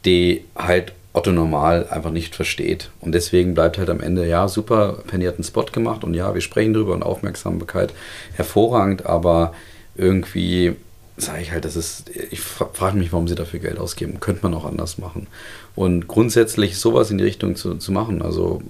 die 0.07 0.45
halt 0.55 0.93
Otto 1.13 1.33
Normal 1.33 1.89
einfach 1.91 2.11
nicht 2.11 2.35
versteht. 2.35 2.91
Und 3.01 3.13
deswegen 3.13 3.55
bleibt 3.55 3.77
halt 3.79 3.91
am 3.91 4.01
Ende, 4.01 4.27
ja, 4.27 4.49
super, 4.49 4.99
Penny 5.07 5.25
hat 5.25 5.35
einen 5.35 5.45
Spot 5.45 5.65
gemacht 5.65 6.05
und 6.05 6.15
ja, 6.15 6.33
wir 6.35 6.43
sprechen 6.43 6.75
drüber 6.75 6.95
und 6.95 7.03
Aufmerksamkeit 7.03 7.93
hervorragend, 8.35 9.07
aber 9.07 9.53
irgendwie 9.95 10.77
sage 11.17 11.41
ich 11.41 11.53
halt, 11.53 11.65
das 11.65 11.77
ist, 11.77 12.11
ich 12.31 12.41
fra- 12.41 12.69
frage 12.73 12.97
mich, 12.99 13.13
warum 13.13 13.27
sie 13.27 13.35
dafür 13.35 13.61
Geld 13.61 13.79
ausgeben. 13.79 14.21
Könnte 14.21 14.43
man 14.43 14.55
auch 14.55 14.65
anders 14.67 14.99
machen. 14.99 15.27
Und 15.75 16.09
grundsätzlich 16.09 16.79
sowas 16.79 17.11
in 17.11 17.19
die 17.19 17.25
Richtung 17.25 17.57
zu, 17.57 17.77
zu 17.77 17.93
machen, 17.93 18.21
also 18.23 18.61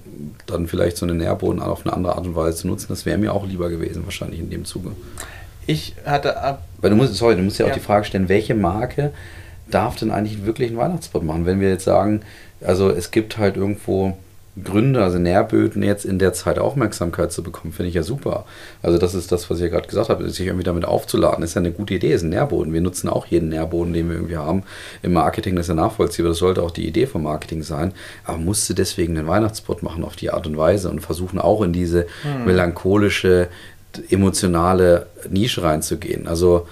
dann 0.45 0.67
vielleicht 0.67 0.97
so 0.97 1.05
einen 1.05 1.17
Nährboden 1.17 1.61
auf 1.61 1.85
eine 1.85 1.93
andere 1.93 2.15
Art 2.15 2.25
und 2.25 2.35
Weise 2.35 2.57
zu 2.59 2.67
nutzen, 2.67 2.87
das 2.89 3.05
wäre 3.05 3.17
mir 3.17 3.33
auch 3.33 3.45
lieber 3.45 3.69
gewesen, 3.69 4.05
wahrscheinlich 4.05 4.39
in 4.39 4.49
dem 4.49 4.65
Zuge. 4.65 4.91
Ich 5.65 5.95
hatte 6.05 6.41
ab. 6.41 6.63
Weil 6.79 6.91
du 6.91 6.95
musst, 6.95 7.13
sorry, 7.15 7.35
du 7.35 7.41
musst 7.41 7.59
ja 7.59 7.65
auch 7.65 7.71
die 7.73 7.81
Frage 7.81 8.05
stellen, 8.05 8.29
welche 8.29 8.55
Marke 8.55 9.11
darf 9.69 9.97
denn 9.97 10.11
eigentlich 10.11 10.45
wirklich 10.45 10.69
einen 10.69 10.77
Weihnachtsspot 10.77 11.23
machen? 11.23 11.45
Wenn 11.45 11.59
wir 11.59 11.69
jetzt 11.69 11.83
sagen, 11.83 12.21
also 12.61 12.89
es 12.89 13.11
gibt 13.11 13.37
halt 13.37 13.57
irgendwo 13.57 14.17
Gründe, 14.63 15.03
also 15.03 15.19
Nährböden 15.19 15.83
jetzt 15.83 16.05
in 16.05 16.19
der 16.19 16.33
Zeit 16.33 16.57
Aufmerksamkeit 16.57 17.31
zu 17.31 17.43
bekommen, 17.43 17.73
finde 17.73 17.89
ich 17.89 17.95
ja 17.95 18.03
super. 18.03 18.45
Also 18.81 18.97
das 18.97 19.13
ist 19.13 19.31
das, 19.31 19.49
was 19.49 19.57
ich 19.57 19.63
ja 19.63 19.69
gerade 19.69 19.87
gesagt 19.87 20.09
habe, 20.09 20.29
sich 20.29 20.45
irgendwie 20.45 20.63
damit 20.63 20.85
aufzuladen, 20.85 21.43
ist 21.43 21.55
ja 21.55 21.59
eine 21.59 21.71
gute 21.71 21.93
Idee, 21.93 22.13
ist 22.13 22.23
ein 22.23 22.29
Nährboden. 22.29 22.73
Wir 22.73 22.81
nutzen 22.81 23.09
auch 23.09 23.25
jeden 23.27 23.49
Nährboden, 23.49 23.93
den 23.93 24.09
wir 24.09 24.15
irgendwie 24.15 24.37
haben. 24.37 24.63
Im 25.03 25.13
Marketing 25.13 25.55
das 25.55 25.65
ist 25.65 25.69
ja 25.69 25.75
nachvollziehbar, 25.75 26.29
das 26.29 26.39
sollte 26.39 26.63
auch 26.63 26.71
die 26.71 26.87
Idee 26.87 27.05
vom 27.05 27.23
Marketing 27.23 27.61
sein. 27.61 27.93
Aber 28.23 28.37
musste 28.37 28.73
deswegen 28.73 29.17
einen 29.17 29.27
Weihnachtsspot 29.27 29.83
machen 29.83 30.03
auf 30.03 30.15
die 30.15 30.31
Art 30.31 30.47
und 30.47 30.57
Weise 30.57 30.89
und 30.89 31.01
versuchen 31.01 31.39
auch 31.39 31.61
in 31.61 31.73
diese 31.73 32.07
hm. 32.23 32.45
melancholische, 32.45 33.49
emotionale 34.09 35.07
Nische 35.29 35.63
reinzugehen. 35.63 36.27
Also 36.27 36.67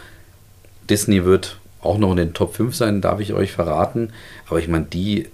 Disney 0.89 1.25
wird 1.25 1.59
auch 1.81 1.97
noch 1.97 2.11
in 2.11 2.17
den 2.17 2.33
Top 2.33 2.55
5 2.55 2.75
sein, 2.75 3.01
darf 3.01 3.19
ich 3.19 3.33
euch 3.33 3.51
verraten. 3.51 4.09
Aber 4.47 4.59
ich 4.59 4.67
meine, 4.67 4.85
die, 4.85 5.27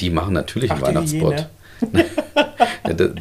die 0.00 0.10
machen 0.10 0.32
natürlich 0.32 0.70
Ach, 0.70 0.76
einen 0.76 0.96
Weihnachtsspot. 0.96 1.48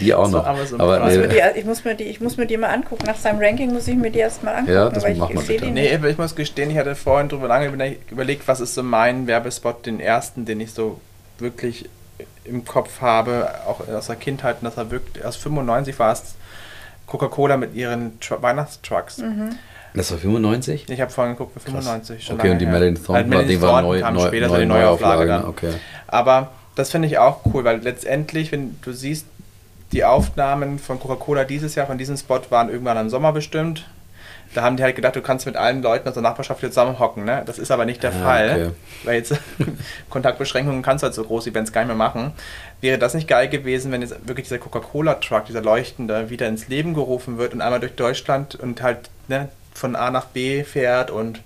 Die 0.02 0.14
auch 0.14 0.30
noch. 0.30 0.66
So 0.66 0.80
aber 0.80 1.00
nee. 1.06 1.28
die, 1.28 1.60
ich, 1.60 1.66
muss 1.66 1.84
mir 1.84 1.96
die, 1.96 2.06
ich 2.06 2.22
muss 2.22 2.38
mir 2.38 2.46
die 2.46 2.58
mal 2.58 2.70
angucken. 2.70 3.06
Nach 3.06 3.16
seinem 3.16 3.40
Ranking 3.40 3.74
muss 3.74 3.88
ich 3.88 3.96
mir 3.96 4.12
die 4.12 4.20
erstmal 4.20 4.56
angucken. 4.56 4.74
Ja, 4.74 4.90
das 4.90 5.04
macht 5.16 5.34
man 5.34 5.46
bitte. 5.46 5.66
Nee, 5.68 5.96
ich 5.96 6.18
muss 6.18 6.36
gestehen, 6.36 6.70
ich 6.72 6.78
hatte 6.78 6.96
vorhin 6.96 7.30
drüber 7.30 7.48
lange 7.48 7.98
überlegt, 8.10 8.48
was 8.48 8.60
ist 8.60 8.74
so 8.74 8.84
mein 8.84 9.28
Werbespot, 9.28 9.86
den 9.86 10.00
ersten, 10.00 10.46
den 10.46 10.60
ich 10.60 10.72
so 10.72 11.00
wirklich 11.40 11.90
im 12.46 12.66
Kopf 12.66 13.02
habe, 13.02 13.50
auch 13.68 13.88
aus 13.88 14.08
der 14.08 14.16
Kindheit, 14.16 14.58
und 14.62 14.66
das 14.66 14.78
war 14.78 14.90
wirklich, 14.90 15.24
aus 15.24 15.36
95 15.36 16.00
war 16.00 16.14
es 16.14 16.36
Coca-Cola 17.06 17.58
mit 17.58 17.76
ihren 17.76 18.20
Tr 18.20 18.42
Weihnachtstrucks. 18.42 19.20
Mhm. 19.20 19.58
Das 19.94 20.12
war 20.12 20.18
95? 20.18 20.90
Ich 20.90 21.02
habe 21.02 21.12
vorhin 21.12 21.34
geguckt, 21.34 21.54
für 21.54 21.60
95. 21.60 22.24
Schon 22.24 22.40
okay, 22.40 22.52
und 22.52 22.60
die 22.60 22.66
Madeline 22.66 23.02
Thornton 23.02 23.36
halt, 23.36 23.50
die 23.50 23.62
war 23.62 23.82
neu, 23.82 24.00
neu, 24.00 24.28
später, 24.28 24.48
neu, 24.48 24.60
die 24.60 24.66
Neuauflage 24.66 25.26
dann. 25.26 25.46
Okay. 25.46 25.74
Aber 26.08 26.52
das 26.78 26.92
finde 26.92 27.08
ich 27.08 27.18
auch 27.18 27.42
cool, 27.54 27.64
weil 27.64 27.80
letztendlich, 27.82 28.52
wenn 28.52 28.78
du 28.82 28.94
siehst, 28.94 29.26
die 29.92 30.04
Aufnahmen 30.04 30.80
von 30.80 31.00
Coca-Cola 31.00 31.44
dieses 31.44 31.76
Jahr, 31.76 31.88
von 31.88 31.98
diesem 31.98 32.18
Spot, 32.18 32.42
waren 32.50 32.70
irgendwann 32.70 32.98
im 32.98 33.10
Sommer 33.10 33.32
bestimmt. 33.32 33.88
Da 34.54 34.62
haben 34.62 34.78
die 34.78 34.84
halt 34.84 34.96
gedacht, 34.96 35.16
du 35.16 35.22
kannst 35.22 35.46
mit 35.46 35.56
allen 35.56 35.82
Leuten 35.82 36.08
aus 36.08 36.14
der 36.14 36.24
Nachbarschaft 36.24 36.60
hier 36.60 36.70
zusammenhocken. 36.70 37.26
Ne? 37.26 37.44
Das 37.46 37.58
ist 37.58 37.72
aber 37.72 37.86
nicht 37.86 38.04
der 38.04 38.12
ah, 38.12 38.24
Fall, 38.24 38.50
okay. 38.50 38.72
weil 39.04 39.16
jetzt 39.16 39.36
Kontaktbeschränkungen 40.10 40.82
kannst 40.84 41.04
du 41.04 41.06
halt 41.06 41.16
so 41.16 41.24
große 41.24 41.50
Events 41.50 41.74
gar 41.74 41.82
nicht 41.82 41.88
mehr 41.88 41.98
machen. 41.98 42.32
Wäre 42.80 42.98
das 42.98 43.14
nicht 43.14 43.28
geil 43.28 43.50
gewesen, 43.50 43.92
wenn 43.92 44.02
jetzt 44.02 44.28
wirklich 44.28 44.48
dieser 44.48 44.60
Coca-Cola-Truck, 44.60 45.46
dieser 45.46 45.62
Leuchtende, 45.62 46.30
wieder 46.30 46.48
ins 46.48 46.68
Leben 46.68 46.94
gerufen 46.94 47.38
wird 47.38 47.54
und 47.54 47.62
einmal 47.62 47.80
durch 47.80 47.96
Deutschland 47.96 48.56
und 48.56 48.82
halt 48.82 49.10
ne, 49.28 49.50
von 49.74 49.96
A 49.96 50.12
nach 50.12 50.26
B 50.26 50.64
fährt 50.64 51.12
und 51.12 51.42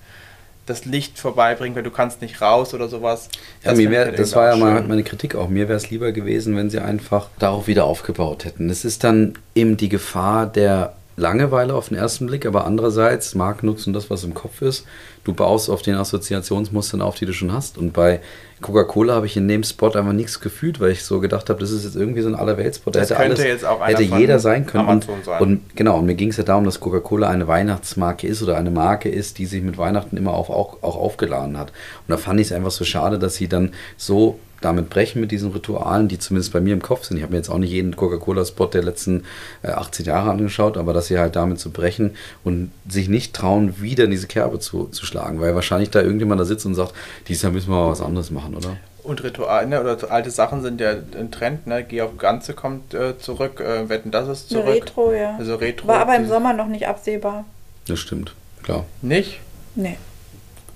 das 0.66 0.86
Licht 0.86 1.18
vorbeibringt, 1.18 1.76
weil 1.76 1.84
du 1.84 1.92
kannst 1.92 2.22
nicht 2.22 2.42
raus 2.42 2.74
oder 2.74 2.88
sowas. 2.88 3.30
Ja, 3.64 3.74
mir 3.74 3.90
wär, 3.90 4.12
das 4.12 4.36
war 4.36 4.50
ja 4.50 4.56
mal 4.56 4.84
meine 4.84 5.04
Kritik 5.04 5.36
auch. 5.36 5.50
Mir 5.50 5.68
wäre 5.68 5.78
es 5.78 5.90
lieber 5.90 6.12
gewesen, 6.12 6.56
wenn 6.56 6.70
sie 6.70 6.80
einfach 6.80 7.30
darauf 7.40 7.68
wieder 7.68 7.86
aufgebaut 7.86 8.46
hätten. 8.46 8.70
Es 8.70 8.86
ist 8.86 9.04
dann 9.04 9.34
eben 9.56 9.78
die 9.78 9.90
Gefahr 9.90 10.46
der 10.46 10.94
Langeweile 11.22 11.74
auf 11.74 11.88
den 11.90 11.98
ersten 11.98 12.26
Blick, 12.26 12.46
aber 12.46 12.66
andererseits 12.66 13.36
Markennutzen 13.36 13.94
das, 13.94 14.10
was 14.10 14.24
im 14.24 14.34
Kopf 14.34 14.62
ist. 14.62 14.86
Du 15.24 15.34
baust 15.34 15.70
auf 15.70 15.82
den 15.82 15.96
Assoziationsmustern 15.96 17.02
auf, 17.02 17.16
die 17.16 17.26
du 17.26 17.34
schon 17.34 17.54
hast. 17.54 17.78
Und 17.78 17.94
bei 17.94 18.20
Coca-Cola 18.60 19.14
habe 19.14 19.28
ich 19.28 19.38
in 19.38 19.48
dem 19.48 19.64
Spot 19.64 19.92
einfach 19.92 20.14
nichts 20.14 20.40
gefühlt, 20.40 20.80
weil 20.80 20.92
ich 20.92 21.04
so 21.04 21.20
gedacht 21.20 21.50
habe, 21.50 21.60
das 21.60 21.72
ist 21.72 21.84
jetzt 21.84 21.96
irgendwie 21.96 22.22
so 22.22 22.30
ein 22.30 22.36
Allerweltspot. 22.36 22.96
Das 22.96 23.04
hätte 23.10 23.16
könnte 23.16 23.42
alles, 23.42 23.44
jetzt 23.46 23.66
auch 23.66 23.86
hätte 23.86 24.04
jeder 24.04 24.40
sein 24.40 24.66
können. 24.66 24.88
Und, 24.88 25.08
sein. 25.24 25.42
und, 25.42 25.76
genau, 25.76 26.00
und 26.00 26.08
mir 26.08 26.16
ging 26.16 26.30
es 26.30 26.38
ja 26.38 26.44
darum, 26.44 26.66
dass 26.66 26.80
Coca-Cola 26.80 27.30
eine 27.30 27.48
Weihnachtsmarke 27.48 28.28
ist 28.28 28.42
oder 28.42 28.58
eine 28.58 28.72
Marke 28.72 29.10
ist, 29.10 29.38
die 29.38 29.46
sich 29.46 29.62
mit 29.62 29.78
Weihnachten 29.78 30.18
immer 30.18 30.34
auch, 30.34 30.50
auch, 30.50 30.82
auch 30.82 30.98
aufgeladen 30.98 31.58
hat. 31.58 31.70
Und 31.70 32.10
da 32.10 32.18
fand 32.18 32.40
ich 32.40 32.48
es 32.48 32.54
einfach 32.54 32.72
so 32.72 32.84
schade, 32.84 33.20
dass 33.20 33.36
sie 33.36 33.48
dann 33.48 33.74
so 33.96 34.40
damit 34.62 34.90
brechen 34.90 35.20
mit 35.20 35.32
diesen 35.32 35.52
Ritualen, 35.52 36.08
die 36.08 36.20
zumindest 36.20 36.54
bei 36.54 36.62
mir 36.62 36.74
im 36.74 36.82
Kopf 36.82 37.06
sind. 37.06 37.18
Ich 37.18 37.24
habe 37.24 37.32
mir 37.32 37.38
jetzt 37.38 37.50
auch 37.50 37.58
nicht 37.58 37.72
jeden 37.72 37.96
Coca-Cola-Spot 37.96 38.68
der 38.68 38.84
letzten 38.84 39.24
äh, 39.64 39.70
18 39.70 40.06
Jahre 40.06 40.30
angeschaut, 40.30 40.78
aber 40.78 40.94
dass 40.94 41.08
sie 41.08 41.20
halt 41.20 41.36
damit 41.36 41.60
zu 41.60 41.72
brechen 41.72 42.12
und 42.44 42.72
sich 42.88 43.10
nicht 43.10 43.34
trauen, 43.34 43.82
wieder 43.82 44.06
in 44.06 44.12
diese 44.12 44.28
Kerbe 44.28 44.60
zu, 44.60 44.86
zu 44.86 45.06
schlagen, 45.06 45.42
weil 45.42 45.56
wahrscheinlich 45.56 45.90
da 45.90 46.02
irgendjemand 46.02 46.40
da 46.40 46.46
sitzt 46.46 46.66
und 46.66 46.76
sagt, 46.76 46.94
dieses 47.28 47.42
Jahr 47.42 47.52
müssen 47.52 47.70
wir 47.70 47.76
mal 47.76 47.92
was 47.92 48.02
anderes 48.02 48.32
machen, 48.32 48.56
oder? 48.56 48.78
Und 49.04 49.24
Rituale 49.24 49.68
ne, 49.68 49.82
oder 49.82 50.12
alte 50.12 50.30
Sachen 50.30 50.62
sind 50.62 50.80
ja 50.80 50.92
ein 50.92 51.32
Trend, 51.32 51.66
ne? 51.66 51.84
Geh 51.84 52.02
auf 52.02 52.18
Ganze 52.18 52.54
kommt 52.54 52.94
äh, 52.94 53.18
zurück, 53.18 53.60
äh, 53.60 53.90
Wetten, 53.90 54.12
das 54.12 54.28
ist 54.28 54.50
zurück. 54.50 54.68
Retro, 54.68 55.12
ja. 55.12 55.38
Also 55.38 55.56
Retro. 55.56 55.88
War 55.88 56.02
aber 56.02 56.16
im 56.16 56.28
Sommer 56.28 56.54
noch 56.54 56.68
nicht 56.68 56.88
absehbar. 56.88 57.46
Das 57.88 58.00
stimmt, 58.00 58.36
klar. 58.62 58.86
Nicht? 59.02 59.40
Nee. 59.74 59.98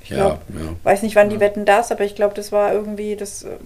Ich 0.05 0.11
ja, 0.11 0.17
glaub, 0.17 0.41
ja. 0.49 0.75
weiß 0.83 1.01
nicht, 1.01 1.15
wann 1.15 1.29
die 1.29 1.39
Wetten 1.39 1.65
das, 1.65 1.91
aber 1.91 2.03
ich 2.03 2.13
glaube, 2.13 2.35
das 2.35 2.51
war 2.51 2.71
irgendwie 2.71 3.15
das. 3.15 3.41
Äh, 3.41 3.57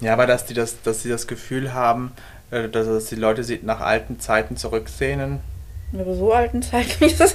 ja, 0.00 0.12
aber 0.12 0.28
dass 0.28 0.46
die 0.46 0.54
das, 0.54 0.80
dass 0.82 1.02
sie 1.02 1.08
das 1.08 1.26
Gefühl 1.26 1.74
haben, 1.74 2.12
äh, 2.52 2.68
dass, 2.68 2.86
dass 2.86 3.06
die 3.06 3.16
Leute 3.16 3.42
sie 3.42 3.58
nach 3.64 3.80
alten 3.80 4.20
Zeiten 4.20 4.56
zurücksehnen. 4.56 5.40
Aber 5.92 6.14
so 6.14 6.32
alten 6.32 6.62
Zeiten 6.62 7.04
ist 7.04 7.20
es. 7.20 7.34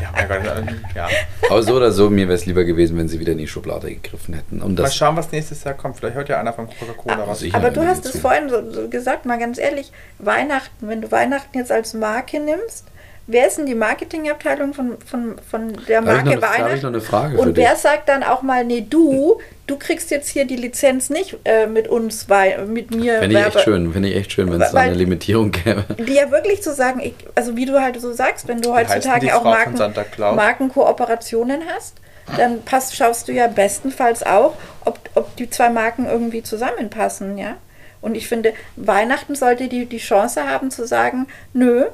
ja, 0.00 0.12
mein 0.12 0.28
Gott, 0.28 0.64
ja. 0.94 1.08
Aber 1.48 1.62
so 1.64 1.74
oder 1.74 1.90
so, 1.90 2.10
mir 2.10 2.28
wäre 2.28 2.36
es 2.36 2.46
lieber 2.46 2.62
gewesen, 2.62 2.96
wenn 2.96 3.08
sie 3.08 3.18
wieder 3.18 3.32
in 3.32 3.38
die 3.38 3.48
Schublade 3.48 3.88
gegriffen 3.92 4.34
hätten. 4.34 4.62
Und 4.62 4.78
mal 4.78 4.88
schauen, 4.88 5.16
was 5.16 5.32
nächstes 5.32 5.64
Jahr 5.64 5.74
kommt. 5.74 5.96
Vielleicht 5.96 6.14
hört 6.14 6.28
ja 6.28 6.38
einer 6.38 6.52
von 6.52 6.68
Coca-Cola 6.68 7.26
was. 7.26 7.42
Aber, 7.42 7.56
aber 7.56 7.70
du 7.70 7.84
hast 7.84 8.06
es 8.06 8.20
vorhin 8.20 8.48
so, 8.48 8.70
so 8.70 8.88
gesagt, 8.88 9.26
mal 9.26 9.38
ganz 9.38 9.58
ehrlich, 9.58 9.90
Weihnachten, 10.18 10.86
wenn 10.86 11.00
du 11.00 11.10
Weihnachten 11.10 11.58
jetzt 11.58 11.72
als 11.72 11.94
Marke 11.94 12.38
nimmst, 12.38 12.84
wer 13.30 13.46
ist 13.46 13.58
denn 13.58 13.66
die 13.66 13.74
Marketingabteilung 13.74 14.74
von, 14.74 14.98
von, 15.04 15.36
von 15.48 15.72
der 15.88 16.02
Marke 16.02 16.30
noch, 16.30 16.42
Weihnachten? 16.42 16.76
Ich 16.76 16.82
noch 16.82 16.90
eine 16.90 17.00
Frage 17.00 17.38
Und 17.38 17.56
wer 17.56 17.72
dich. 17.72 17.80
sagt 17.80 18.08
dann 18.08 18.22
auch 18.22 18.42
mal, 18.42 18.64
nee, 18.64 18.84
du, 18.88 19.40
du 19.66 19.76
kriegst 19.76 20.10
jetzt 20.10 20.28
hier 20.28 20.44
die 20.44 20.56
Lizenz 20.56 21.10
nicht 21.10 21.36
äh, 21.44 21.66
mit 21.66 21.88
uns, 21.88 22.28
weil 22.28 22.66
mit 22.66 22.94
mir. 22.94 23.20
Finde 23.20 23.40
ich 23.40 23.46
echt 23.46 23.60
schön, 23.60 23.92
finde 23.92 24.08
ich 24.08 24.16
echt 24.16 24.32
schön, 24.32 24.52
wenn 24.52 24.60
es 24.60 24.72
da 24.72 24.80
eine 24.80 24.94
Limitierung 24.94 25.50
gäbe. 25.52 25.84
Die 25.98 26.14
ja 26.14 26.30
wirklich 26.30 26.62
zu 26.62 26.74
sagen, 26.74 27.00
ich, 27.00 27.14
also 27.34 27.56
wie 27.56 27.66
du 27.66 27.80
halt 27.80 28.00
so 28.00 28.12
sagst, 28.12 28.48
wenn 28.48 28.60
du 28.60 28.74
heutzutage 28.74 29.34
auch 29.36 29.44
Marken, 29.44 29.78
Markenkooperationen 30.18 31.62
hast, 31.74 31.96
dann 32.36 32.62
passt, 32.62 32.96
schaust 32.96 33.28
du 33.28 33.32
ja 33.32 33.46
bestenfalls 33.46 34.22
auch, 34.22 34.54
ob, 34.84 34.98
ob 35.14 35.36
die 35.36 35.50
zwei 35.50 35.70
Marken 35.70 36.06
irgendwie 36.06 36.42
zusammenpassen, 36.42 37.38
ja. 37.38 37.56
Und 38.00 38.14
ich 38.14 38.28
finde, 38.28 38.54
Weihnachten 38.76 39.34
sollte 39.34 39.68
die, 39.68 39.86
die 39.86 39.98
Chance 39.98 40.48
haben 40.48 40.70
zu 40.70 40.86
sagen, 40.86 41.26
nö, 41.52 41.86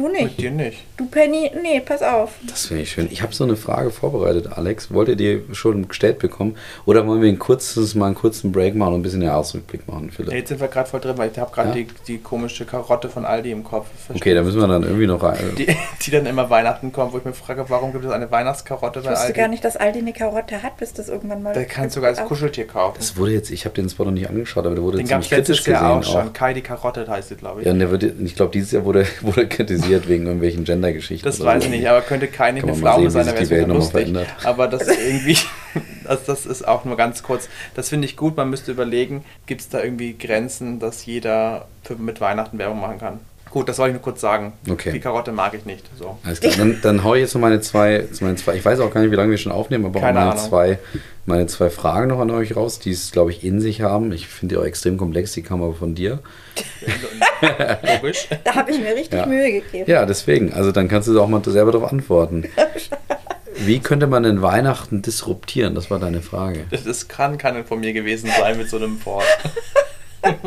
Du 0.00 0.08
nicht. 0.08 0.22
Mit 0.22 0.40
dir 0.40 0.50
nicht. 0.50 0.78
Du 0.96 1.04
Penny, 1.04 1.50
nee, 1.62 1.78
pass 1.80 2.02
auf. 2.02 2.32
Das 2.48 2.66
finde 2.66 2.84
ich 2.84 2.90
schön. 2.90 3.08
Ich 3.10 3.20
habe 3.20 3.34
so 3.34 3.44
eine 3.44 3.54
Frage 3.54 3.90
vorbereitet, 3.90 4.48
Alex. 4.50 4.94
Wollt 4.94 5.08
ihr 5.08 5.16
die 5.16 5.42
schon 5.52 5.88
gestellt 5.88 6.18
bekommen? 6.20 6.56
Oder 6.86 7.06
wollen 7.06 7.20
wir 7.20 7.28
ein 7.28 7.38
kurzes, 7.38 7.94
mal 7.94 8.06
einen 8.06 8.14
kurzen 8.14 8.50
Break 8.50 8.74
machen 8.74 8.94
und 8.94 9.00
ein 9.00 9.02
bisschen 9.02 9.20
den 9.20 9.28
Jahresrückblick 9.28 9.86
machen, 9.86 10.10
Philipp? 10.10 10.32
Jetzt 10.32 10.48
sind 10.48 10.58
wir 10.58 10.68
gerade 10.68 10.88
voll 10.88 11.00
drin, 11.00 11.18
weil 11.18 11.30
ich 11.30 11.38
habe 11.38 11.52
gerade 11.52 11.68
ja? 11.68 11.74
die, 11.74 11.86
die 12.06 12.16
komische 12.16 12.64
Karotte 12.64 13.10
von 13.10 13.26
Aldi 13.26 13.50
im 13.50 13.62
Kopf. 13.62 13.88
Okay, 14.08 14.32
da 14.32 14.42
müssen 14.42 14.58
wir 14.58 14.68
dann 14.68 14.84
irgendwie 14.84 15.06
noch 15.06 15.22
rein. 15.22 15.36
Die, 15.58 15.66
die 16.02 16.10
dann 16.10 16.24
immer 16.24 16.48
Weihnachten 16.48 16.92
kommen, 16.92 17.12
wo 17.12 17.18
ich 17.18 17.24
mir 17.26 17.34
frage, 17.34 17.66
warum 17.68 17.92
gibt 17.92 18.06
es 18.06 18.10
eine 18.10 18.30
Weihnachtskarotte 18.30 19.02
bei 19.02 19.12
ich 19.12 19.18
wusste 19.18 19.32
gar 19.34 19.48
nicht, 19.48 19.66
dass 19.66 19.76
Aldi 19.76 19.98
eine 19.98 20.14
Karotte 20.14 20.62
hat, 20.62 20.78
bis 20.78 20.94
das 20.94 21.10
irgendwann 21.10 21.42
mal... 21.42 21.52
Da 21.52 21.64
kannst 21.64 21.96
du 21.96 22.00
sogar 22.00 22.16
als 22.16 22.26
Kuscheltier 22.26 22.66
kaufen. 22.66 22.96
Das 22.98 23.18
wurde 23.18 23.32
jetzt, 23.32 23.50
ich 23.50 23.66
habe 23.66 23.74
den 23.74 23.90
Spot 23.90 24.04
noch 24.04 24.12
nicht 24.12 24.30
angeschaut, 24.30 24.64
aber 24.64 24.74
der 24.74 24.82
wurde 24.82 24.96
den 24.96 25.06
ziemlich 25.06 25.28
kritisch 25.28 25.62
gesehen. 25.62 25.76
auch 25.76 26.02
schon. 26.02 26.32
Kai 26.32 26.54
die 26.54 26.62
Karotte 26.62 27.06
heißt 27.06 27.28
sie, 27.28 27.36
glaube 27.36 27.60
ich. 27.60 27.66
Ja, 27.66 27.72
und 27.72 27.80
der 27.80 27.90
wird, 27.90 28.02
ich 28.02 28.34
glaube, 28.34 28.52
dieses 28.52 28.72
Jahr 28.72 28.86
wurde, 28.86 29.06
wurde 29.20 29.46
kritisiert 29.46 29.89
wegen 30.08 30.26
irgendwelchen 30.26 30.64
Gender-Geschichten. 30.64 31.24
Das 31.24 31.42
weiß 31.42 31.64
ich 31.64 31.70
nicht, 31.70 31.88
aber 31.88 32.02
könnte 32.02 32.26
keine 32.26 32.62
eine 32.62 32.74
Pflaume 32.74 33.10
sein, 33.10 33.26
da 33.26 33.50
wäre 33.50 33.66
lustig. 33.66 34.14
Aber 34.44 34.68
das 34.68 34.86
irgendwie, 35.06 35.36
das, 36.04 36.24
das 36.24 36.46
ist 36.46 36.66
auch 36.66 36.84
nur 36.84 36.96
ganz 36.96 37.22
kurz. 37.22 37.48
Das 37.74 37.88
finde 37.88 38.06
ich 38.06 38.16
gut, 38.16 38.36
man 38.36 38.50
müsste 38.50 38.72
überlegen, 38.72 39.24
gibt 39.46 39.60
es 39.60 39.68
da 39.68 39.82
irgendwie 39.82 40.16
Grenzen, 40.16 40.78
dass 40.78 41.06
jeder 41.06 41.68
für, 41.82 41.96
mit 41.96 42.20
Weihnachten 42.20 42.58
Werbung 42.58 42.80
machen 42.80 42.98
kann? 42.98 43.20
Gut, 43.50 43.68
das 43.68 43.78
wollte 43.78 43.90
ich 43.90 43.94
nur 43.94 44.02
kurz 44.02 44.20
sagen. 44.20 44.52
Okay. 44.68 44.92
Die 44.92 45.00
Karotte 45.00 45.32
mag 45.32 45.54
ich 45.54 45.64
nicht. 45.64 45.84
So. 45.98 46.18
Alles 46.24 46.40
klar. 46.40 46.54
Dann, 46.56 46.78
dann 46.82 47.02
hau 47.02 47.14
ich 47.16 47.22
jetzt 47.22 47.34
noch 47.34 47.40
meine 47.40 47.60
zwei, 47.60 48.06
meine 48.20 48.36
zwei, 48.36 48.54
ich 48.54 48.64
weiß 48.64 48.78
auch 48.78 48.94
gar 48.94 49.00
nicht, 49.00 49.10
wie 49.10 49.16
lange 49.16 49.32
wir 49.32 49.38
schon 49.38 49.50
aufnehmen, 49.50 49.86
aber 49.86 50.00
Keine 50.00 50.20
auch 50.20 50.24
meine 50.26 50.36
zwei, 50.36 50.78
meine 51.26 51.46
zwei 51.48 51.68
Fragen 51.68 52.08
noch 52.08 52.20
an 52.20 52.30
euch 52.30 52.54
raus, 52.54 52.78
die 52.78 52.92
es, 52.92 53.10
glaube 53.10 53.32
ich, 53.32 53.42
in 53.42 53.60
sich 53.60 53.82
haben. 53.82 54.12
Ich 54.12 54.28
finde 54.28 54.54
die 54.54 54.60
auch 54.60 54.64
extrem 54.64 54.96
komplex, 54.96 55.32
die 55.32 55.42
kamen 55.42 55.64
aber 55.64 55.74
von 55.74 55.96
dir. 55.96 56.20
Logisch. 57.82 58.28
Da 58.44 58.54
habe 58.54 58.70
ich 58.70 58.78
mir 58.78 58.94
richtig 58.94 59.18
ja. 59.18 59.26
Mühe 59.26 59.60
gegeben. 59.60 59.90
Ja, 59.90 60.06
deswegen. 60.06 60.52
Also 60.52 60.70
dann 60.70 60.88
kannst 60.88 61.08
du 61.08 61.20
auch 61.20 61.28
mal 61.28 61.42
selber 61.44 61.72
darauf 61.72 61.90
antworten. 61.90 62.44
Wie 63.56 63.80
könnte 63.80 64.06
man 64.06 64.22
denn 64.22 64.42
Weihnachten 64.42 65.02
disruptieren? 65.02 65.74
Das 65.74 65.90
war 65.90 65.98
deine 65.98 66.22
Frage. 66.22 66.66
Das, 66.70 66.84
das 66.84 67.08
kann 67.08 67.36
keine 67.36 67.64
von 67.64 67.80
mir 67.80 67.92
gewesen 67.92 68.30
sein 68.38 68.56
mit 68.56 68.70
so 68.70 68.76
einem 68.76 69.04
Wort. 69.04 69.26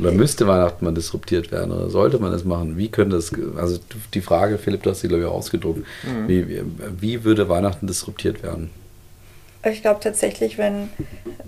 Oder 0.00 0.12
müsste 0.12 0.46
Weihnachten 0.46 0.84
mal 0.84 0.94
disruptiert 0.94 1.50
werden? 1.52 1.72
Oder 1.72 1.90
sollte 1.90 2.18
man 2.18 2.32
das 2.32 2.44
machen? 2.44 2.76
Wie 2.76 2.88
könnte 2.88 3.16
das, 3.16 3.32
also 3.56 3.78
die 4.14 4.20
Frage, 4.20 4.58
Philipp, 4.58 4.82
du 4.82 4.90
hast 4.90 5.00
sie, 5.00 5.08
glaube 5.08 5.24
ich, 5.24 5.28
ausgedruckt. 5.28 5.84
Mhm. 6.04 6.28
Wie, 6.28 6.62
wie 7.00 7.24
würde 7.24 7.48
Weihnachten 7.48 7.86
disruptiert 7.86 8.42
werden? 8.42 8.70
Ich 9.64 9.82
glaube 9.82 10.00
tatsächlich, 10.00 10.58
wenn 10.58 10.90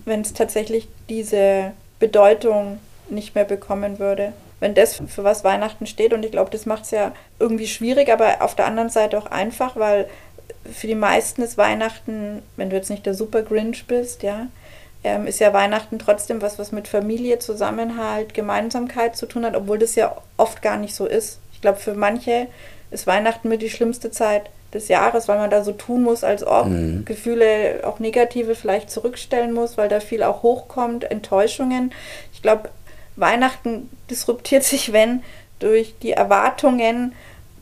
es 0.07 0.32
tatsächlich 0.32 0.88
diese 1.09 1.72
Bedeutung 1.99 2.78
nicht 3.11 3.34
mehr 3.34 3.44
bekommen 3.44 3.99
würde. 3.99 4.32
Wenn 4.61 4.74
das 4.74 5.01
für 5.07 5.22
was 5.22 5.44
Weihnachten 5.44 5.86
steht, 5.86 6.12
und 6.12 6.24
ich 6.24 6.32
glaube, 6.32 6.51
das 6.51 6.66
macht 6.66 6.84
es 6.84 6.90
ja 6.90 7.14
irgendwie 7.38 7.68
schwierig, 7.68 8.11
aber 8.11 8.42
auf 8.42 8.57
der 8.57 8.66
anderen 8.66 8.90
Seite 8.90 9.16
auch 9.16 9.26
einfach, 9.26 9.76
weil 9.76 10.09
für 10.72 10.88
die 10.88 10.96
meisten 10.96 11.42
ist 11.42 11.57
Weihnachten, 11.57 12.42
wenn 12.57 12.70
du 12.70 12.76
jetzt 12.76 12.90
nicht 12.90 13.07
der 13.07 13.14
Super 13.14 13.42
Grinch 13.42 13.86
bist, 13.86 14.22
ja, 14.24 14.49
ähm, 15.09 15.26
ist 15.26 15.40
ja 15.40 15.52
Weihnachten 15.54 15.98
trotzdem 15.98 16.42
was, 16.42 16.59
was 16.59 16.70
mit 16.70 16.86
Familie, 16.86 17.38
Zusammenhalt, 17.38 18.34
Gemeinsamkeit 18.34 19.16
zu 19.16 19.26
tun 19.26 19.44
hat, 19.46 19.56
obwohl 19.56 19.78
das 19.78 19.94
ja 19.94 20.14
oft 20.36 20.61
gar 20.61 20.76
nicht 20.76 20.94
so 20.94 21.06
ist. 21.06 21.40
Ich 21.52 21.62
glaube, 21.62 21.78
für 21.78 21.94
manche 21.94 22.46
ist 22.90 23.06
Weihnachten 23.06 23.48
mit 23.48 23.62
die 23.62 23.70
schlimmste 23.70 24.11
Zeit 24.11 24.50
des 24.74 24.88
Jahres, 24.88 25.26
weil 25.26 25.38
man 25.38 25.50
da 25.50 25.64
so 25.64 25.72
tun 25.72 26.02
muss, 26.02 26.24
als 26.24 26.46
ob 26.46 26.66
mhm. 26.66 27.06
Gefühle, 27.06 27.80
auch 27.84 28.00
negative 28.00 28.54
vielleicht 28.54 28.90
zurückstellen 28.90 29.52
muss, 29.52 29.78
weil 29.78 29.88
da 29.88 30.00
viel 30.00 30.22
auch 30.22 30.42
hochkommt, 30.42 31.11
Enttäuschungen. 31.11 31.92
Ich 32.34 32.42
glaube, 32.42 32.68
Weihnachten 33.16 33.88
disruptiert 34.11 34.64
sich, 34.72 34.92
wenn 34.92 35.22
durch 35.59 35.94
die 36.02 36.12
Erwartungen, 36.12 37.14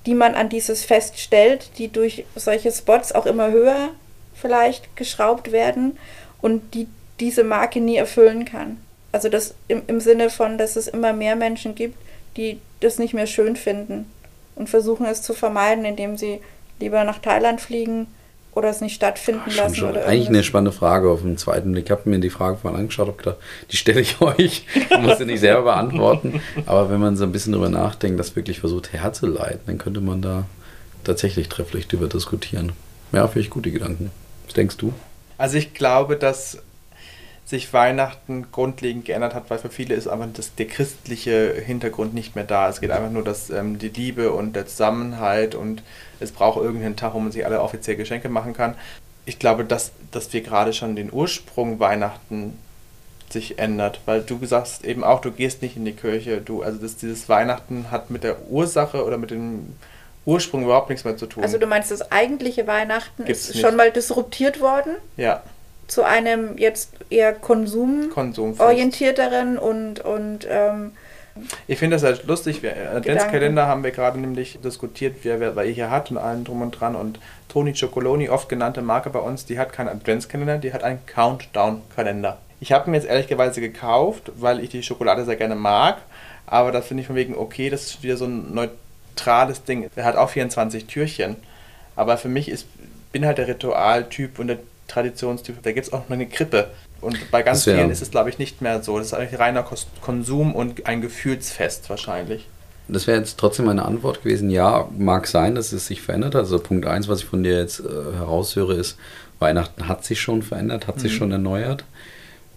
die 0.05 0.14
man 0.14 0.34
an 0.34 0.49
dieses 0.49 0.84
Fest 0.84 1.18
stellt, 1.18 1.78
die 1.78 1.88
durch 1.88 2.24
solche 2.34 2.72
Spots 2.72 3.12
auch 3.12 3.26
immer 3.26 3.51
höher 3.51 3.90
vielleicht 4.34 4.97
geschraubt 4.97 5.51
werden 5.53 5.97
und 6.42 6.74
die 6.74 6.88
diese 7.21 7.45
Marke 7.45 7.81
nie 7.81 7.97
erfüllen 7.97 8.45
kann. 8.45 8.79
Also 9.12 9.29
das 9.29 9.55
im, 9.69 9.83
im 9.87 10.01
Sinne 10.01 10.31
von, 10.31 10.59
dass 10.59 10.77
es 10.77 10.89
immer 10.89 11.12
mehr 11.12 11.37
Menschen 11.37 11.75
gibt, 11.75 11.97
die 12.37 12.61
das 12.81 12.99
nicht 12.99 13.14
mehr 13.14 13.27
schön 13.27 13.57
finden 13.57 14.11
und 14.55 14.69
versuchen 14.69 15.07
es 15.07 15.23
zu 15.23 15.33
vermeiden, 15.33 15.85
indem 15.85 16.17
sie 16.17 16.41
lieber 16.81 17.05
nach 17.05 17.19
Thailand 17.19 17.61
fliegen 17.61 18.09
oder 18.53 18.71
es 18.71 18.81
nicht 18.81 18.95
stattfinden 18.95 19.43
Ach, 19.51 19.57
lassen. 19.57 19.75
Schon. 19.75 19.91
Oder 19.91 20.07
Eigentlich 20.07 20.29
eine 20.29 20.43
spannende 20.43 20.73
Frage 20.73 21.11
auf 21.11 21.21
den 21.21 21.37
zweiten 21.37 21.73
Blick. 21.73 21.85
Ich 21.87 21.91
habe 21.91 22.09
mir 22.09 22.19
die 22.19 22.31
Frage 22.31 22.57
vorhin 22.57 22.81
angeschaut 22.81 23.09
und 23.09 23.19
gedacht, 23.19 23.37
die 23.71 23.77
stelle 23.77 24.01
ich 24.01 24.21
euch. 24.21 24.64
Ich 24.75 24.99
muss 24.99 25.19
sie 25.19 25.27
nicht 25.27 25.41
selber 25.41 25.62
beantworten. 25.62 26.41
Aber 26.64 26.91
wenn 26.91 27.01
man 27.01 27.17
so 27.17 27.25
ein 27.25 27.33
bisschen 27.33 27.53
darüber 27.53 27.69
nachdenkt, 27.69 28.19
das 28.19 28.35
wirklich 28.35 28.61
versucht 28.61 28.93
herzuleiten, 28.93 29.61
dann 29.67 29.79
könnte 29.79 30.01
man 30.01 30.23
da 30.23 30.47
tatsächlich 31.05 31.49
trefflich 31.49 31.87
darüber 31.87 32.09
diskutieren. 32.09 32.73
Ja, 33.12 33.29
finde 33.29 33.41
ich 33.41 33.51
gute 33.51 33.71
Gedanken. 33.71 34.11
Was 34.47 34.55
denkst 34.55 34.79
du? 34.79 34.93
Also 35.39 35.59
ich 35.59 35.75
glaube, 35.75 36.17
dass 36.17 36.59
sich 37.47 37.72
Weihnachten 37.72 38.51
grundlegend 38.51 39.05
geändert 39.05 39.32
hat, 39.32 39.49
weil 39.51 39.59
für 39.59 39.70
viele 39.70 39.94
ist 39.94 40.09
einfach 40.09 40.26
das, 40.34 40.57
der 40.57 40.66
christliche 40.66 41.55
Hintergrund 41.55 42.12
nicht 42.12 42.34
mehr 42.34 42.44
da. 42.44 42.68
Es 42.68 42.80
geht 42.80 42.90
einfach 42.90 43.11
nur, 43.11 43.22
dass 43.22 43.51
ähm, 43.51 43.78
die 43.78 43.88
Liebe 43.88 44.32
und 44.32 44.57
der 44.57 44.66
Zusammenhalt 44.66 45.55
und 45.55 45.84
es 46.18 46.32
braucht 46.32 46.61
irgendeinen 46.61 46.97
Tag, 46.97 47.14
wo 47.14 47.20
man 47.20 47.30
sich 47.30 47.47
alle 47.47 47.62
offiziell 47.62 47.97
Geschenke 47.97 48.28
machen 48.28 48.53
kann. 48.53 48.74
Ich 49.26 49.38
glaube, 49.38 49.64
dass, 49.64 49.92
dass 50.11 50.32
wir 50.32 50.40
gerade 50.40 50.72
schon 50.72 50.97
den 50.97 51.12
Ursprung 51.12 51.78
Weihnachten 51.78 52.59
sich 53.30 53.61
ändert, 53.61 54.01
weil 54.07 54.22
du 54.22 54.44
sagst 54.44 54.84
eben 54.84 55.05
auch, 55.05 55.20
du 55.20 55.30
gehst 55.30 55.62
nicht 55.62 55.76
in 55.76 55.84
die 55.84 55.92
Kirche, 55.92 56.40
du, 56.40 56.62
also 56.62 56.78
das, 56.78 56.97
dieses 56.97 57.28
Weihnachten 57.28 57.92
hat 57.92 58.11
mit 58.11 58.24
der 58.24 58.49
Ursache 58.51 59.05
oder 59.05 59.18
mit 59.18 59.30
dem 59.30 59.76
Ursprung 60.24 60.64
überhaupt 60.64 60.90
nichts 60.90 61.05
mehr 61.05 61.16
zu 61.16 61.26
tun. 61.26 61.44
Also 61.44 61.59
du 61.59 61.66
meinst, 61.68 61.92
das 61.92 62.11
eigentliche 62.11 62.66
Weihnachten 62.66 63.24
Gibt's 63.24 63.49
ist 63.49 63.55
nicht. 63.55 63.64
schon 63.64 63.76
mal 63.76 63.92
disruptiert 63.92 64.61
worden? 64.61 64.97
Ja 65.16 65.44
zu 65.87 66.03
einem 66.03 66.59
jetzt 66.59 66.95
eher 67.11 67.32
konsumorientierteren 67.32 69.59
und, 69.59 70.01
und 70.01 70.49
ähm, 70.49 70.91
ich 71.66 71.78
finde 71.78 71.97
das 71.97 72.03
halt 72.03 72.26
lustig. 72.26 72.62
Wir, 72.62 72.93
Adventskalender 72.93 73.66
haben 73.66 73.84
wir 73.84 73.91
gerade 73.91 74.18
nämlich 74.18 74.59
diskutiert, 74.62 75.16
wer, 75.22 75.41
wer, 75.41 75.57
wer 75.57 75.64
hier 75.64 75.91
hat 75.91 76.11
und 76.11 76.16
allen 76.16 76.45
drum 76.45 76.62
und 76.62 76.72
dran. 76.72 76.97
Und 76.97 77.18
Toni 77.49 77.74
Chocoloni, 77.74 78.28
oft 78.28 78.49
genannte 78.49 78.82
Marke 78.82 79.11
bei 79.11 79.18
uns, 79.18 79.45
die 79.45 79.59
hat 79.59 79.72
keinen 79.72 79.89
Adventskalender, 79.89 80.59
die 80.59 80.72
hat 80.72 80.82
einen 80.82 81.05
Countdown-Kalender. 81.07 82.39
Ich 82.61 82.72
habe 82.72 82.91
mir 82.91 82.97
jetzt 82.97 83.07
ehrlicherweise 83.07 83.61
gekauft, 83.61 84.32
weil 84.37 84.61
ich 84.61 84.70
die 84.70 84.82
Schokolade 84.82 85.24
sehr 85.24 85.37
gerne 85.37 85.57
mag. 85.57 85.99
Aber 86.47 86.72
das 86.72 86.87
finde 86.87 87.03
ich 87.03 87.07
von 87.07 87.16
wegen 87.16 87.37
okay, 87.37 87.70
das 87.70 87.82
ist 87.82 88.03
wieder 88.03 88.16
so 88.16 88.24
ein 88.24 88.55
neutrales 88.55 89.64
Ding. 89.64 89.91
Der 89.97 90.05
hat 90.05 90.16
auch 90.16 90.30
24 90.30 90.87
Türchen. 90.87 91.37
Aber 91.97 92.18
für 92.18 92.28
mich 92.28 92.49
ist, 92.49 92.66
bin 93.12 93.26
halt 93.26 93.39
der 93.39 93.49
Ritualtyp 93.49 94.39
und 94.39 94.49
der 94.49 94.59
Traditionstyp. 94.89 95.62
Da 95.62 95.72
gibt 95.72 95.87
es 95.87 95.93
auch 95.93 96.09
noch 96.09 96.11
eine 96.11 96.26
Krippe. 96.26 96.70
Und 97.01 97.30
bei 97.30 97.43
ganz 97.43 97.64
vielen 97.64 97.91
ist 97.91 98.03
es, 98.03 98.11
glaube 98.11 98.30
ich, 98.30 98.39
nicht 98.39 98.62
mehr 98.62 98.82
so. 98.82 98.99
Das 98.99 99.09
ist 99.09 99.14
eigentlich 99.14 99.39
reiner 99.39 99.64
Konsum 100.01 100.55
und 100.55 100.87
ein 100.87 101.01
Gefühlsfest 101.01 101.89
wahrscheinlich. 101.91 102.47
Das 102.89 103.07
wäre 103.07 103.18
jetzt 103.18 103.39
trotzdem 103.39 103.66
meine 103.66 103.84
Antwort 103.84 104.22
gewesen. 104.22 104.49
Ja, 104.49 104.89
mag 104.97 105.26
sein, 105.26 105.55
dass 105.55 105.72
es 105.72 105.87
sich 105.87 106.01
verändert 106.01 106.34
hat. 106.34 106.43
Also 106.43 106.59
Punkt 106.59 106.87
1, 106.87 107.09
was 107.09 107.20
ich 107.20 107.26
von 107.26 107.43
dir 107.43 107.59
jetzt 107.59 107.80
äh, 107.80 108.14
heraushöre, 108.16 108.74
ist, 108.74 108.97
Weihnachten 109.39 109.89
hat 109.89 110.05
sich 110.05 110.20
schon 110.20 110.43
verändert, 110.43 110.87
hat 110.87 110.97
mhm. 110.97 111.01
sich 111.01 111.14
schon 111.14 111.32
erneuert. 111.32 111.84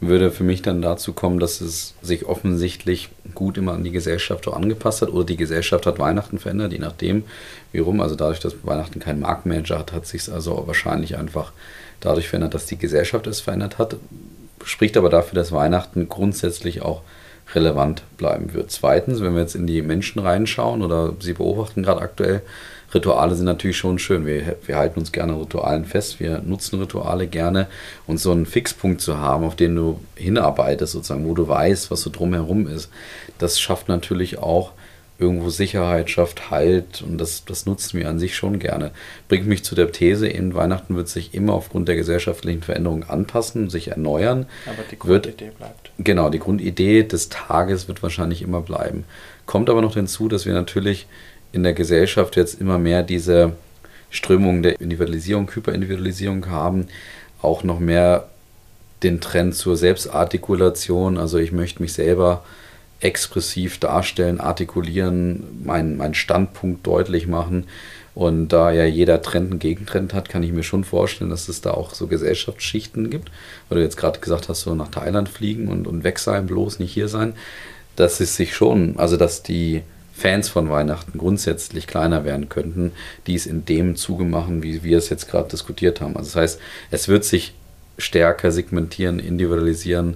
Würde 0.02 0.32
für 0.32 0.46
mich 0.46 0.62
dann 0.62 0.82
dazu 0.82 1.12
kommen, 1.12 1.40
dass 1.40 1.60
es 1.60 1.94
sich 2.02 2.26
offensichtlich 2.26 3.10
gut 3.36 3.58
immer 3.58 3.74
an 3.74 3.84
die 3.84 3.92
Gesellschaft 3.92 4.48
auch 4.48 4.56
angepasst 4.56 5.02
hat 5.02 5.10
oder 5.10 5.26
die 5.26 5.36
Gesellschaft 5.36 5.86
hat 5.86 6.00
Weihnachten 6.00 6.40
verändert, 6.40 6.72
je 6.72 6.80
nachdem, 6.80 7.24
wie 7.74 7.80
rum. 7.80 8.00
Also 8.00 8.16
dadurch, 8.16 8.40
dass 8.40 8.56
Weihnachten 8.64 9.00
keinen 9.00 9.20
Marktmanager 9.20 9.80
hat, 9.80 9.92
hat 9.92 10.06
sich 10.06 10.22
es 10.22 10.30
also 10.30 10.64
wahrscheinlich 10.68 11.18
einfach 11.18 11.52
dadurch 12.00 12.30
verändert, 12.30 12.54
dass 12.54 12.66
die 12.66 12.78
Gesellschaft 12.78 13.28
es 13.28 13.42
verändert 13.42 13.78
hat. 13.78 13.96
Spricht 14.64 14.98
aber 14.98 15.10
dafür, 15.10 15.36
dass 15.36 15.52
Weihnachten 15.52 16.10
grundsätzlich 16.10 16.82
auch 16.82 17.02
relevant 17.56 18.04
bleiben 18.18 18.54
wird. 18.54 18.72
Zweitens, 18.72 19.22
wenn 19.22 19.34
wir 19.34 19.42
jetzt 19.42 19.56
in 19.56 19.68
die 19.68 19.82
Menschen 19.82 20.20
reinschauen 20.20 20.82
oder 20.82 21.14
sie 21.20 21.34
beobachten 21.34 21.84
gerade 21.84 22.02
aktuell, 22.02 22.42
Rituale 22.94 23.36
sind 23.36 23.46
natürlich 23.46 23.78
schon 23.78 24.00
schön. 24.00 24.26
Wir, 24.26 24.58
wir 24.66 24.78
halten 24.78 25.00
uns 25.00 25.12
gerne 25.12 25.40
Ritualen 25.40 25.86
fest, 25.86 26.20
wir 26.20 26.40
nutzen 26.40 26.80
Rituale 26.80 27.28
gerne 27.28 27.68
und 28.08 28.18
so 28.20 28.32
einen 28.32 28.46
Fixpunkt 28.46 29.02
zu 29.02 29.20
haben, 29.20 29.46
auf 29.46 29.56
den 29.56 29.76
du 29.76 30.00
hinarbeitest, 30.16 30.94
sozusagen, 30.94 31.28
wo 31.28 31.36
du 31.36 31.48
weißt, 31.48 31.92
was 31.92 32.02
so 32.02 32.10
drumherum 32.10 32.68
ist, 32.68 32.90
das 33.38 33.60
schafft 33.60 33.88
natürlich 33.90 34.40
auch 34.40 34.72
irgendwo 35.20 35.50
Sicherheit 35.50 36.10
schafft, 36.10 36.50
Halt 36.50 37.02
und 37.02 37.18
das, 37.18 37.44
das 37.46 37.66
nutzen 37.66 38.00
wir 38.00 38.10
an 38.10 38.20
sich 38.20 38.36
schon 38.36 38.58
gerne. 38.58 38.92
Bringt 39.28 39.48
mich 39.48 39.64
zu 39.64 39.76
der 39.76 39.92
These, 39.92 40.30
eben 40.30 40.54
Weihnachten 40.54 40.96
wird 40.96 41.10
sich 41.10 41.34
immer 41.34 41.54
aufgrund 41.54 41.90
der 41.90 41.98
gesellschaftlichen 41.98 42.64
Veränderungen 42.64 43.04
anpassen, 43.04 43.70
sich 43.70 43.90
erneuern. 43.90 44.46
Aber 44.66 44.84
die 44.90 44.98
Grundidee 44.98 45.48
wird, 45.48 45.58
bleibt. 45.58 45.92
Genau, 45.98 46.30
die 46.30 46.40
Grundidee 46.40 47.04
des 47.04 47.28
Tages 47.28 47.88
wird 47.90 48.02
wahrscheinlich 48.02 48.42
immer 48.42 48.62
bleiben. 48.62 49.04
Kommt 49.46 49.70
aber 49.70 49.82
noch 49.82 49.96
hinzu, 49.96 50.30
dass 50.30 50.46
wir 50.46 50.54
natürlich 50.54 51.08
in 51.52 51.64
der 51.64 51.74
Gesellschaft 51.74 52.38
jetzt 52.38 52.62
immer 52.62 52.78
mehr 52.78 53.04
diese 53.04 53.54
Strömung 54.10 54.64
der 54.64 54.80
Individualisierung, 54.80 55.52
Hyperindividualisierung 55.54 56.50
haben, 56.50 56.88
auch 57.42 57.64
noch 57.64 57.80
mehr 57.80 58.30
den 59.04 59.22
Trend 59.22 59.56
zur 59.56 59.78
Selbstartikulation, 59.78 61.18
also 61.18 61.38
ich 61.38 61.52
möchte 61.52 61.82
mich 61.82 61.94
selber 61.94 62.44
expressiv 63.00 63.80
darstellen, 63.80 64.40
artikulieren, 64.40 65.64
meinen 65.64 65.98
mein 65.98 66.14
Standpunkt 66.14 66.86
deutlich 66.86 67.28
machen. 67.28 67.66
Und 68.16 68.50
da 68.50 68.72
ja 68.72 68.86
jeder 68.86 69.22
Trend 69.22 69.52
einen 69.52 69.60
Gegentrend 69.60 70.14
hat, 70.14 70.28
kann 70.28 70.44
ich 70.44 70.52
mir 70.52 70.64
schon 70.64 70.84
vorstellen, 70.84 71.30
dass 71.30 71.48
es 71.48 71.62
da 71.62 71.72
auch 71.72 71.94
so 71.94 72.08
Gesellschaftsschichten 72.08 73.10
gibt. 73.10 73.32
Weil 73.70 73.78
du 73.78 73.84
jetzt 73.84 73.96
gerade 73.96 74.20
gesagt 74.20 74.50
hast, 74.50 74.62
so 74.62 74.76
nach 74.76 74.90
Thailand 74.90 75.30
fliegen 75.30 75.70
und, 75.70 75.88
und 75.88 76.04
weg 76.04 76.20
sein, 76.20 76.48
bloß 76.48 76.80
nicht 76.80 76.92
hier 76.92 77.08
sein. 77.08 77.34
Dass 77.96 78.20
es 78.20 78.36
sich 78.36 78.54
schon, 78.54 78.98
also 78.98 79.16
dass 79.16 79.44
die 79.44 79.84
Fans 80.14 80.50
von 80.50 80.70
Weihnachten 80.70 81.18
grundsätzlich 81.18 81.88
kleiner 81.88 82.26
werden 82.26 82.50
könnten, 82.50 82.92
die 83.26 83.36
es 83.36 83.46
in 83.46 83.64
dem 83.64 83.96
Zuge 83.96 84.26
machen, 84.26 84.64
wie 84.64 84.84
wir 84.84 84.98
es 84.98 85.10
jetzt 85.10 85.30
gerade 85.30 85.50
diskutiert 85.50 86.02
haben. 86.02 86.18
Also 86.18 86.28
das 86.28 86.36
heißt, 86.36 86.60
es 86.92 87.08
wird 87.08 87.24
sich 87.24 87.54
stärker 87.98 88.52
segmentieren, 88.52 89.20
individualisieren, 89.20 90.16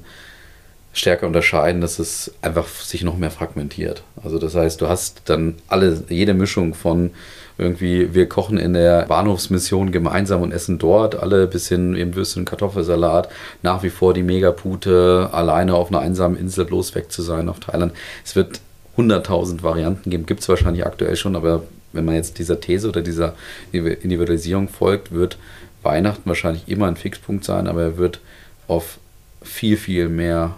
stärker 0.94 1.26
unterscheiden, 1.26 1.82
dass 1.82 2.00
es 2.00 2.32
einfach 2.41 2.68
sich 2.68 3.04
noch 3.04 3.18
mehr 3.18 3.32
fragmentiert. 3.32 4.04
Also 4.24 4.38
das 4.38 4.56
heißt, 4.56 4.80
du 4.80 4.88
hast 4.88 5.24
dann 5.26 5.56
alle, 5.68 6.04
jede 6.08 6.36
Mischung 6.36 6.76
von 6.76 7.12
irgendwie, 7.58 8.14
wir 8.14 8.28
kochen 8.30 8.58
in 8.58 8.74
der 8.74 9.06
Bahnhofsmission 9.06 9.91
gemeinsam 9.91 10.41
und 10.41 10.52
essen 10.52 10.80
dort, 10.80 11.16
alle 11.16 11.48
bis 11.48 11.68
hin 11.68 11.96
eben 11.96 12.16
Würstchen, 12.16 12.46
Kartoffelsalat, 12.46 13.30
nach 13.62 13.84
wie 13.84 13.89
vor 13.89 14.14
die 14.14 14.24
Megapute, 14.24 15.30
alleine 15.32 15.76
auf 15.76 15.89
einer 15.89 16.00
einsamen 16.00 16.38
Insel 16.38 16.66
bloß 16.66 16.96
weg 16.96 17.12
zu 17.12 17.22
sein 17.22 17.50
auf 17.50 17.60
Thailand. 17.60 17.94
Es 18.24 18.36
wird 18.36 18.60
100.000 18.98 19.64
Varianten 19.64 20.10
geben, 20.10 20.26
gibt 20.26 20.41
es 20.41 20.50
wahrscheinlich 20.50 20.86
aktuell 20.86 21.16
schon, 21.16 21.36
aber 21.36 21.64
wenn 21.91 22.06
man 22.06 22.16
jetzt 22.16 22.39
dieser 22.39 22.60
These 22.60 22.89
oder 22.89 23.02
dieser 23.02 23.36
Individualisierung 23.72 24.68
folgt, 24.68 25.12
wird 25.12 25.38
Weihnachten 25.84 26.24
wahrscheinlich 26.26 26.68
immer 26.68 26.88
ein 26.88 26.96
Fixpunkt 26.96 27.44
sein, 27.44 27.68
aber 27.68 27.82
er 27.82 27.98
wird 27.98 28.20
auf 28.68 28.98
viel, 29.44 29.78
viel 29.78 30.10
mehr 30.10 30.56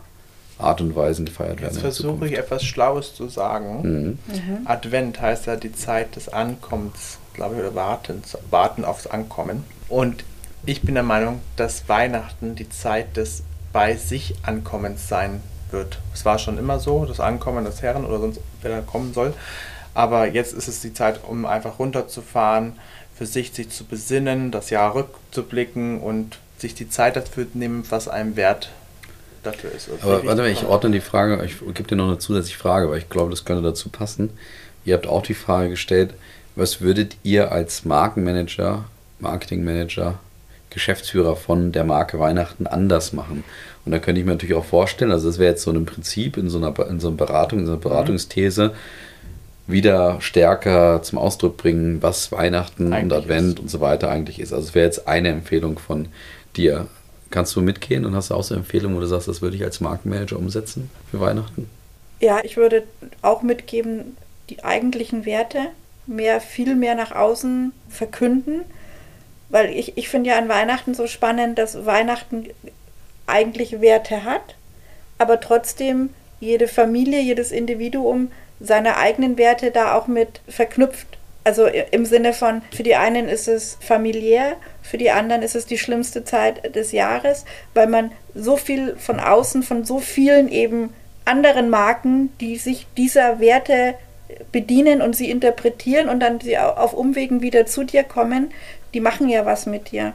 Art 0.57 0.81
und 0.81 0.95
Weisen 0.95 1.25
gefeiert 1.25 1.61
werden. 1.61 1.73
Jetzt 1.73 1.81
versuche 1.81 2.27
ich 2.27 2.37
etwas 2.37 2.63
Schlaues 2.63 3.13
zu 3.13 3.27
sagen. 3.27 3.81
Mhm. 3.81 4.19
Mhm. 4.27 4.65
Advent 4.65 5.19
heißt 5.21 5.47
ja 5.47 5.55
die 5.55 5.73
Zeit 5.73 6.15
des 6.15 6.29
Ankommens, 6.29 7.17
glaube 7.33 7.55
ich, 7.55 7.61
oder 7.61 7.75
Wartens, 7.75 8.37
Warten 8.49 8.85
aufs 8.85 9.07
Ankommen. 9.07 9.63
Und 9.89 10.23
ich 10.65 10.81
bin 10.81 10.95
der 10.95 11.03
Meinung, 11.03 11.41
dass 11.57 11.87
Weihnachten 11.89 12.55
die 12.55 12.69
Zeit 12.69 13.17
des 13.17 13.43
bei 13.73 13.97
sich 13.97 14.35
Ankommens 14.43 15.09
sein 15.09 15.41
wird. 15.69 15.99
Es 16.13 16.23
war 16.23 16.39
schon 16.39 16.57
immer 16.57 16.79
so, 16.79 17.05
das 17.05 17.19
Ankommen 17.19 17.65
des 17.65 17.81
Herren 17.81 18.05
oder 18.05 18.19
sonst 18.19 18.39
wer 18.61 18.71
da 18.71 18.81
kommen 18.81 19.13
soll. 19.13 19.33
Aber 19.93 20.27
jetzt 20.27 20.53
ist 20.53 20.69
es 20.69 20.81
die 20.81 20.93
Zeit, 20.93 21.19
um 21.27 21.45
einfach 21.45 21.77
runterzufahren, 21.79 22.73
für 23.13 23.25
sich 23.25 23.51
sich 23.53 23.69
zu 23.69 23.85
besinnen, 23.85 24.51
das 24.51 24.69
Jahr 24.69 24.95
rückzublicken 24.95 25.99
und 25.99 26.39
sich 26.57 26.73
die 26.73 26.89
Zeit 26.89 27.15
dafür 27.15 27.47
nehmen, 27.53 27.83
was 27.89 28.07
einem 28.07 28.35
wert 28.35 28.69
dafür 29.45 29.71
ist. 29.71 29.89
Aber 30.01 30.25
warte 30.25 30.41
mal, 30.41 30.51
ich 30.51 30.65
ordne 30.65 30.91
die 30.91 30.99
Frage, 30.99 31.43
ich 31.45 31.59
gebe 31.59 31.87
dir 31.87 31.95
noch 31.95 32.07
eine 32.07 32.19
zusätzliche 32.19 32.57
Frage, 32.57 32.89
weil 32.89 32.97
ich 32.97 33.09
glaube, 33.09 33.29
das 33.29 33.45
könnte 33.45 33.63
dazu 33.63 33.89
passen. 33.89 34.31
Ihr 34.83 34.95
habt 34.95 35.07
auch 35.07 35.23
die 35.23 35.33
Frage 35.33 35.69
gestellt, 35.69 36.13
was 36.55 36.81
würdet 36.81 37.17
ihr 37.23 37.51
als 37.51 37.85
Markenmanager, 37.85 38.85
Marketingmanager, 39.19 40.19
Geschäftsführer 40.69 41.35
von 41.35 41.71
der 41.71 41.83
Marke 41.83 42.19
Weihnachten 42.19 42.67
anders 42.67 43.13
machen. 43.13 43.43
Und 43.85 43.91
da 43.91 43.99
könnte 43.99 44.19
ich 44.19 44.25
mir 44.25 44.33
natürlich 44.33 44.55
auch 44.55 44.65
vorstellen, 44.65 45.11
also 45.11 45.27
das 45.27 45.39
wäre 45.39 45.51
jetzt 45.51 45.63
so 45.63 45.71
ein 45.71 45.85
Prinzip 45.85 46.37
in 46.37 46.49
so 46.49 46.57
einer, 46.57 46.77
in 46.89 46.99
so 46.99 47.07
einer 47.07 47.17
Beratung, 47.17 47.59
in 47.59 47.65
so 47.65 47.73
einer 47.73 47.81
Beratungsthese, 47.81 48.73
wieder 49.67 50.21
stärker 50.21 51.01
zum 51.01 51.17
Ausdruck 51.17 51.57
bringen, 51.57 52.01
was 52.01 52.31
Weihnachten 52.31 52.93
Eigentlich 52.93 53.03
und 53.03 53.13
Advent 53.13 53.53
ist. 53.53 53.59
und 53.59 53.69
so 53.69 53.79
weiter 53.79 54.09
eigentlich 54.09 54.39
ist. 54.39 54.53
Also 54.53 54.67
es 54.67 54.75
wäre 54.75 54.85
jetzt 54.85 55.07
eine 55.07 55.29
Empfehlung 55.29 55.79
von 55.79 56.07
dir. 56.55 56.87
Kannst 57.35 57.53
du 57.53 57.59
mitgehen 57.59 58.05
und 58.05 58.15
hast 58.15 58.29
du 58.29 58.33
auch 58.33 58.43
so 58.43 58.55
Empfehlungen, 58.55 58.95
wo 58.95 59.01
du 59.01 59.07
sagst, 59.07 59.27
das 59.27 59.41
würde 59.41 59.57
ich 59.57 59.63
als 59.65 59.81
Markenmanager 59.81 60.37
umsetzen 60.37 60.89
für 61.11 61.19
Weihnachten? 61.19 61.69
Ja, 62.21 62.39
ich 62.41 62.55
würde 62.55 62.83
auch 63.21 63.41
mitgeben, 63.41 64.15
die 64.49 64.63
eigentlichen 64.63 65.25
Werte 65.25 65.59
mehr, 66.07 66.39
viel 66.39 66.75
mehr 66.75 66.95
nach 66.95 67.11
außen 67.11 67.73
verkünden. 67.89 68.61
Weil 69.49 69.69
ich, 69.69 69.97
ich 69.97 70.07
finde 70.07 70.29
ja 70.29 70.37
an 70.37 70.47
Weihnachten 70.47 70.93
so 70.93 71.07
spannend, 71.07 71.59
dass 71.59 71.85
Weihnachten 71.85 72.45
eigentliche 73.27 73.81
Werte 73.81 74.23
hat, 74.23 74.55
aber 75.17 75.41
trotzdem 75.41 76.11
jede 76.39 76.69
Familie, 76.69 77.19
jedes 77.19 77.51
Individuum 77.51 78.31
seine 78.61 78.95
eigenen 78.95 79.37
Werte 79.37 79.71
da 79.71 79.93
auch 79.95 80.07
mit 80.07 80.39
verknüpft. 80.47 81.14
Also 81.45 81.67
im 81.67 82.05
Sinne 82.05 82.33
von, 82.33 82.63
für 82.75 82.83
die 82.83 82.95
einen 82.95 83.29
ist 83.29 83.47
es 83.47 83.77
familiär, 83.79 84.57
für 84.81 84.97
die 84.97 85.11
anderen 85.11 85.43
ist 85.43 85.55
es 85.55 85.65
die 85.67 85.77
schlimmste 85.77 86.25
Zeit 86.25 86.75
des 86.75 86.91
Jahres, 86.91 87.45
weil 87.75 87.87
man 87.87 88.11
so 88.33 88.57
viel 88.57 88.95
von 88.97 89.19
außen, 89.19 89.61
von 89.63 89.85
so 89.85 89.99
vielen 89.99 90.49
eben 90.49 90.91
anderen 91.23 91.69
Marken, 91.69 92.33
die 92.41 92.57
sich 92.57 92.87
dieser 92.97 93.39
Werte 93.39 93.93
bedienen 94.51 95.03
und 95.03 95.15
sie 95.15 95.29
interpretieren 95.29 96.09
und 96.09 96.19
dann 96.19 96.41
sie 96.41 96.57
au- 96.57 96.71
auf 96.73 96.93
Umwegen 96.93 97.41
wieder 97.41 97.67
zu 97.67 97.83
dir 97.83 98.03
kommen, 98.03 98.51
die 98.95 98.99
machen 98.99 99.29
ja 99.29 99.45
was 99.45 99.67
mit 99.67 99.91
dir. 99.91 100.13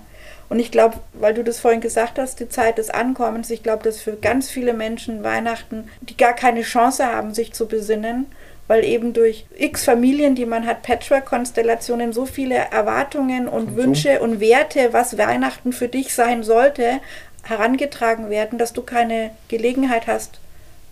Und 0.49 0.59
ich 0.59 0.72
glaube, 0.72 0.97
weil 1.12 1.33
du 1.35 1.45
das 1.45 1.61
vorhin 1.61 1.81
gesagt 1.81 2.18
hast, 2.18 2.41
die 2.41 2.49
Zeit 2.49 2.78
des 2.78 2.91
Ankommens, 2.91 3.51
ich 3.51 3.62
glaube, 3.62 3.85
dass 3.85 4.01
für 4.01 4.16
ganz 4.16 4.51
viele 4.51 4.72
Menschen 4.72 5.22
Weihnachten, 5.22 5.89
die 6.01 6.16
gar 6.16 6.33
keine 6.33 6.62
Chance 6.62 7.07
haben, 7.07 7.35
sich 7.35 7.53
zu 7.53 7.68
besinnen, 7.68 8.26
weil 8.71 8.85
eben 8.85 9.12
durch 9.12 9.47
x 9.59 9.83
Familien, 9.83 10.37
die 10.37 10.47
man 10.47 10.64
hat, 10.64 10.85
Patchwork-Konstellationen, 10.85 12.12
so 12.12 12.25
viele 12.25 12.55
Erwartungen 12.55 13.49
und 13.49 13.66
Konsum. 13.66 13.77
Wünsche 13.77 14.21
und 14.21 14.39
Werte, 14.39 14.93
was 14.93 15.18
Weihnachten 15.18 15.73
für 15.73 15.89
dich 15.89 16.14
sein 16.14 16.45
sollte, 16.45 17.01
herangetragen 17.43 18.31
werden, 18.31 18.61
dass 18.61 18.73
du 18.73 18.83
keine 18.83 19.33
Gelegenheit 19.49 20.07
hast, 20.07 20.39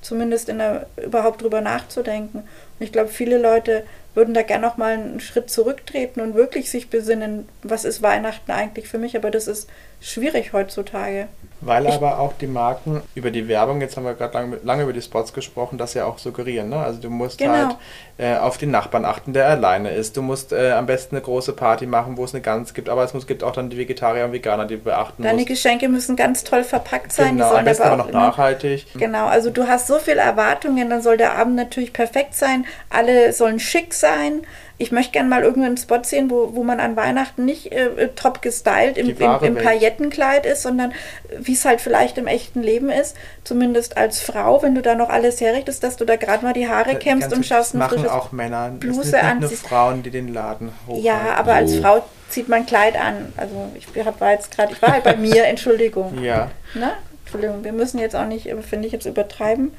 zumindest 0.03 0.49
in 0.49 0.59
der, 0.59 0.87
überhaupt 1.01 1.41
drüber 1.41 1.61
nachzudenken. 1.61 2.39
Und 2.39 2.85
ich 2.85 2.91
glaube, 2.91 3.11
viele 3.11 3.39
Leute 3.39 3.85
würden 4.14 4.34
da 4.34 4.42
gerne 4.42 4.66
noch 4.66 4.76
mal 4.76 4.94
einen 4.94 5.20
Schritt 5.20 5.50
zurücktreten 5.50 6.20
und 6.20 6.34
wirklich 6.34 6.70
sich 6.70 6.90
besinnen, 6.90 7.48
was 7.62 7.84
ist 7.84 8.02
Weihnachten 8.02 8.50
eigentlich 8.50 8.88
für 8.88 8.98
mich, 8.98 9.16
aber 9.16 9.30
das 9.30 9.46
ist 9.46 9.68
schwierig 10.00 10.52
heutzutage. 10.52 11.26
Weil 11.61 11.86
Ich- 11.86 11.94
aber 11.94 12.20
auch 12.20 12.32
die 12.40 12.46
Marken 12.46 13.02
über 13.16 13.32
die 13.32 13.48
Werbung, 13.48 13.80
jetzt 13.80 13.96
haben 13.96 14.04
wir 14.04 14.14
gerade 14.14 14.32
lange, 14.34 14.59
lange 14.62 14.82
über 14.84 14.92
die 14.92 15.02
Spots 15.02 15.32
gesprochen, 15.32 15.76
das 15.76 15.94
ja 15.94 16.04
auch 16.04 16.18
suggerieren. 16.18 16.68
Ne? 16.68 16.76
Also 16.78 17.00
du 17.00 17.11
musst 17.11 17.38
Genau. 17.38 17.52
halt 17.52 17.76
äh, 18.16 18.36
auf 18.36 18.59
den 18.59 18.70
Nachbarn 18.72 19.04
achten, 19.04 19.32
der 19.32 19.46
alleine 19.48 19.90
ist. 19.90 20.16
Du 20.16 20.22
musst 20.22 20.52
äh, 20.52 20.72
am 20.72 20.86
besten 20.86 21.14
eine 21.16 21.24
große 21.24 21.52
Party 21.52 21.86
machen, 21.86 22.16
wo 22.16 22.24
es 22.24 22.32
eine 22.34 22.42
Gans 22.42 22.74
gibt, 22.74 22.88
aber 22.88 23.02
es 23.04 23.12
muss, 23.14 23.26
gibt 23.28 23.42
auch 23.44 23.52
dann 23.52 23.70
die 23.70 23.76
Vegetarier 23.78 24.24
und 24.24 24.32
Veganer, 24.32 24.66
die 24.66 24.76
beachten 24.76 25.22
Deine 25.22 25.34
musst. 25.36 25.46
Geschenke 25.48 25.88
müssen 25.88 26.14
ganz 26.16 26.42
toll 26.44 26.62
verpackt 26.64 27.12
sein. 27.12 27.36
Genau, 27.36 27.52
am 27.54 27.64
besten 27.64 27.82
aber 27.84 27.92
aber 27.94 28.02
auch 28.02 28.06
noch 28.06 28.12
nachhaltig. 28.12 28.86
Genau, 28.96 29.26
also 29.26 29.50
du 29.50 29.66
hast 29.68 29.86
so 29.88 29.98
viele 29.98 30.20
Erwartungen, 30.20 30.90
dann 30.90 31.02
soll 31.02 31.16
der 31.16 31.36
Abend 31.36 31.54
natürlich 31.56 31.92
perfekt 31.92 32.34
sein. 32.34 32.66
Alle 32.90 33.32
sollen 33.32 33.59
schick 33.61 33.94
sein. 34.01 34.42
Ich 34.78 34.92
möchte 34.92 35.12
gerne 35.12 35.28
mal 35.28 35.42
irgendeinen 35.42 35.76
Spot 35.76 36.03
sehen, 36.03 36.30
wo, 36.30 36.55
wo 36.55 36.62
man 36.62 36.80
an 36.80 36.96
Weihnachten 36.96 37.44
nicht 37.44 37.72
äh, 37.72 37.86
äh, 37.86 38.09
top 38.14 38.42
gestylt 38.42 38.96
im, 38.96 39.09
im, 39.16 39.38
im. 39.42 39.55
Paillettenkleid 39.57 40.46
ist, 40.46 40.62
sondern 40.62 40.92
äh, 40.92 40.94
wie 41.40 41.55
es 41.55 41.64
halt 41.64 41.80
vielleicht 41.80 42.16
im 42.18 42.26
echten 42.26 42.62
Leben 42.62 42.90
ist. 42.90 43.16
Zumindest 43.44 43.96
als 43.96 44.20
Frau, 44.20 44.62
wenn 44.62 44.74
du 44.74 44.82
da 44.82 44.94
noch 44.94 45.09
alles 45.09 45.40
herrichtest, 45.40 45.82
dass 45.82 45.96
du 45.96 46.05
da 46.05 46.16
gerade 46.16 46.44
mal 46.44 46.53
die 46.53 46.68
Haare 46.68 46.96
kämmst 46.96 47.28
Ganz 47.28 47.36
und 47.36 47.46
schaust 47.46 47.74
ein 47.74 47.78
machen 47.78 47.99
frisches 47.99 48.11
auch 48.11 48.32
Männer. 48.32 48.70
Bluse 48.70 49.01
es 49.01 49.11
sind 49.11 49.40
nicht 49.40 49.51
nur. 49.51 49.51
Frauen, 49.68 50.03
die 50.03 50.11
den 50.11 50.32
Laden 50.32 50.70
hochhalten. 50.86 51.05
Ja, 51.05 51.34
aber 51.36 51.55
als 51.55 51.72
So. 51.72 51.82
Frau 51.82 52.05
zieht 52.28 52.49
man 52.49 52.66
Kleid 52.66 52.96
an. 52.96 53.32
Also 53.36 53.55
ich 53.74 53.86
war 53.96 54.32
jetzt 54.32 54.55
gerade, 54.55 54.72
ich 54.72 54.82
war 54.82 54.92
halt 54.92 55.05
bei 55.05 55.16
mir, 55.16 55.44
Entschuldigung. 55.46 56.22
Ja, 56.22 56.51
Ne? 56.74 56.92
Entschuldigung, 57.24 57.62
wir 57.62 57.72
müssen 57.72 57.99
jetzt 57.99 58.16
auch 58.16 58.26
nicht, 58.26 58.46
äh, 58.46 58.57
finde 58.62 58.86
ich, 58.86 58.92
jetzt 58.92 59.07
übertreiben. 59.07 59.72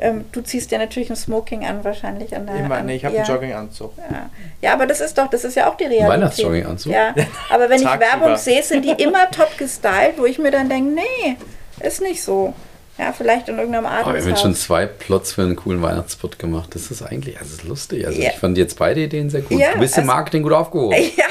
Ähm, 0.00 0.26
du 0.32 0.40
ziehst 0.40 0.70
ja 0.70 0.78
natürlich 0.78 1.10
ein 1.10 1.16
Smoking 1.16 1.66
an, 1.66 1.82
wahrscheinlich 1.84 2.34
an 2.36 2.46
der. 2.46 2.56
immer. 2.56 2.76
an, 2.76 2.86
Nee, 2.86 2.96
ich 2.96 3.04
habe 3.04 3.16
ja, 3.16 3.22
einen 3.22 3.32
Jogginganzug. 3.32 3.92
Ja. 3.98 4.30
ja, 4.62 4.72
aber 4.72 4.86
das 4.86 5.00
ist 5.00 5.18
doch, 5.18 5.28
das 5.28 5.44
ist 5.44 5.56
ja 5.56 5.68
auch 5.68 5.76
die 5.76 5.84
Realität. 5.84 6.08
Weihnachtsjogginganzug? 6.08 6.92
Ja, 6.92 7.14
aber 7.50 7.68
wenn 7.68 7.80
ich. 7.82 7.88
Werbung 7.98 8.36
sehe, 8.36 8.62
sind 8.62 8.84
die 8.84 9.02
immer 9.02 9.30
top 9.30 9.56
gestylt, 9.58 10.14
wo 10.18 10.24
ich 10.24 10.38
mir 10.38 10.50
dann 10.50 10.68
denke, 10.68 10.94
nee, 10.94 11.36
ist 11.80 12.00
nicht 12.00 12.22
so. 12.22 12.54
Ja, 12.98 13.12
vielleicht 13.12 13.48
in 13.48 13.56
irgendeinem 13.58 13.86
Aber 13.86 14.12
wir 14.14 14.20
haben 14.20 14.28
jetzt 14.28 14.42
schon 14.42 14.54
zwei 14.54 14.86
Plots 14.86 15.32
für 15.32 15.42
einen 15.42 15.54
coolen 15.56 15.80
Weihnachtsspot 15.82 16.38
gemacht. 16.38 16.70
Das 16.74 16.90
ist 16.90 17.02
eigentlich, 17.02 17.38
also 17.38 17.50
das 17.54 17.62
ist 17.62 17.68
lustig. 17.68 18.06
Also 18.06 18.20
Ja. 18.20 18.30
ich 18.30 18.36
fand 18.38 18.58
jetzt 18.58 18.78
beide 18.78 19.00
Ideen 19.00 19.30
sehr 19.30 19.42
gut. 19.42 19.58
Ja, 19.58 19.72
du 19.74 19.78
bist 19.80 19.96
im 19.96 20.02
also- 20.02 20.12
Marketing 20.14 20.42
gut 20.42 20.52
aufgehoben. 20.52 20.96
Ja, 21.16 21.24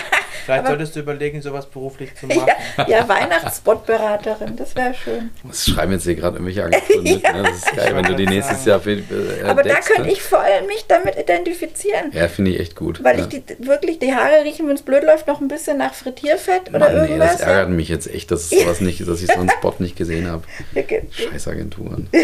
Vielleicht 0.45 0.59
Aber- 0.61 0.69
solltest 0.77 0.95
du 0.95 1.01
überlegen, 1.01 1.41
sowas 1.41 1.65
beruflich 1.65 2.15
zu 2.15 2.25
machen. 2.27 2.47
ja, 2.77 2.87
ja 2.87 3.09
Weihnachtsspotberaterin, 3.09 4.55
das 4.55 4.75
wäre 4.77 4.93
schön. 4.93 5.29
Das 5.43 5.65
schreiben 5.65 5.91
jetzt 5.91 6.03
hier 6.05 6.15
gerade 6.15 6.37
irgendwelche 6.37 6.63
Agenturen 6.63 7.03
mit. 7.03 7.21
Ne? 7.23 7.43
Das 7.43 7.57
ist 7.57 7.65
geil, 7.75 7.93
wenn 7.95 8.03
du 8.05 8.15
die 8.15 8.25
nächstes. 8.27 8.63
Jahr 8.63 8.79
für, 8.79 8.91
äh, 8.93 9.01
Aber 9.43 9.61
da 9.63 9.69
entdeckst, 9.69 9.89
könnte 9.89 10.03
ne? 10.03 10.11
ich 10.13 10.21
voll 10.21 10.39
mich 10.67 10.85
damit 10.87 11.17
identifizieren. 11.19 12.11
Ja, 12.13 12.29
finde 12.29 12.51
ich 12.51 12.61
echt 12.61 12.75
gut. 12.77 13.03
Weil 13.03 13.17
ja. 13.19 13.23
ich 13.23 13.29
die, 13.29 13.43
wirklich 13.67 13.99
die 13.99 14.13
Haare 14.13 14.43
riechen, 14.45 14.67
wenn 14.69 14.75
es 14.75 14.83
blöd 14.83 15.03
läuft, 15.03 15.27
noch 15.27 15.41
ein 15.41 15.49
bisschen 15.49 15.77
nach 15.79 15.93
Frittierfett 15.93 16.69
oder 16.69 16.79
Mann, 16.79 16.93
nee, 16.95 17.01
irgendwas. 17.01 17.33
das 17.33 17.41
ärgert 17.41 17.69
mich 17.71 17.89
jetzt 17.89 18.07
echt, 18.07 18.31
dass, 18.31 18.49
es 18.49 18.49
sowas 18.61 18.79
nicht, 18.79 19.05
dass 19.05 19.21
ich 19.21 19.27
so 19.27 19.39
einen 19.39 19.49
Spot 19.49 19.73
nicht 19.79 19.97
gesehen 19.97 20.27
habe. 20.31 20.43
ja. 20.73 20.83
Agenturen. 21.57 22.09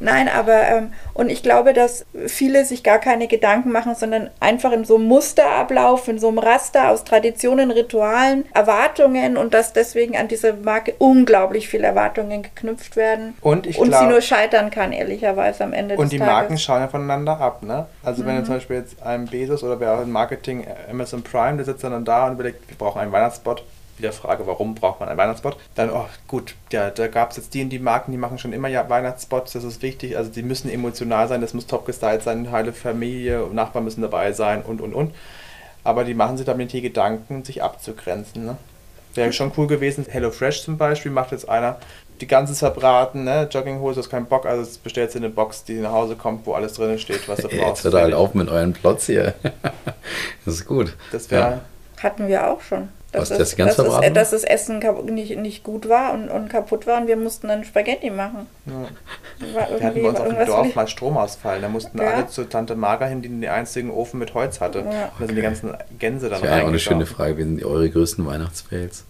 Nein, 0.00 0.28
aber 0.28 0.62
ähm, 0.68 0.92
und 1.14 1.30
ich 1.30 1.42
glaube, 1.42 1.72
dass 1.72 2.04
viele 2.26 2.64
sich 2.64 2.82
gar 2.82 2.98
keine 2.98 3.28
Gedanken 3.28 3.70
machen, 3.72 3.94
sondern 3.94 4.30
einfach 4.40 4.72
in 4.72 4.84
so 4.84 4.96
einem 4.96 5.06
Musterablauf, 5.06 6.08
in 6.08 6.18
so 6.18 6.28
einem 6.28 6.38
Raster 6.38 6.90
aus 6.90 7.04
Traditionen, 7.04 7.70
Ritualen, 7.70 8.44
Erwartungen 8.52 9.36
und 9.36 9.54
dass 9.54 9.72
deswegen 9.72 10.16
an 10.16 10.28
diese 10.28 10.52
Marke 10.54 10.94
unglaublich 10.98 11.68
viele 11.68 11.86
Erwartungen 11.86 12.42
geknüpft 12.42 12.96
werden. 12.96 13.34
Und 13.40 13.66
ich 13.66 13.78
und 13.78 13.86
sie 13.86 13.90
glaube- 13.92 14.08
nur 14.12 14.20
scheitern 14.20 14.70
kann, 14.70 14.92
ehrlicherweise 14.92 15.64
am 15.64 15.72
Ende 15.72 15.94
Und 15.96 16.04
des 16.04 16.10
die 16.10 16.18
Tages. 16.18 16.32
Marken 16.34 16.58
schauen 16.58 16.80
ja 16.80 16.88
voneinander 16.88 17.40
ab, 17.40 17.62
ne? 17.62 17.86
Also 18.02 18.26
wenn 18.26 18.34
Mhm. 18.34 18.40
du 18.40 18.44
zum 18.46 18.54
Beispiel 18.56 18.76
jetzt 18.76 19.02
einem 19.02 19.26
Bezos 19.26 19.62
oder 19.62 19.78
wer 19.80 19.94
auch 19.94 20.02
im 20.02 20.10
Marketing 20.10 20.64
äh, 20.64 20.90
Amazon 20.90 21.22
Prime, 21.22 21.56
der 21.56 21.64
sitzt 21.64 21.84
dann 21.84 22.04
da 22.04 22.26
und 22.26 22.34
überlegt, 22.34 22.68
wir 22.68 22.76
brauchen 22.76 23.00
einen 23.00 23.12
Weihnachtsspot. 23.12 23.64
Wieder 23.96 24.12
Frage, 24.12 24.46
warum 24.46 24.74
braucht 24.74 24.98
man 25.00 25.08
einen 25.08 25.18
Weihnachtsspot? 25.18 25.56
Dann, 25.76 25.90
oh 25.90 26.06
gut, 26.26 26.54
ja, 26.72 26.90
da 26.90 27.06
gab 27.06 27.30
es 27.30 27.36
jetzt 27.36 27.54
die 27.54 27.62
und 27.62 27.70
die 27.70 27.78
Marken, 27.78 28.10
die 28.10 28.18
machen 28.18 28.38
schon 28.38 28.52
immer 28.52 28.68
ja 28.68 28.88
Weihnachtsspots, 28.88 29.52
das 29.52 29.62
ist 29.62 29.82
wichtig. 29.82 30.16
Also 30.16 30.30
die 30.30 30.42
müssen 30.42 30.68
emotional 30.68 31.28
sein, 31.28 31.40
das 31.40 31.54
muss 31.54 31.66
top 31.66 31.86
gestylt 31.86 32.22
sein, 32.22 32.50
heile 32.50 32.72
Familie, 32.72 33.46
Nachbarn 33.52 33.84
müssen 33.84 34.02
dabei 34.02 34.32
sein 34.32 34.62
und 34.62 34.80
und 34.80 34.94
und. 34.94 35.14
Aber 35.84 36.04
die 36.04 36.14
machen 36.14 36.36
sich 36.36 36.46
damit 36.46 36.72
die 36.72 36.80
Gedanken, 36.80 37.44
sich 37.44 37.62
abzugrenzen, 37.62 38.46
ne? 38.46 38.56
Wäre 39.14 39.32
schon 39.32 39.52
cool 39.56 39.68
gewesen. 39.68 40.06
Hello 40.08 40.32
Fresh 40.32 40.64
zum 40.64 40.76
Beispiel 40.76 41.12
macht 41.12 41.30
jetzt 41.30 41.48
einer 41.48 41.78
die 42.20 42.26
ganze 42.26 42.54
verbraten, 42.54 43.24
ne? 43.24 43.48
Jogginghose, 43.50 44.00
hast 44.00 44.10
keinen 44.10 44.26
Bock, 44.26 44.46
also 44.46 44.62
es 44.62 44.78
bestellst 44.78 45.14
du 45.14 45.18
eine 45.18 45.28
Box, 45.30 45.64
die 45.64 45.74
nach 45.74 45.92
Hause 45.92 46.16
kommt, 46.16 46.46
wo 46.46 46.54
alles 46.54 46.72
drin 46.72 46.98
steht, 46.98 47.28
was 47.28 47.40
du 47.40 47.48
Jetzt 47.50 47.60
brauchst. 47.60 47.84
hört 47.84 47.94
halt 47.94 48.14
auf 48.14 48.34
mit 48.34 48.48
euren 48.48 48.72
Plots 48.72 49.06
hier. 49.06 49.34
Das 50.44 50.54
ist 50.54 50.66
gut. 50.66 50.94
Das 51.12 51.30
wäre 51.30 51.60
Hatten 52.02 52.28
wir 52.28 52.46
auch 52.50 52.60
schon. 52.60 52.88
Was, 53.14 53.28
Dass, 53.28 53.38
dass 53.38 53.48
es, 53.48 53.54
die 53.54 53.56
ganz 53.56 53.76
dass, 53.76 53.78
es, 53.86 53.92
verbraten 53.92 54.14
dass 54.14 54.30
das 54.30 54.44
Essen 54.44 54.82
nicht, 55.06 55.36
nicht 55.38 55.62
gut 55.64 55.88
war 55.88 56.12
und, 56.12 56.28
und 56.28 56.48
kaputt 56.48 56.86
war 56.86 57.00
und 57.00 57.06
wir 57.06 57.16
mussten 57.16 57.48
dann 57.48 57.64
Spaghetti 57.64 58.10
machen. 58.10 58.46
Ja. 58.66 59.54
War 59.54 59.68
Wir 59.80 59.86
hatten 59.86 60.02
bei 60.02 60.08
uns 60.08 60.18
auf 60.18 60.26
dem 60.26 60.36
irgendwas 60.36 60.46
Dorf 60.48 60.74
mal 60.74 60.88
Stromausfall. 60.88 61.60
Da 61.60 61.68
mussten 61.68 61.98
Ja. 61.98 62.10
alle 62.10 62.26
zu 62.26 62.44
Tante 62.44 62.74
Marga 62.74 63.06
hin, 63.06 63.22
die 63.22 63.28
den 63.28 63.44
einzigen 63.48 63.90
Ofen 63.90 64.18
mit 64.18 64.34
Holz 64.34 64.60
hatte. 64.60 64.80
Ja. 64.80 65.12
Da 65.18 65.26
sind 65.26 65.36
die 65.36 65.42
ganzen 65.42 65.74
Gänse 65.98 66.28
dann 66.28 66.40
Das 66.40 66.50
wäre 66.50 66.62
auch 66.64 66.68
eine 66.68 66.78
schöne. 66.78 67.06
Frage. 67.06 67.38
Wie 67.38 67.42
sind 67.42 67.64
eure 67.64 67.88
größten 67.88 68.26
Weihnachtsfails? 68.26 69.04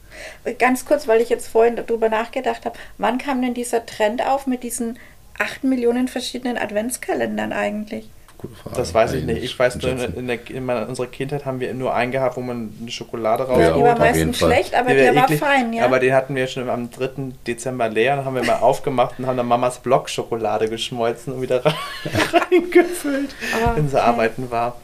Ganz 0.59 0.85
kurz, 0.85 1.09
weil 1.09 1.21
ich 1.21 1.29
jetzt 1.29 1.49
vorhin 1.49 1.77
darüber 1.77 2.09
nachgedacht 2.09 2.65
habe, 2.67 2.77
wann 2.99 3.19
kam 3.19 3.43
denn 3.43 3.55
dieser 3.55 3.85
Trend 3.87 4.25
auf 4.25 4.47
mit 4.47 4.63
diesen 4.63 4.99
8 5.39 5.65
Millionen 5.65 6.07
verschiedenen 6.09 6.57
Adventskalendern 6.59 7.53
eigentlich? 7.53 8.09
Gute 8.49 8.55
Frage. 8.63 8.77
Das 8.77 8.93
weiß 8.95 9.13
ich 9.15 9.25
nicht. 9.25 9.43
Ich 9.43 9.59
weiß 9.59 9.77
nur, 9.77 9.91
in, 10.17 10.27
der, 10.27 10.51
in 10.51 10.65
meiner, 10.67 10.89
unserer 10.89 11.07
Kindheit 11.07 11.45
haben 11.47 11.61
wir 11.61 11.73
nur 11.75 11.95
einen 11.95 12.13
gehabt, 12.13 12.37
wo 12.37 12.41
man 12.41 12.73
eine 12.81 12.91
Schokolade 12.91 13.45
Ja, 13.45 13.49
Ja, 13.49 13.57
die 13.57 13.63
rausgeholt 13.65 13.85
war 13.85 13.91
hat. 13.93 13.99
meistens 14.01 14.39
schlecht, 14.39 14.75
aber 14.75 14.91
Die 14.91 14.97
der 14.97 15.09
war 15.09 15.17
war 15.17 15.25
eklig, 15.25 15.41
fein, 15.41 15.73
ja. 15.73 15.85
Aber 15.85 15.99
den 15.99 16.13
hatten 16.15 16.35
wir 16.35 16.47
schon 16.47 16.69
am 16.69 16.91
3. 16.91 17.09
Dezember 17.47 17.89
leer. 17.89 18.17
Dann 18.17 18.25
haben 18.25 18.35
wir 18.37 18.45
mal 18.45 18.57
aufgemacht 18.61 19.19
und 19.19 19.27
haben 19.27 19.37
dann 19.37 19.47
Mamas 19.49 19.79
Blockschokolade 19.79 20.69
geschmolzen 20.69 21.33
und 21.33 21.43
wieder 21.43 21.65
rein- 21.65 21.75
reingefüllt, 22.51 23.31
Ah, 23.65 23.73
wenn 23.77 23.89
sie 23.89 23.97
okay. 23.97 24.05
arbeiten 24.05 24.51
war. 24.51 24.77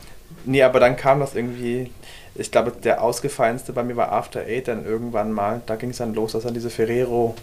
Nee, 0.44 0.62
aber 0.62 0.80
dann 0.80 0.96
kam 0.96 1.20
das 1.20 1.34
irgendwie. 1.34 1.90
Ich 2.34 2.50
glaube, 2.50 2.72
der 2.72 3.02
ausgefallenste 3.02 3.72
bei 3.72 3.82
mir 3.82 3.96
war 3.96 4.12
After 4.12 4.40
Eight 4.40 4.68
dann 4.68 4.86
irgendwann 4.86 5.32
mal. 5.32 5.60
Da 5.66 5.76
ging 5.76 5.90
es 5.90 5.98
dann 5.98 6.14
los, 6.14 6.32
dass 6.32 6.44
dann 6.44 6.54
diese 6.54 6.70
Ferrero 6.70 7.34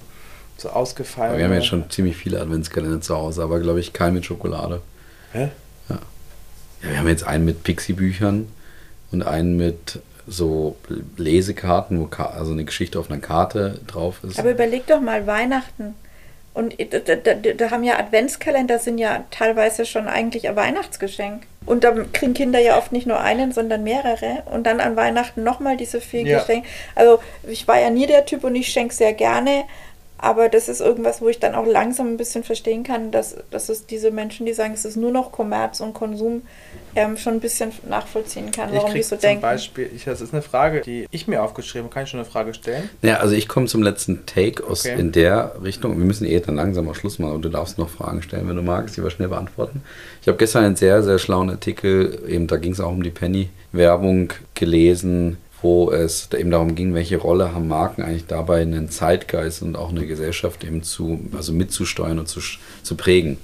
so 0.57 0.69
ausgefallen 0.69 1.29
Aber 1.31 1.37
wir 1.37 1.43
haben 1.45 1.51
war. 1.51 1.57
jetzt 1.59 1.67
schon 1.67 1.87
ziemlich 1.91 2.15
viele 2.17 2.41
Adventskalender 2.41 3.01
zu 3.01 3.15
Hause, 3.15 3.43
aber 3.43 3.59
glaube 3.59 3.79
ich 3.79 3.93
keinen 3.93 4.15
mit 4.15 4.25
Schokolade. 4.25 4.81
Hä? 5.33 5.49
Ja, 5.89 5.99
wir 6.81 6.99
haben 6.99 7.07
jetzt 7.07 7.25
einen 7.25 7.45
mit 7.45 7.63
Pixie-Büchern 7.63 8.47
und 9.11 9.23
einen 9.23 9.57
mit 9.57 9.99
so 10.27 10.75
Lesekarten, 11.15 11.99
wo 11.99 12.05
Ka 12.05 12.25
also 12.25 12.51
eine 12.51 12.65
Geschichte 12.65 12.99
auf 12.99 13.09
einer 13.09 13.21
Karte 13.21 13.79
drauf 13.87 14.19
ist. 14.23 14.37
Aber 14.39 14.51
überleg 14.51 14.85
doch 14.87 14.99
mal, 14.99 15.25
Weihnachten. 15.25 15.95
Und 16.53 16.75
da, 16.79 17.15
da, 17.15 17.33
da 17.35 17.69
haben 17.69 17.83
ja 17.83 17.99
Adventskalender, 17.99 18.79
sind 18.79 18.97
ja 18.97 19.25
teilweise 19.29 19.85
schon 19.85 20.07
eigentlich 20.07 20.49
ein 20.49 20.55
Weihnachtsgeschenk. 20.55 21.43
Und 21.67 21.83
da 21.83 21.93
kriegen 22.13 22.33
Kinder 22.33 22.59
ja 22.59 22.77
oft 22.77 22.91
nicht 22.91 23.05
nur 23.05 23.19
einen, 23.19 23.51
sondern 23.51 23.83
mehrere. 23.83 24.41
Und 24.51 24.65
dann 24.65 24.79
an 24.79 24.95
Weihnachten 24.95 25.43
nochmal 25.43 25.77
diese 25.77 26.01
vier 26.01 26.23
Ja. 26.23 26.39
Geschenke. 26.39 26.67
Also 26.95 27.19
ich 27.47 27.67
war 27.67 27.79
ja 27.79 27.91
nie 27.91 28.07
der 28.07 28.25
Typ 28.25 28.43
und 28.43 28.55
ich 28.55 28.69
schenke 28.69 28.95
sehr 28.95 29.13
gerne. 29.13 29.65
Aber 30.19 30.49
das 30.49 30.67
ist 30.67 30.81
irgendwas, 30.81 31.21
wo 31.21 31.29
ich 31.29 31.39
dann 31.39 31.53
auch 31.53 31.65
langsam 31.65 32.07
ein 32.07 32.17
bisschen 32.17 32.43
verstehen 32.43 32.83
kann, 32.83 33.11
dass, 33.11 33.35
dass 33.51 33.69
es 33.69 33.85
diese 33.85 34.09
Menschen, 34.11 34.45
die 34.45 34.53
sagen, 34.53 34.73
es 34.73 34.83
ist 34.83 34.95
nur 34.95 35.11
noch 35.11 35.31
Kommerz 35.31 35.79
und 35.79 35.93
Konsum, 35.93 36.41
ähm, 36.95 37.17
schon 37.17 37.35
ein 37.35 37.39
bisschen 37.39 37.71
nachvollziehen 37.87 38.51
kann, 38.51 38.69
Ich 38.69 38.75
warum 38.77 38.87
die 38.89 38.93
krieg 38.95 39.03
so 39.05 39.15
zum 39.15 39.21
denken. 39.21 39.41
Beispiel, 39.41 39.89
ich, 39.95 40.05
das 40.05 40.19
ist 40.21 40.33
eine 40.33 40.41
Frage, 40.41 40.81
die 40.81 41.05
ich 41.11 41.27
mir 41.27 41.43
aufgeschrieben 41.43 41.85
habe. 41.85 41.93
Kann 41.93 42.03
ich 42.05 42.09
schon 42.09 42.19
eine 42.19 42.27
Frage 42.29 42.55
stellen? 42.55 42.89
Ja, 43.03 43.17
also 43.17 43.35
ich 43.35 43.47
komme 43.47 43.67
zum 43.67 43.83
letzten 43.83 44.25
Take 44.25 44.65
aus 44.65 44.85
Okay. 44.85 44.99
in 44.99 45.11
der 45.11 45.53
Richtung. 45.63 45.97
Wir 45.97 46.05
müssen 46.05 46.25
eh 46.25 46.39
dann 46.39 46.55
langsam 46.55 46.89
auch 46.89 46.95
Schluss 46.95 47.19
machen 47.19 47.33
und 47.35 47.41
du 47.43 47.49
darfst 47.49 47.77
noch 47.77 47.89
Fragen 47.89 48.21
stellen, 48.23 48.47
wenn 48.49 48.55
du 48.55 48.63
magst, 48.63 48.97
die 48.97 49.03
wir 49.03 49.11
schnell 49.11 49.27
beantworten. 49.27 49.83
Ich 50.21 50.27
habe 50.27 50.37
gestern 50.39 50.63
einen 50.65 50.75
sehr, 50.75 51.03
sehr 51.03 51.19
schlauen 51.19 51.49
Artikel, 51.51 52.23
eben 52.27 52.47
da 52.47 52.57
ging 52.57 52.71
es 52.71 52.79
auch 52.79 52.91
um 52.91 53.03
die 53.03 53.11
Penny-Werbung 53.11 54.33
gelesen, 54.55 55.37
wo 55.61 55.91
es 55.91 56.29
eben 56.37 56.51
darum 56.51 56.75
ging, 56.75 56.93
welche 56.93 57.17
Rolle 57.17 57.53
haben 57.53 57.67
Marken 57.67 58.03
eigentlich 58.03 58.27
dabei, 58.27 58.61
einen 58.61 58.89
Zeitgeist 58.89 59.63
und 59.63 59.75
auch 59.75 59.89
eine 59.89 60.05
Gesellschaft 60.05 60.63
eben 60.63 60.83
zu, 60.83 61.19
also 61.35 61.51
mitzusteuern 61.51 62.19
und 62.19 62.27
zu, 62.27 62.39
zu 62.83 62.95
prägen. 62.95 63.37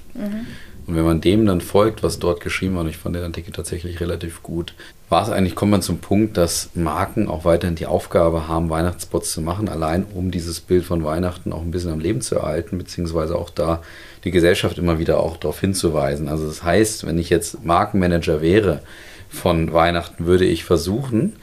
Und 0.86 0.96
wenn 0.96 1.04
man 1.04 1.20
dem 1.20 1.46
dann 1.46 1.60
folgt, 1.60 2.02
was 2.02 2.18
dort 2.18 2.40
geschrieben 2.40 2.74
war, 2.74 2.82
und 2.82 2.88
ich 2.88 2.98
fand 2.98 3.16
den 3.16 3.22
Artikel 3.22 3.52
tatsächlich 3.52 4.00
relativ 4.00 4.42
gut, 4.42 4.74
war 5.08 5.22
es 5.22 5.30
eigentlich, 5.30 5.54
kommt 5.54 5.70
man 5.70 5.82
zum 5.82 5.98
Punkt, 5.98 6.36
dass 6.36 6.70
Marken 6.74 7.28
auch 7.28 7.44
weiterhin 7.44 7.76
die 7.76 7.86
Aufgabe 7.86 8.48
haben, 8.48 8.68
Weihnachtsspots 8.68 9.32
zu 9.32 9.40
machen, 9.40 9.68
allein 9.68 10.04
um 10.04 10.30
dieses 10.30 10.60
Bild 10.60 10.84
von 10.84 11.04
Weihnachten 11.04 11.52
auch 11.52 11.62
ein 11.62 11.70
bisschen 11.70 11.92
am 11.92 12.00
Leben 12.00 12.20
zu 12.20 12.36
erhalten, 12.36 12.78
beziehungsweise 12.78 13.36
auch 13.36 13.50
da 13.50 13.82
die 14.24 14.30
Gesellschaft 14.30 14.78
immer 14.78 14.98
wieder 14.98 15.20
auch 15.20 15.36
darauf 15.36 15.60
hinzuweisen. 15.60 16.28
Also 16.28 16.46
das 16.46 16.62
heißt, 16.62 17.06
wenn 17.06 17.18
ich 17.18 17.30
jetzt 17.30 17.64
Markenmanager 17.64 18.40
wäre 18.40 18.80
von 19.28 19.72
Weihnachten, 19.72 20.26
würde 20.26 20.44
ich 20.44 20.64
versuchen, 20.64 21.34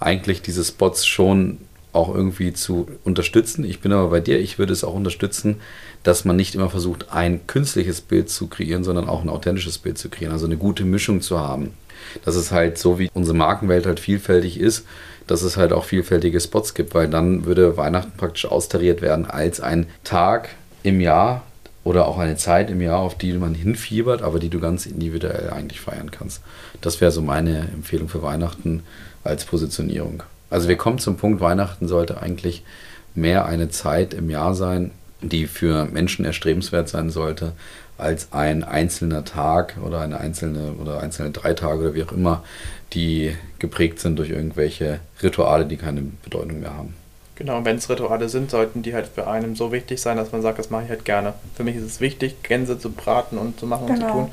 eigentlich 0.00 0.42
diese 0.42 0.64
Spots 0.64 1.06
schon 1.06 1.58
auch 1.92 2.14
irgendwie 2.14 2.52
zu 2.52 2.86
unterstützen. 3.04 3.64
Ich 3.64 3.80
bin 3.80 3.92
aber 3.92 4.10
bei 4.10 4.20
dir, 4.20 4.38
ich 4.38 4.58
würde 4.58 4.72
es 4.72 4.84
auch 4.84 4.94
unterstützen, 4.94 5.56
dass 6.02 6.24
man 6.24 6.36
nicht 6.36 6.54
immer 6.54 6.68
versucht, 6.68 7.12
ein 7.12 7.46
künstliches 7.46 8.02
Bild 8.02 8.28
zu 8.28 8.48
kreieren, 8.48 8.84
sondern 8.84 9.08
auch 9.08 9.22
ein 9.22 9.30
authentisches 9.30 9.78
Bild 9.78 9.96
zu 9.96 10.10
kreieren, 10.10 10.32
also 10.32 10.46
eine 10.46 10.58
gute 10.58 10.84
Mischung 10.84 11.22
zu 11.22 11.40
haben. 11.40 11.72
Dass 12.24 12.36
es 12.36 12.52
halt 12.52 12.76
so 12.76 12.98
wie 12.98 13.10
unsere 13.14 13.36
Markenwelt 13.36 13.86
halt 13.86 13.98
vielfältig 13.98 14.60
ist, 14.60 14.84
dass 15.26 15.42
es 15.42 15.56
halt 15.56 15.72
auch 15.72 15.84
vielfältige 15.84 16.38
Spots 16.38 16.74
gibt, 16.74 16.94
weil 16.94 17.08
dann 17.08 17.46
würde 17.46 17.76
Weihnachten 17.76 18.16
praktisch 18.16 18.44
austariert 18.44 19.00
werden 19.00 19.24
als 19.24 19.60
ein 19.60 19.86
Tag 20.04 20.50
im 20.82 21.00
Jahr 21.00 21.44
oder 21.82 22.06
auch 22.06 22.18
eine 22.18 22.36
Zeit 22.36 22.70
im 22.70 22.80
Jahr, 22.80 22.98
auf 22.98 23.16
die 23.16 23.32
man 23.32 23.54
hinfiebert, 23.54 24.22
aber 24.22 24.38
die 24.38 24.50
du 24.50 24.60
ganz 24.60 24.86
individuell 24.86 25.50
eigentlich 25.50 25.80
feiern 25.80 26.10
kannst. 26.10 26.42
Das 26.80 27.00
wäre 27.00 27.10
so 27.10 27.22
meine 27.22 27.60
Empfehlung 27.60 28.08
für 28.08 28.22
Weihnachten 28.22 28.82
als 29.26 29.44
Positionierung. 29.44 30.22
Also 30.50 30.68
wir 30.68 30.76
kommen 30.76 30.98
zum 30.98 31.16
Punkt, 31.16 31.40
Weihnachten 31.40 31.88
sollte 31.88 32.20
eigentlich 32.20 32.62
mehr 33.14 33.46
eine 33.46 33.68
Zeit 33.70 34.14
im 34.14 34.30
Jahr 34.30 34.54
sein, 34.54 34.90
die 35.20 35.46
für 35.46 35.86
Menschen 35.86 36.24
erstrebenswert 36.24 36.88
sein 36.88 37.10
sollte, 37.10 37.52
als 37.98 38.28
ein 38.32 38.62
einzelner 38.62 39.24
Tag 39.24 39.76
oder 39.84 40.00
eine 40.00 40.18
einzelne 40.20 40.72
oder 40.80 41.00
einzelne 41.00 41.30
drei 41.30 41.54
Tage 41.54 41.80
oder 41.80 41.94
wie 41.94 42.02
auch 42.04 42.12
immer, 42.12 42.44
die 42.92 43.34
geprägt 43.58 44.00
sind 44.00 44.18
durch 44.18 44.30
irgendwelche 44.30 45.00
Rituale, 45.22 45.64
die 45.64 45.78
keine 45.78 46.02
Bedeutung 46.22 46.60
mehr 46.60 46.74
haben. 46.74 46.94
Genau, 47.36 47.58
und 47.58 47.64
wenn 47.64 47.76
es 47.76 47.88
Rituale 47.90 48.28
sind, 48.28 48.50
sollten 48.50 48.82
die 48.82 48.94
halt 48.94 49.08
für 49.14 49.26
einen 49.26 49.56
so 49.56 49.72
wichtig 49.72 50.00
sein, 50.00 50.16
dass 50.16 50.32
man 50.32 50.42
sagt, 50.42 50.58
das 50.58 50.70
mache 50.70 50.84
ich 50.84 50.88
halt 50.90 51.04
gerne. 51.04 51.34
Für 51.54 51.64
mich 51.64 51.76
ist 51.76 51.84
es 51.84 52.00
wichtig, 52.00 52.42
Gänse 52.42 52.78
zu 52.78 52.90
braten 52.90 53.36
und 53.38 53.58
zu 53.58 53.66
machen 53.66 53.86
und 53.88 53.96
zu 53.96 54.02
Genau. 54.02 54.12
tun. 54.12 54.28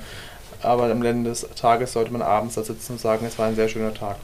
Aber 0.64 0.84
am 0.89 1.03
Ende 1.03 1.30
des 1.30 1.45
Tages 1.55 1.93
sollte 1.93 2.11
man 2.11 2.22
abends 2.22 2.55
da 2.55 2.64
sitzen 2.64 2.93
und 2.93 2.99
sagen, 3.01 3.26
es 3.28 3.38
war 3.38 3.47
ein 3.47 3.55
sehr 3.55 3.68
schöner 3.68 3.93
Tag. 3.93 4.16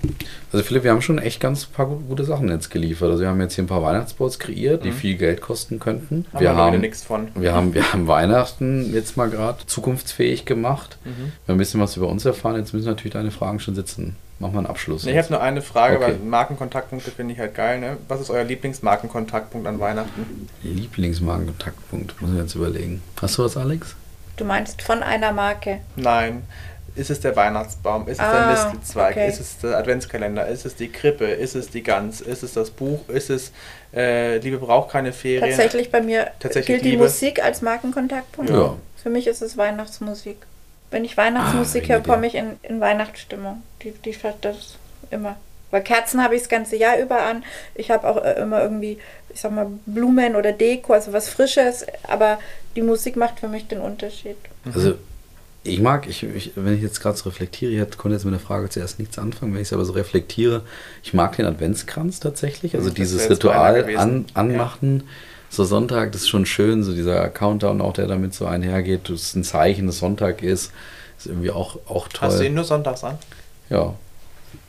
Also 0.51 0.63
Philipp, 0.65 0.83
wir 0.85 0.91
haben 0.91 1.01
schon 1.01 1.19
echt 1.19 1.39
ganz 1.39 1.65
paar 1.65 1.85
gu- 1.87 1.99
gute 2.07 2.23
Sachen 2.23 2.47
jetzt 2.49 2.69
geliefert. 2.69 3.09
Also 3.11 3.21
wir 3.21 3.29
haben 3.29 3.41
jetzt 3.41 3.55
hier 3.55 3.63
ein 3.63 3.67
paar 3.67 3.83
Weihnachtsboards 3.83 4.39
kreiert, 4.39 4.83
die 4.85 4.89
Mhm. 4.91 4.93
viel 4.95 5.15
Geld 5.17 5.41
kosten 5.41 5.79
könnten. 5.79 6.25
Haben 6.33 6.39
wir, 6.41 6.55
haben 6.55 6.79
nichts 6.81 7.03
von. 7.03 7.27
wir, 7.35 7.53
haben, 7.53 7.73
wir 7.73 7.91
haben 7.93 8.07
Weihnachten 8.07 8.93
jetzt 8.93 9.17
mal 9.17 9.29
gerade 9.29 9.57
zukunftsfähig 9.65 10.45
gemacht. 10.45 10.97
Mhm. 11.03 11.09
Wir 11.09 11.23
haben 11.49 11.55
ein 11.55 11.57
bisschen 11.57 11.81
was 11.81 11.97
über 11.97 12.07
uns 12.07 12.23
erfahren. 12.25 12.55
Jetzt 12.55 12.73
müssen 12.73 12.87
natürlich 12.87 13.13
deine 13.13 13.31
Fragen 13.31 13.59
schon 13.59 13.75
sitzen. 13.75 14.15
Mach 14.41 14.53
mal 14.53 14.59
einen 14.59 14.67
Abschluss. 14.67 15.05
Ich 15.05 15.17
habe 15.17 15.27
nur 15.31 15.41
eine 15.41 15.61
Frage, 15.61 15.97
Okay. 15.97 16.05
weil 16.05 16.15
Markenkontaktpunkte 16.19 17.11
finde 17.11 17.33
ich 17.33 17.39
halt 17.39 17.53
geil. 17.55 17.81
Ne? 17.81 17.97
Was 18.07 18.21
ist 18.21 18.29
euer 18.29 18.45
Lieblingsmarkenkontaktpunkt 18.45 19.67
an 19.67 19.81
Weihnachten? 19.81 20.47
Lieblingsmarkenkontaktpunkt, 20.63 22.21
muss 22.21 22.31
ich 22.31 22.37
jetzt 22.37 22.55
überlegen. 22.55 23.01
Hast 23.21 23.37
du 23.37 23.43
was, 23.43 23.57
Alex? 23.57 23.95
Du 24.39 24.45
meinst 24.45 24.81
von 24.81 25.03
einer 25.03 25.31
Marke. 25.33 25.81
Nein. 25.97 26.43
Ist 26.95 27.09
es 27.09 27.19
der 27.19 27.35
Weihnachtsbaum? 27.35 28.07
Ist 28.07 28.19
es 28.19 28.25
Ah, 28.25 28.31
der 28.33 28.47
Mistelzweig? 28.51 29.11
okay. 29.11 29.27
Ist 29.29 29.39
es 29.39 29.57
der 29.59 29.77
Adventskalender? 29.77 30.47
Ist 30.47 30.65
es 30.65 30.75
die 30.75 30.89
Krippe? 30.91 31.25
Ist 31.25 31.55
es 31.55 31.69
die 31.69 31.83
Gans? 31.83 32.21
Ist 32.21 32.41
es 32.43 32.53
das 32.53 32.71
Buch? 32.71 33.07
Ist 33.09 33.29
es 33.29 33.51
äh, 33.93 34.37
Liebe 34.37 34.57
braucht 34.57 34.91
keine 34.91 35.13
Ferien? 35.13 35.49
Tatsächlich 35.49 35.91
bei 35.91 36.01
mir 36.01 36.31
Tatsächlich 36.39 36.65
gilt 36.67 36.85
die 36.85 36.91
Liebe. 36.91 37.03
Musik 37.03 37.43
als 37.43 37.61
Markenkontaktpunkt. 37.61 38.49
Ja. 38.49 38.75
Für 39.01 39.09
mich 39.09 39.27
ist 39.27 39.41
es 39.41 39.55
Weihnachtsmusik. 39.57 40.37
Wenn 40.91 41.05
ich 41.05 41.15
Weihnachtsmusik 41.17 41.83
Ah, 41.85 41.93
höre, 41.93 41.99
komme 42.03 42.27
ich 42.27 42.35
in, 42.35 42.57
in 42.63 42.79
Weihnachtsstimmung. 42.81 43.61
Die, 43.83 43.91
die 43.91 44.15
das 44.41 44.75
immer. 45.11 45.35
Weil 45.71 45.83
Kerzen 45.83 46.23
habe 46.23 46.35
ich 46.35 46.41
das 46.41 46.49
ganze 46.49 46.75
Jahr 46.75 46.97
über 46.97 47.21
an. 47.21 47.43
Ich 47.75 47.91
habe 47.91 48.07
auch 48.07 48.23
äh, 48.23 48.33
immer 48.41 48.61
irgendwie, 48.61 48.97
ich 49.33 49.39
sag 49.41 49.51
mal, 49.51 49.67
Blumen 49.85 50.35
oder 50.35 50.51
Deko, 50.51 50.93
also 50.93 51.13
was 51.13 51.29
Frisches. 51.29 51.85
Aber 52.07 52.39
die 52.75 52.81
Musik 52.81 53.15
macht 53.15 53.39
für 53.39 53.47
mich 53.47 53.67
den 53.67 53.79
Unterschied. 53.79 54.37
Also 54.73 54.95
ich 55.63 55.79
mag, 55.79 56.07
ich, 56.07 56.23
ich, 56.23 56.51
wenn 56.55 56.75
ich 56.75 56.81
jetzt 56.81 57.01
gerade 57.01 57.17
so 57.17 57.29
reflektiere, 57.29 57.71
ich 57.71 57.97
konnte 57.97 58.15
jetzt 58.15 58.23
mit 58.23 58.33
der 58.33 58.39
Frage 58.39 58.69
zuerst 58.69 58.99
nichts 58.99 59.19
anfangen, 59.19 59.53
wenn 59.53 59.61
ich 59.61 59.67
es 59.67 59.73
aber 59.73 59.85
so 59.85 59.93
reflektiere, 59.93 60.61
ich 61.03 61.13
mag 61.13 61.35
den 61.35 61.45
Adventskranz 61.45 62.19
tatsächlich, 62.19 62.75
also 62.75 62.87
Das 62.87 62.95
dieses 62.95 63.29
Ritual 63.29 63.95
an, 63.97 64.25
anmachen, 64.33 65.03
so 65.49 65.65
Sonntag, 65.65 66.11
das 66.13 66.21
ist 66.21 66.29
schon 66.29 66.45
schön, 66.45 66.83
so 66.83 66.93
dieser 66.93 67.27
Countdown 67.29 67.81
auch, 67.81 67.93
der 67.93 68.07
damit 68.07 68.33
so 68.33 68.45
einhergeht, 68.45 69.09
das 69.09 69.23
ist 69.23 69.35
ein 69.35 69.43
Zeichen, 69.43 69.87
dass 69.87 69.97
Sonntag 69.97 70.43
ist, 70.43 70.71
ist 71.17 71.27
irgendwie 71.27 71.51
auch, 71.51 71.77
auch 71.87 72.07
toll. 72.07 72.29
Hast 72.29 72.39
du 72.39 72.45
ihn 72.45 72.53
nur 72.53 72.63
sonntags 72.63 73.03
an? 73.03 73.17
Ja. 73.69 73.95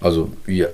Also, 0.01 0.33
ja, 0.47 0.69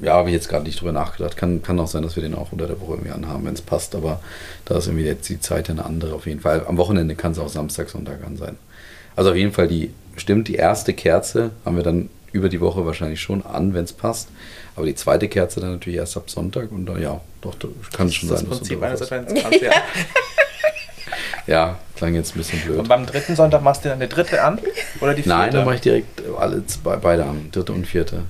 ja 0.00 0.14
habe 0.14 0.28
ich 0.28 0.34
jetzt 0.34 0.48
gerade 0.48 0.64
nicht 0.64 0.80
drüber 0.80 0.92
nachgedacht. 0.92 1.36
Kann, 1.36 1.62
kann 1.62 1.78
auch 1.78 1.86
sein, 1.86 2.02
dass 2.02 2.16
wir 2.16 2.22
den 2.22 2.34
auch 2.34 2.52
unter 2.52 2.66
der 2.66 2.80
Woche 2.80 2.94
irgendwie 2.94 3.12
anhaben, 3.12 3.44
wenn 3.44 3.54
es 3.54 3.62
passt, 3.62 3.94
aber 3.94 4.20
da 4.64 4.78
ist 4.78 4.86
irgendwie 4.86 5.04
jetzt 5.04 5.28
die 5.28 5.40
Zeit 5.40 5.70
eine 5.70 5.84
andere 5.84 6.14
auf 6.14 6.26
jeden 6.26 6.40
Fall. 6.40 6.64
Am 6.66 6.76
Wochenende 6.78 7.14
kann 7.14 7.32
es 7.32 7.38
auch 7.38 7.48
Samstag, 7.48 7.88
Sonntag 7.88 8.24
an 8.26 8.36
sein. 8.36 8.56
Also 9.14 9.30
auf 9.30 9.36
jeden 9.36 9.52
Fall 9.52 9.68
die, 9.68 9.92
stimmt, 10.16 10.48
die 10.48 10.54
erste 10.54 10.94
Kerze 10.94 11.50
haben 11.64 11.76
wir 11.76 11.84
dann 11.84 12.08
über 12.32 12.48
die 12.48 12.60
Woche 12.60 12.86
wahrscheinlich 12.86 13.20
schon 13.20 13.44
an, 13.44 13.74
wenn 13.74 13.84
es 13.84 13.92
passt. 13.92 14.28
Aber 14.74 14.86
die 14.86 14.94
zweite 14.94 15.28
Kerze 15.28 15.60
dann 15.60 15.72
natürlich 15.72 15.98
erst 15.98 16.16
ab 16.16 16.30
Sonntag 16.30 16.72
und 16.72 16.86
dann, 16.86 17.00
ja, 17.00 17.20
doch, 17.42 17.54
kann 17.92 18.08
es 18.08 18.14
schon 18.14 18.30
das 18.30 18.40
sein. 18.40 18.48
dass 18.48 18.58
Prinzip 18.58 18.82
eines 18.82 19.02
Adventskranzes, 19.02 19.60
ja. 19.60 19.70
ist. 19.70 19.76
Ja, 21.46 21.78
klang 21.96 22.14
jetzt 22.14 22.34
ein 22.34 22.38
bisschen 22.38 22.60
blöd. 22.60 22.78
Und 22.78 22.88
beim 22.88 23.04
dritten 23.04 23.34
Sonntag 23.34 23.62
machst 23.62 23.84
du 23.84 23.88
dann 23.88 23.98
eine 23.98 24.08
dritte 24.08 24.42
an? 24.42 24.58
Oder 25.00 25.14
die 25.14 25.22
vierte? 25.22 25.38
Nein, 25.38 25.50
dann 25.50 25.64
mache 25.64 25.76
ich 25.76 25.80
direkt 25.80 26.22
alle 26.38 26.64
zwei, 26.66 26.96
beide 26.96 27.24
an, 27.24 27.48
dritte 27.50 27.72
und 27.72 27.86
vierte. 27.86 28.22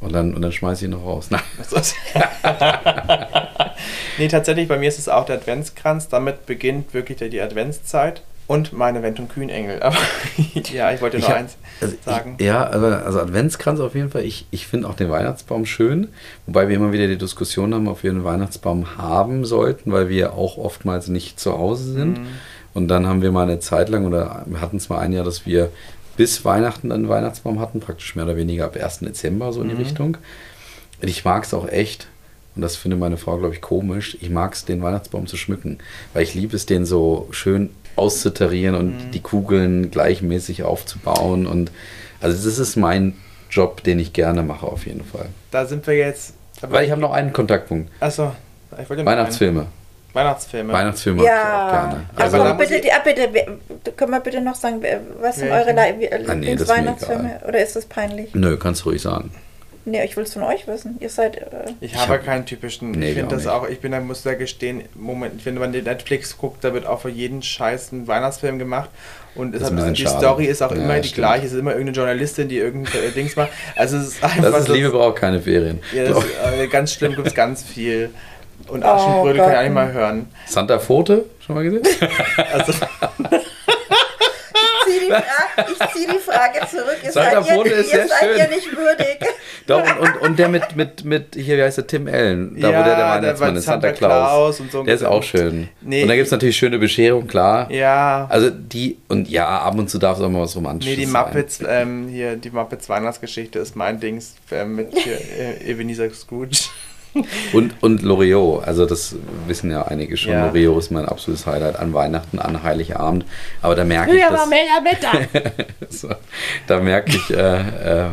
Und 0.00 0.12
dann, 0.14 0.34
und 0.34 0.42
dann 0.42 0.52
schmeiße 0.52 0.84
ich 0.84 0.90
ihn 0.90 0.96
noch 0.96 1.04
raus. 1.04 1.26
Nein. 1.30 1.40
nee, 4.18 4.28
tatsächlich, 4.28 4.68
bei 4.68 4.78
mir 4.78 4.88
ist 4.88 4.98
es 4.98 5.08
auch 5.08 5.26
der 5.26 5.36
Adventskranz. 5.36 6.08
Damit 6.08 6.46
beginnt 6.46 6.94
wirklich 6.94 7.18
die- 7.18 7.40
Adventszeit. 7.40 8.22
Und 8.46 8.72
meine 8.72 9.00
Wendt- 9.04 9.20
und 9.20 9.28
Kühnengel. 9.28 9.80
Aber 9.82 9.96
ja, 10.72 10.90
ich 10.90 11.00
wollte 11.00 11.18
nur 11.18 11.24
Ich 11.24 11.30
hab- 11.30 11.38
eins 11.38 11.56
Also 11.80 11.94
sagen. 12.04 12.34
Ich, 12.38 12.46
ja, 12.46 12.64
also 12.64 13.20
Adventskranz 13.20 13.78
auf 13.78 13.94
jeden 13.94 14.10
Fall. 14.10 14.24
Ich, 14.24 14.46
ich 14.50 14.66
finde 14.66 14.88
auch 14.88 14.94
den 14.94 15.08
Weihnachtsbaum 15.08 15.66
schön, 15.66 16.08
wobei 16.46 16.68
wir 16.68 16.74
immer 16.74 16.90
wieder 16.92 17.06
die 17.06 17.16
Diskussion 17.18 17.72
haben, 17.72 17.86
ob 17.86 18.02
wir 18.02 18.10
einen 18.10 18.24
Weihnachtsbaum 18.24 18.98
haben 18.98 19.44
sollten, 19.44 19.92
weil 19.92 20.08
wir 20.08 20.32
auch 20.34 20.56
oftmals 20.58 21.06
nicht 21.06 21.38
zu 21.38 21.56
Hause 21.56 21.92
sind. 21.92 22.18
Mhm. 22.18 22.26
Und 22.74 22.88
dann 22.88 23.06
haben 23.06 23.22
wir 23.22 23.30
mal 23.30 23.44
eine 23.44 23.60
Zeit 23.60 23.88
lang, 23.88 24.04
oder 24.04 24.42
wir 24.46 24.60
hatten 24.60 24.78
es 24.78 24.88
mal 24.88 24.98
ein 24.98 25.12
Jahr, 25.12 25.24
dass 25.24 25.46
wir 25.46 25.70
bis 26.20 26.44
Weihnachten 26.44 26.92
einen 26.92 27.08
Weihnachtsbaum 27.08 27.60
hatten, 27.60 27.80
praktisch 27.80 28.14
mehr 28.14 28.26
oder 28.26 28.36
weniger 28.36 28.66
ab 28.66 28.76
1. 28.76 28.98
Dezember 29.00 29.54
so 29.54 29.62
in 29.62 29.70
die 29.70 29.74
Mhm. 29.74 29.80
Richtung. 29.80 30.16
Und 31.00 31.08
ich 31.08 31.24
mag 31.24 31.44
es 31.44 31.54
auch 31.54 31.66
echt, 31.66 32.08
und 32.54 32.60
das 32.60 32.76
finde 32.76 32.98
meine 32.98 33.16
Frau, 33.16 33.38
glaube 33.38 33.54
ich, 33.54 33.62
komisch, 33.62 34.18
ich 34.20 34.28
mag 34.28 34.52
es, 34.52 34.66
den 34.66 34.82
Weihnachtsbaum 34.82 35.26
zu 35.26 35.38
schmücken, 35.38 35.78
weil 36.12 36.22
ich 36.24 36.34
liebe 36.34 36.54
es, 36.54 36.66
den 36.66 36.84
so 36.84 37.26
schön 37.30 37.70
auszutarieren 37.96 38.74
und 38.74 38.88
Mhm. 39.06 39.10
die 39.12 39.20
Kugeln 39.20 39.90
gleichmäßig 39.90 40.62
aufzubauen. 40.62 41.46
Und 41.46 41.70
also 42.20 42.36
das 42.46 42.58
ist 42.58 42.76
mein 42.76 43.14
Job, 43.50 43.82
den 43.82 43.98
ich 43.98 44.12
gerne 44.12 44.42
mache 44.42 44.66
auf 44.66 44.84
jeden 44.84 45.04
Fall. 45.04 45.28
Da 45.50 45.64
sind 45.64 45.86
wir 45.86 45.94
jetzt. 45.96 46.34
Weil 46.60 46.84
ich 46.84 46.90
habe 46.90 47.00
noch 47.00 47.12
einen 47.12 47.32
Kontaktpunkt. 47.32 47.90
Achso, 47.98 48.32
ich 48.78 48.90
wollte 48.90 49.06
Weihnachtsfilme. 49.06 49.60
einen. 49.60 49.79
Weihnachtsfilme. 50.12 50.72
Weihnachtsfilme 50.72 51.22
ich 51.22 51.28
auch 51.28 51.32
Ja, 51.32 51.70
gerne. 51.90 52.06
Also 52.16 52.38
muss 52.38 52.56
bitte, 52.58 52.80
die, 52.80 52.92
ah, 52.92 52.98
bitte, 53.04 53.28
können 53.96 54.10
wir 54.10 54.20
bitte 54.20 54.40
noch 54.40 54.54
sagen, 54.56 54.82
was 55.20 55.36
sind 55.36 55.50
eure 55.50 55.74
Ah, 55.74 55.74
nee, 55.94 56.08
das 56.10 56.20
ist 56.20 56.28
mir 56.28 56.34
Lieblingsweihnachtsfilme? 56.36 57.40
Oder 57.46 57.62
ist 57.62 57.76
das 57.76 57.86
peinlich? 57.86 58.34
Nö, 58.34 58.56
kannst 58.56 58.82
du 58.84 58.88
ruhig 58.90 59.02
sagen. 59.02 59.30
Nee, 59.86 60.04
ich 60.04 60.14
will 60.16 60.24
es 60.24 60.34
von 60.34 60.42
euch 60.42 60.66
wissen. 60.68 60.96
Ihr 61.00 61.08
seid. 61.08 61.38
Äh, 61.38 61.46
Ich 61.80 61.96
habe 61.96 62.12
hab- 62.12 62.24
keinen 62.24 62.44
typischen. 62.44 62.90
Nee, 62.90 63.08
ich 63.10 63.16
finde 63.16 63.34
das 63.34 63.46
auch 63.46 63.62
auch, 63.62 63.68
ich 63.68 63.80
bin, 63.80 63.92
da 63.92 64.00
muss 64.00 64.22
da 64.22 64.34
gestehen, 64.34 64.82
Moment, 64.94 65.44
wenn 65.46 65.54
man 65.54 65.72
den 65.72 65.84
Netflix 65.84 66.36
guckt, 66.36 66.62
da 66.62 66.74
wird 66.74 66.84
auch 66.86 67.00
für 67.00 67.08
jeden 67.08 67.42
Scheiß 67.42 67.90
ein 67.92 68.06
Weihnachtsfilm 68.06 68.58
gemacht. 68.58 68.90
Und 69.34 69.54
hat, 69.54 69.74
bisschen 69.74 69.94
die 69.94 70.02
schade. 70.02 70.18
Story 70.18 70.44
ist 70.46 70.62
auch 70.62 70.70
Ja, 70.72 70.76
immer 70.76 70.96
die 71.00 71.08
stimmt. 71.08 71.14
gleiche. 71.16 71.46
Es 71.46 71.52
ist 71.52 71.58
immer 71.58 71.70
irgendeine 71.70 71.96
Journalistin, 71.96 72.48
die 72.48 72.58
irgendein 72.58 72.94
äh, 73.04 73.10
Dings 73.12 73.36
macht. 73.36 73.50
Also 73.74 73.96
es 73.96 74.08
ist 74.08 74.22
einfach 74.24 74.42
Das 74.42 74.58
ist 74.60 74.66
so- 74.66 74.74
Liebe 74.74 74.90
braucht 74.90 75.16
keine 75.16 75.40
Ferien. 75.40 75.78
Ja, 75.94 76.04
das 76.04 76.24
äh, 76.58 76.66
ganz 76.66 76.92
schlimm, 76.92 77.14
gibt 77.16 77.28
es 77.28 77.34
ganz 77.34 77.62
viel. 77.62 78.10
Und 78.68 78.84
Oh 78.84 78.88
Aschenbrödel 78.88 79.40
kann 79.40 79.52
ich 79.52 79.58
auch 79.58 79.62
nicht 79.62 79.72
mal 79.74 79.92
hören. 79.92 80.28
Santa 80.46 80.78
Pfote, 80.78 81.24
schon 81.44 81.56
mal 81.56 81.64
gesehen? 81.64 81.82
Also, 82.52 82.72
ich 84.92 85.92
ziehe 85.92 86.06
die, 86.06 86.16
ich 86.16 86.22
Frage 86.22 86.60
zurück. 86.68 86.98
Ihr 87.02 87.12
Santa 87.12 87.42
seid, 87.42 87.56
ihr, 87.66 87.66
ist 87.66 87.92
ihr 87.92 87.98
sehr 87.98 88.08
seid 88.08 88.20
schön. 88.20 88.38
ja 88.38 88.46
nicht 88.48 88.76
würdig. 88.76 89.18
Doch, 89.66 89.82
und, 89.82 89.98
und, 90.00 90.16
und 90.22 90.38
der 90.38 90.48
mit, 90.48 90.76
mit, 90.76 91.04
mit, 91.04 91.34
hier, 91.34 91.56
wie 91.56 91.62
heißt 91.62 91.78
der, 91.78 91.86
Tim 91.86 92.06
Allen, 92.08 92.58
da 92.60 92.68
wo 92.68 92.72
Ja, 92.72 92.82
der 92.82 92.84
der 92.84 92.96
der 92.96 93.06
Weihnachtsmann 93.06 93.56
ist, 93.56 93.64
Santa 93.64 93.88
Santa 93.88 93.98
Claus. 93.98 94.28
Claus 94.28 94.60
und 94.60 94.72
so 94.72 94.82
der 94.82 94.94
ist 94.94 95.04
auch 95.04 95.22
schön. 95.22 95.68
Nee, 95.80 96.02
und 96.02 96.08
da 96.08 96.14
gibt 96.14 96.26
es 96.26 96.32
natürlich 96.32 96.56
schöne 96.56 96.78
Bescherung, 96.78 97.26
klar. 97.26 97.70
ja. 97.70 98.26
Also 98.28 98.50
die, 98.50 98.98
und 99.08 99.28
ja, 99.28 99.48
ab 99.48 99.78
und 99.78 99.88
zu 99.88 99.98
darf 99.98 100.18
es 100.18 100.24
auch 100.24 100.28
mal 100.28 100.42
was 100.42 100.56
Romantisches 100.56 100.96
Nee, 100.98 101.04
die. 101.04 101.10
Muppets, 101.10 101.60
ähm, 101.66 102.08
hier, 102.08 102.36
die 102.36 102.50
Muppets 102.50 102.88
Weihnachtsgeschichte 102.88 103.58
ist 103.58 103.76
mein 103.76 104.00
Dings 104.00 104.34
ähm, 104.50 104.76
mit 104.76 104.96
hier, 104.96 105.12
äh, 105.38 105.70
Ebenezer 105.70 106.10
Scrooge. 106.10 106.56
Und, 107.52 107.74
und 107.82 108.02
Loriot, 108.02 108.64
also 108.64 108.86
das 108.86 109.16
wissen 109.46 109.70
ja 109.70 109.82
einige 109.82 110.16
schon. 110.16 110.32
Ja. 110.32 110.46
Loriot 110.46 110.78
ist 110.78 110.90
mein 110.90 111.06
absolutes 111.06 111.46
Highlight 111.46 111.76
an 111.76 111.92
Weihnachten, 111.92 112.38
an 112.38 112.62
Heiligabend. 112.62 113.24
Aber 113.62 113.74
da 113.74 113.84
merke 113.84 114.12
ich, 114.14 114.22
dass, 114.30 114.48
so, 115.90 116.08
da 116.68 116.80
merke 116.80 117.10
ich, 117.10 117.30
äh, 117.30 117.58
äh, 118.06 118.08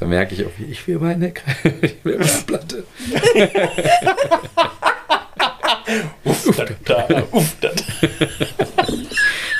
da 0.00 0.06
merke 0.06 0.34
ich, 0.34 0.44
auch, 0.44 0.50
ich 0.68 0.86
will 0.88 0.98
meine, 0.98 1.32
ich 1.82 2.04
will 2.04 2.18
meine 2.18 2.42
Platte. 2.46 2.84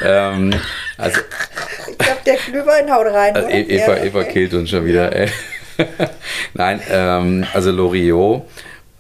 ähm, 0.05 0.55
also 0.99 1.21
Ich 1.91 1.99
glaube, 1.99 2.21
der 2.27 2.37
Glühwein 2.37 2.93
haut 2.93 3.07
rein. 3.07 3.35
Also 3.35 3.49
oder? 3.49 3.57
E- 3.57 3.63
Eva, 3.63 3.97
Eva 3.99 4.21
okay. 4.21 4.33
killt 4.33 4.55
uns 4.55 4.71
schon 4.71 4.85
wieder. 4.85 5.15
Ey. 5.15 5.29
Nein, 6.55 6.81
ähm, 6.91 7.45
also 7.53 7.71
Loriot. 7.71 8.43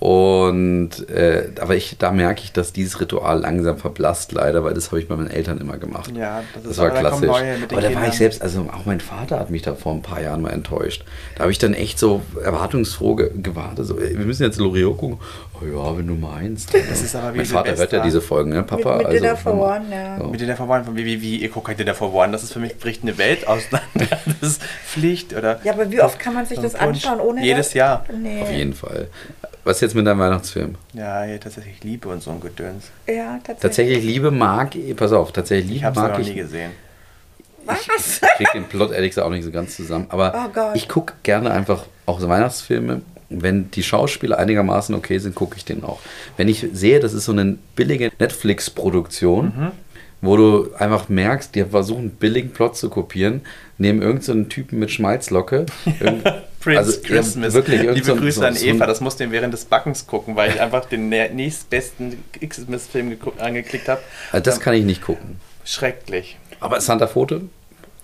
Und 0.05 1.09
äh, 1.09 1.49
aber 1.63 1.77
ich, 1.77 1.97
da 1.99 2.11
merke 2.11 2.43
ich, 2.45 2.53
dass 2.53 2.75
dieses 2.75 3.01
Ritual 3.01 3.41
langsam 3.41 3.79
verblasst, 3.79 4.33
leider, 4.33 4.63
weil 4.63 4.75
das 4.75 4.89
habe 4.89 5.01
ich 5.01 5.09
bei 5.09 5.17
meinen 5.17 5.31
Eltern 5.31 5.57
immer 5.57 5.79
gemacht. 5.79 6.13
Ja, 6.15 6.43
das, 6.53 6.63
Das 6.63 6.73
ist 6.73 6.79
war 6.79 6.91
aber 6.91 7.03
da 7.03 7.09
kommen 7.09 7.23
klassisch. 7.23 7.43
neue 7.43 7.59
mit 7.59 7.71
den 7.71 7.79
Aber 7.79 7.89
da 7.89 7.95
war 7.95 8.09
ich 8.09 8.13
selbst, 8.13 8.43
also 8.43 8.69
auch 8.71 8.85
mein 8.85 9.01
Vater 9.01 9.41
hat 9.41 9.49
mich 9.49 9.63
da 9.63 9.75
vor 9.75 9.95
ein 9.95 10.03
paar 10.03 10.21
Jahren 10.21 10.43
mal 10.43 10.51
enttäuscht. 10.51 11.07
Da 11.37 11.45
habe 11.45 11.53
ich 11.53 11.59
dann 11.59 11.73
echt 11.73 11.99
so 11.99 12.21
erwartungsfroh 12.39 13.15
ge 13.15 13.31
gewartet. 13.35 13.87
So, 13.87 13.99
wir 13.99 14.11
müssen 14.19 14.43
jetzt 14.43 14.59
Loriot 14.59 14.99
gucken. 14.99 15.21
Oh 15.55 15.65
ja, 15.65 15.97
wenn 15.97 16.07
du 16.07 16.13
meinst. 16.17 16.75
Das 16.75 17.01
ist 17.01 17.17
aber 17.17 17.33
wie 17.33 17.39
mein 17.39 17.47
Vater 17.47 17.75
hört 17.75 17.93
ja 17.93 18.03
diese 18.03 18.21
Folgen, 18.21 18.51
ne, 18.51 18.63
Papa? 18.63 18.99
Mit, 18.99 19.07
mit 19.09 19.17
Dinner 19.23 19.37
for 19.39 19.53
hör 19.55 19.59
mal. 19.59 19.81
One, 19.81 19.87
ja. 19.91 20.19
So. 20.19 20.27
Mit 20.27 20.39
Dinner 20.39 20.57
for 20.57 20.69
One, 20.69 20.85
von 20.85 20.97
wie, 20.99 21.07
wie, 21.07 21.23
wie, 21.23 21.37
ihr 21.37 21.49
guckt 21.49 21.69
halt 21.69 21.79
Dinner 21.79 21.95
for 21.95 22.13
One, 22.13 22.31
das 22.31 22.43
ist 22.43 22.53
für 22.53 22.59
mich, 22.59 22.77
bricht 22.77 23.05
eine 23.05 23.17
Welt 23.17 23.49
auseinander. 23.49 23.89
Das 24.41 24.51
ist 24.51 24.63
Pflicht, 24.87 25.33
oder? 25.35 25.61
Ja, 25.65 25.73
aber 25.73 25.91
wie 25.91 26.03
oft 26.03 26.19
kann 26.19 26.35
man 26.35 26.45
sich 26.45 26.59
das 26.59 26.75
anschauen 26.75 27.21
ohne 27.21 27.43
Jedes? 27.43 27.73
Jahr. 27.73 28.05
Nee. 28.15 28.43
Auf 28.43 28.51
jeden 28.51 28.75
Fall. 28.75 29.09
Was 29.65 29.81
jetzt 29.81 29.95
mit 29.95 30.07
deinem 30.07 30.19
Weihnachtsfilm? 30.21 30.75
Ja, 30.93 31.23
hier 31.23 31.41
tatsächlich 31.41 31.83
Liebe 31.83 32.09
und 32.09 32.23
so 32.23 32.31
ein 32.31 32.41
Gedöns. 32.41 32.91
Ja, 33.07 33.39
tatsächlich. 33.39 33.61
Tatsächlich 33.61 34.05
Liebe 34.05 34.31
mag, 34.31 34.77
pass 34.97 35.12
auf, 35.12 35.33
tatsächlich 35.33 35.67
Ich 35.67 35.73
Liebe 35.77 35.87
habe 35.87 35.97
es 35.97 36.03
mag 36.03 36.12
noch 36.12 36.19
ich. 36.21 36.29
nie 36.29 36.35
gesehen. 36.35 36.73
Was? 37.67 37.79
Ich 37.87 38.21
krieg 38.37 38.53
den 38.53 38.65
Plot 38.65 38.93
ehrlich 38.93 39.11
gesagt 39.12 39.27
auch 39.27 39.31
nicht 39.31 39.45
so 39.45 39.51
ganz 39.51 39.75
zusammen. 39.75 40.07
Aber 40.11 40.51
Oh 40.55 40.71
ich 40.75 40.87
gucke 40.89 41.15
gerne 41.23 41.51
einfach 41.51 41.85
auch 42.05 42.21
so 42.21 42.29
Weihnachtsfilme. 42.29 43.01
Wenn 43.31 43.71
die 43.71 43.83
Schauspieler 43.83 44.39
einigermaßen 44.39 44.95
okay 44.95 45.17
sind, 45.19 45.35
gucke 45.35 45.57
ich 45.57 45.65
den 45.65 45.83
auch. 45.83 45.99
Wenn 46.37 46.47
ich 46.49 46.67
sehe, 46.75 47.01
das 47.01 47.15
ist 47.15 47.25
so 47.25 47.33
eine 47.33 47.57
billige 47.75 48.12
Netflix-Produktion, 48.19 49.47
Mhm. 49.57 49.73
Wo 50.25 50.37
du 50.37 50.70
einfach 50.79 51.09
merkst, 51.09 51.55
die 51.55 51.64
versuchen 51.64 52.01
einen 52.01 52.11
billigen 52.11 52.51
Plot 52.53 52.77
zu 52.77 52.89
kopieren, 52.91 53.43
nehmen 53.79 54.03
irgendeinen 54.03 54.45
so 54.45 54.49
Typen 54.49 54.79
mit 54.79 54.91
Schmalzlocke. 54.91 55.66
Prince 56.61 56.79
also, 56.79 57.01
Christmas. 57.03 57.53
wirklich, 57.53 57.83
Liebe 57.83 58.05
so 58.05 58.16
Grüße 58.16 58.41
so- 58.41 58.47
an 58.47 58.57
Eva, 58.57 58.87
das 58.87 59.01
musste 59.01 59.25
ich 59.25 59.31
während 59.31 59.53
des 59.53 59.66
Backens 59.66 60.07
gucken, 60.07 60.35
weil 60.35 60.51
ich 60.51 60.61
einfach 60.61 60.87
den 60.87 61.12
nä- 61.12 61.29
nächstbesten 61.31 62.22
Xmas-Film 62.41 63.11
geguckt- 63.11 63.41
angeklickt 63.41 63.89
habe. 63.89 64.01
Also 64.33 64.45
das 64.45 64.61
kann 64.61 64.75
ich 64.75 64.85
nicht 64.85 65.03
gucken. 65.03 65.41
Schrecklich. 65.64 66.39
Aber 66.61 66.81
Santa 66.81 67.07
Pfote, 67.07 67.43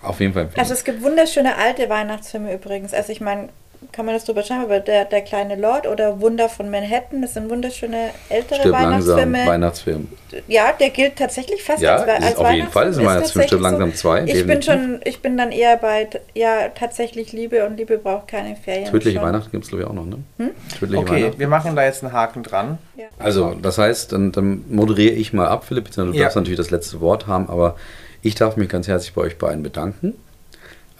auf 0.02 0.20
jeden 0.20 0.34
Fall. 0.34 0.50
Also 0.56 0.74
es 0.74 0.84
gibt 0.84 1.02
wunderschöne 1.02 1.56
alte 1.56 1.88
Weihnachtsfilme 1.88 2.52
übrigens. 2.54 2.92
Also 2.92 3.12
ich 3.12 3.20
meine, 3.22 3.48
kann 3.92 4.04
man 4.06 4.14
das 4.14 4.24
drüber 4.24 4.42
schreiben, 4.42 4.62
aber 4.64 4.80
der, 4.80 5.04
der 5.06 5.22
kleine 5.22 5.56
Lord 5.56 5.86
oder 5.86 6.20
Wunder 6.20 6.48
von 6.48 6.70
Manhattan, 6.70 7.22
das 7.22 7.34
sind 7.34 7.48
wunderschöne 7.50 8.10
ältere 8.28 8.60
Stirb 8.60 8.72
langsam, 8.72 9.16
Weihnachtsfilme. 9.16 9.46
Weihnachtsfilm. 9.46 10.08
ja, 10.48 10.72
der 10.78 10.90
gilt 10.90 11.16
tatsächlich 11.16 11.62
fast 11.62 11.80
Ja, 11.82 11.96
als, 11.96 12.24
als 12.24 12.36
auf 12.36 12.50
jeden 12.52 12.68
Fall, 12.68 12.88
ist 12.88 12.98
ein 12.98 13.06
Weihnachtsfilm, 13.06 13.46
Stirb 13.46 13.60
langsam 13.62 13.94
zwei, 13.94 14.24
Ich 14.24 14.46
bin 14.46 14.62
schon, 14.62 15.00
ich 15.04 15.20
bin 15.22 15.36
dann 15.36 15.50
eher 15.50 15.76
bei, 15.76 16.08
ja, 16.34 16.68
tatsächlich 16.68 17.32
Liebe 17.32 17.66
und 17.66 17.76
Liebe 17.78 17.98
braucht 17.98 18.28
keine 18.28 18.54
Ferien. 18.56 18.84
Tödliche 18.90 19.18
schon. 19.18 19.26
Weihnachten 19.26 19.50
gibt 19.50 19.64
es 19.64 19.70
glaube 19.70 19.84
ich 19.84 19.88
auch 19.90 19.94
noch, 19.94 20.04
ne? 20.06 20.18
Hm? 20.38 20.50
Tödliche 20.78 21.02
Okay, 21.02 21.12
Weihnachten. 21.14 21.38
wir 21.40 21.48
machen 21.48 21.74
da 21.74 21.84
jetzt 21.84 22.04
einen 22.04 22.12
Haken 22.12 22.42
dran. 22.42 22.78
Ja. 22.96 23.06
Also, 23.18 23.54
das 23.60 23.78
heißt, 23.78 24.12
dann, 24.12 24.30
dann 24.32 24.64
moderiere 24.68 25.14
ich 25.14 25.32
mal 25.32 25.48
ab, 25.48 25.64
Philipp, 25.64 25.90
du 25.90 26.12
Ja. 26.12 26.24
darfst 26.24 26.36
natürlich 26.36 26.58
das 26.58 26.70
letzte 26.70 27.00
Wort 27.00 27.26
haben, 27.26 27.48
aber 27.48 27.76
ich 28.22 28.34
darf 28.34 28.56
mich 28.56 28.68
ganz 28.68 28.86
herzlich 28.88 29.14
bei 29.14 29.22
euch 29.22 29.38
beiden 29.38 29.62
bedanken. 29.62 30.14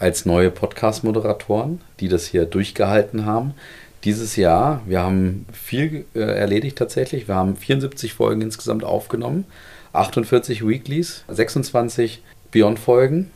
Als 0.01 0.25
neue 0.25 0.49
Podcast-Moderatoren, 0.49 1.79
die 1.99 2.07
das 2.07 2.25
hier 2.25 2.45
durchgehalten 2.45 3.27
haben. 3.27 3.53
Dieses 4.03 4.35
Jahr, 4.35 4.81
wir 4.87 5.03
haben 5.03 5.45
viel 5.53 6.05
äh, 6.15 6.21
erledigt 6.21 6.75
tatsächlich. 6.75 7.27
Wir 7.27 7.35
haben 7.35 7.55
74 7.55 8.11
Folgen 8.15 8.41
insgesamt 8.41 8.83
aufgenommen, 8.83 9.45
48 9.93 10.67
Weeklies, 10.67 11.23
26 11.27 12.23
Beyond-Folgen. 12.49 13.29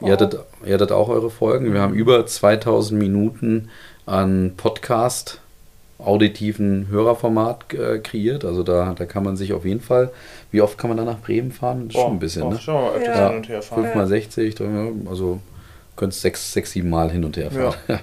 Ihr, 0.00 0.12
hattet, 0.12 0.38
ihr 0.64 0.72
hattet 0.72 0.92
auch 0.92 1.10
eure 1.10 1.28
Folgen. 1.28 1.74
Wir 1.74 1.82
haben 1.82 1.92
über 1.92 2.24
2000 2.24 2.98
Minuten 2.98 3.68
an 4.06 4.54
Podcast, 4.56 5.42
auditiven 5.98 6.88
Hörerformat 6.88 7.74
äh, 7.74 7.98
kreiert. 7.98 8.46
Also 8.46 8.62
da, 8.62 8.94
da 8.96 9.04
kann 9.04 9.24
man 9.24 9.36
sich 9.36 9.52
auf 9.52 9.66
jeden 9.66 9.82
Fall, 9.82 10.10
wie 10.52 10.62
oft 10.62 10.78
kann 10.78 10.88
man 10.88 10.96
da 10.96 11.04
nach 11.04 11.20
Bremen 11.20 11.52
fahren? 11.52 11.88
Das 11.88 11.96
ist 11.96 12.00
schon 12.00 12.12
ein 12.12 12.18
bisschen, 12.18 12.42
oh, 12.44 12.50
ne? 12.52 12.58
Schon 12.58 12.74
mal 12.76 12.94
öfters 12.94 13.18
Ja. 13.18 13.28
hin 13.28 13.36
und 13.36 13.48
her 13.50 13.60
fahren. 13.60 13.82
5 13.82 13.94
mal 13.94 14.06
60, 14.06 14.54
also 15.10 15.40
könntest 15.98 16.22
sechs, 16.22 16.52
sechs, 16.52 16.70
sieben 16.72 16.88
Mal 16.88 17.10
hin 17.10 17.24
und 17.24 17.36
her 17.36 17.50
fahren. 17.50 17.74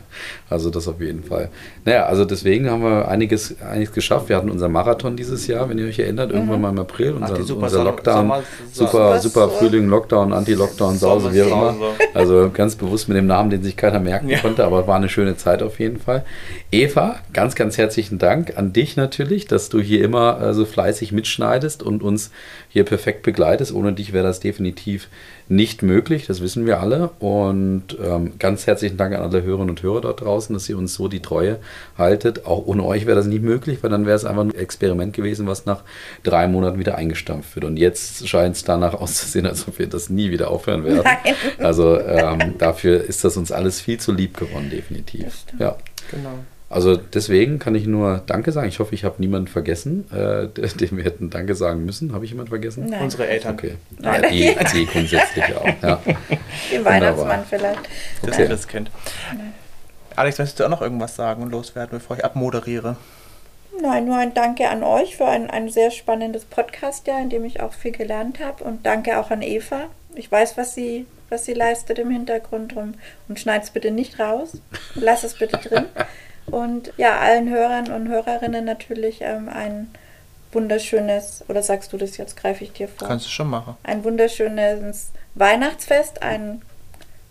Also 0.48 0.70
das 0.70 0.88
auf 0.88 1.02
jeden 1.02 1.24
Fall. 1.24 1.50
Naja, 1.86 2.06
also 2.06 2.24
deswegen 2.24 2.70
haben 2.70 2.84
wir 2.84 3.08
einiges, 3.08 3.56
einiges 3.62 3.92
geschafft. 3.94 4.30
Wir 4.30 4.38
hatten 4.38 4.52
unser 4.52 4.70
Marathon 4.70 5.18
dieses 5.18 5.48
Jahr, 5.48 5.68
wenn 5.70 5.80
ihr 5.80 5.88
euch 5.88 5.98
erinnert, 5.98 6.32
irgendwann 6.32 6.62
mal 6.62 6.70
im 6.70 6.78
April. 6.80 7.16
Ach, 7.18 7.22
Unser, 7.24 7.34
die 7.34 7.42
super 7.44 7.64
unser 7.64 7.84
Lockdown, 7.84 8.16
Sommer- 8.28 8.44
super, 8.72 9.20
super 9.20 9.50
Frühling, 9.50 9.88
Lockdown, 9.90 10.34
Anti-Lockdown, 10.34 10.98
Sause, 11.00 11.34
wie 11.34 11.42
auch 11.42 11.48
immer. 11.48 11.76
Also 12.14 12.52
ganz 12.54 12.76
bewusst 12.76 13.08
mit 13.10 13.18
dem 13.18 13.26
Namen, 13.26 13.50
den 13.50 13.64
sich 13.64 13.76
keiner 13.76 14.00
merken 14.00 14.30
Ja. 14.30 14.38
konnte, 14.40 14.64
aber 14.66 14.86
war 14.86 14.98
eine 14.98 15.10
schöne 15.10 15.36
Zeit 15.36 15.64
auf 15.64 15.80
jeden 15.80 16.00
Fall. 16.00 16.24
Eva, 16.72 17.16
ganz, 17.34 17.56
ganz 17.56 17.78
herzlichen 17.80 18.20
Dank 18.20 18.56
an 18.56 18.72
dich 18.72 18.96
natürlich, 18.98 19.48
dass 19.48 19.70
du 19.70 19.80
hier 19.82 20.04
immer 20.04 20.40
äh, 20.42 20.54
so 20.54 20.66
fleißig 20.66 21.12
mitschneidest 21.12 21.82
und 21.82 22.04
uns 22.04 22.30
hier 22.70 22.84
perfekt 22.84 23.24
begleitest. 23.24 23.74
Ohne 23.74 23.94
dich 23.94 24.14
wäre 24.14 24.26
das 24.26 24.40
definitiv 24.40 25.08
nicht 25.48 25.84
möglich, 25.84 26.26
das 26.26 26.42
wissen 26.42 26.66
wir 26.66 26.80
alle. 26.80 27.10
Und 27.20 27.98
ähm, 28.04 28.34
ganz 28.40 28.66
herzlichen 28.66 28.98
Dank 28.98 29.14
an 29.14 29.22
alle 29.22 29.44
Hörerinnen 29.44 29.70
und 29.70 29.84
Hörer 29.84 30.02
dort 30.02 30.22
draußen, 30.22 30.54
dass 30.54 30.68
ihr 30.70 30.78
uns 30.78 30.94
so 30.94 31.08
die 31.08 31.22
Treue 31.22 31.60
haltet. 31.98 32.46
Auch 32.46 32.66
ohne 32.66 32.84
euch 32.84 33.06
wäre 33.06 33.16
das 33.16 33.28
nicht 33.28 33.44
möglich, 33.44 33.80
weil 33.82 33.90
dann 33.90 34.06
wäre 34.06 34.16
es 34.16 34.26
einfach 34.26 34.42
ein 34.42 34.56
Experiment 34.56 35.14
gewesen, 35.14 35.48
was 35.48 35.66
nach 35.66 35.84
drei 36.24 36.48
Monaten 36.48 36.80
wieder 36.80 36.96
eingestampft 36.96 37.56
wird. 37.56 37.66
Und 37.66 37.78
jetzt 37.78 38.28
scheint 38.28 38.56
es 38.56 38.64
danach 38.64 38.94
auszusehen, 38.96 39.46
als 39.46 39.68
ob 39.68 39.78
wir 39.80 39.88
das 39.88 40.10
nie 40.10 40.32
wieder 40.32 40.50
aufhören 40.50 40.84
werden. 40.84 41.04
Nein. 41.04 41.36
Also 41.60 42.00
ähm, 42.00 42.56
dafür 42.58 43.04
ist 43.04 43.24
das 43.24 43.38
uns 43.38 43.52
alles 43.52 43.82
viel 43.82 44.00
zu 44.00 44.12
lieb 44.12 44.38
gewonnen, 44.38 44.70
definitiv. 44.70 45.46
Ja. 45.60 45.78
Genau. 46.12 46.40
Also 46.76 46.98
deswegen 46.98 47.58
kann 47.58 47.74
ich 47.74 47.88
nur 47.88 48.22
Danke 48.26 48.52
sagen. 48.52 48.68
Ich 48.68 48.80
hoffe, 48.80 48.94
ich 48.96 49.06
habe 49.06 49.16
niemanden 49.20 49.48
vergessen, 49.48 50.12
äh, 50.12 50.48
dem 50.78 50.98
wir 50.98 51.06
hätten 51.06 51.30
Danke 51.30 51.56
sagen 51.56 51.86
müssen. 51.86 52.12
Habe 52.12 52.26
ich 52.26 52.32
jemanden 52.32 52.50
vergessen? 52.50 52.88
Nein, 52.90 53.02
Unsere 53.02 53.28
Eltern. 53.28 53.54
Okay. 53.54 53.76
Nein. 53.98 54.24
Ja, 54.24 54.30
die, 54.30 54.56
die 54.74 54.86
grundsätzlich 54.86 55.56
auch. 55.56 55.70
Ja. 55.82 56.02
den 56.74 56.84
Weihnachtsmann 56.84 57.46
vielleicht. 57.50 57.80
Das 58.22 58.36
Okay. 58.36 58.48
Christkind. 58.48 58.92
Alex, 60.18 60.38
möchtest 60.38 60.60
du 60.60 60.66
auch 60.66 60.70
noch 60.70 60.82
irgendwas 60.82 61.16
sagen 61.16 61.44
und 61.44 61.52
loswerden, 61.52 61.98
bevor 62.00 62.18
ich 62.18 62.26
abmoderiere? 62.26 62.98
Nein, 63.82 64.04
nur 64.04 64.18
ein 64.18 64.34
Danke 64.34 64.68
an 64.68 64.84
euch 64.84 65.16
für 65.16 65.28
ein, 65.28 65.50
ein 65.50 65.70
sehr 65.70 65.92
spannendes 65.92 66.44
Podcast-Jahr, 66.44 67.22
in 67.22 67.30
dem 67.30 67.46
ich 67.46 67.62
auch 67.62 67.72
viel 67.74 67.94
gelernt 67.94 68.42
habe. 68.42 68.66
Und 68.66 68.86
danke 68.86 69.18
auch 69.18 69.32
an 69.32 69.42
Eva. 69.42 69.86
Ich 70.14 70.30
weiß, 70.30 70.58
was 70.58 70.76
sie, 70.76 71.06
was 71.30 71.46
sie 71.46 71.54
leistet 71.54 72.00
im 72.00 72.10
Hintergrund 72.10 72.76
drum. 72.76 72.96
Und 73.30 73.40
schneid's 73.40 73.70
bitte 73.70 73.92
nicht 73.92 74.20
raus. 74.20 74.58
Lass 74.96 75.24
es 75.24 75.36
bitte 75.36 75.58
drin. 75.58 75.86
Und 76.48 76.94
ja, 76.98 77.20
allen 77.20 77.50
Hörern 77.50 77.92
und 77.92 78.08
Hörerinnen 78.08 78.66
natürlich 78.66 79.22
ähm, 79.22 79.50
ein 79.50 79.90
wunderschönes, 80.52 81.44
oder 81.48 81.62
sagst 81.64 81.92
du 81.94 81.98
das 81.98 82.18
jetzt, 82.18 82.38
greife 82.38 82.64
ich 82.64 82.72
dir 82.72 82.88
vor? 82.88 83.08
Kannst 83.08 83.26
du 83.26 83.30
schon 83.30 83.50
machen. 83.50 83.76
Ein 83.84 84.04
wunderschönes 84.04 85.12
Weihnachtsfest, 85.36 86.22
ein 86.22 86.62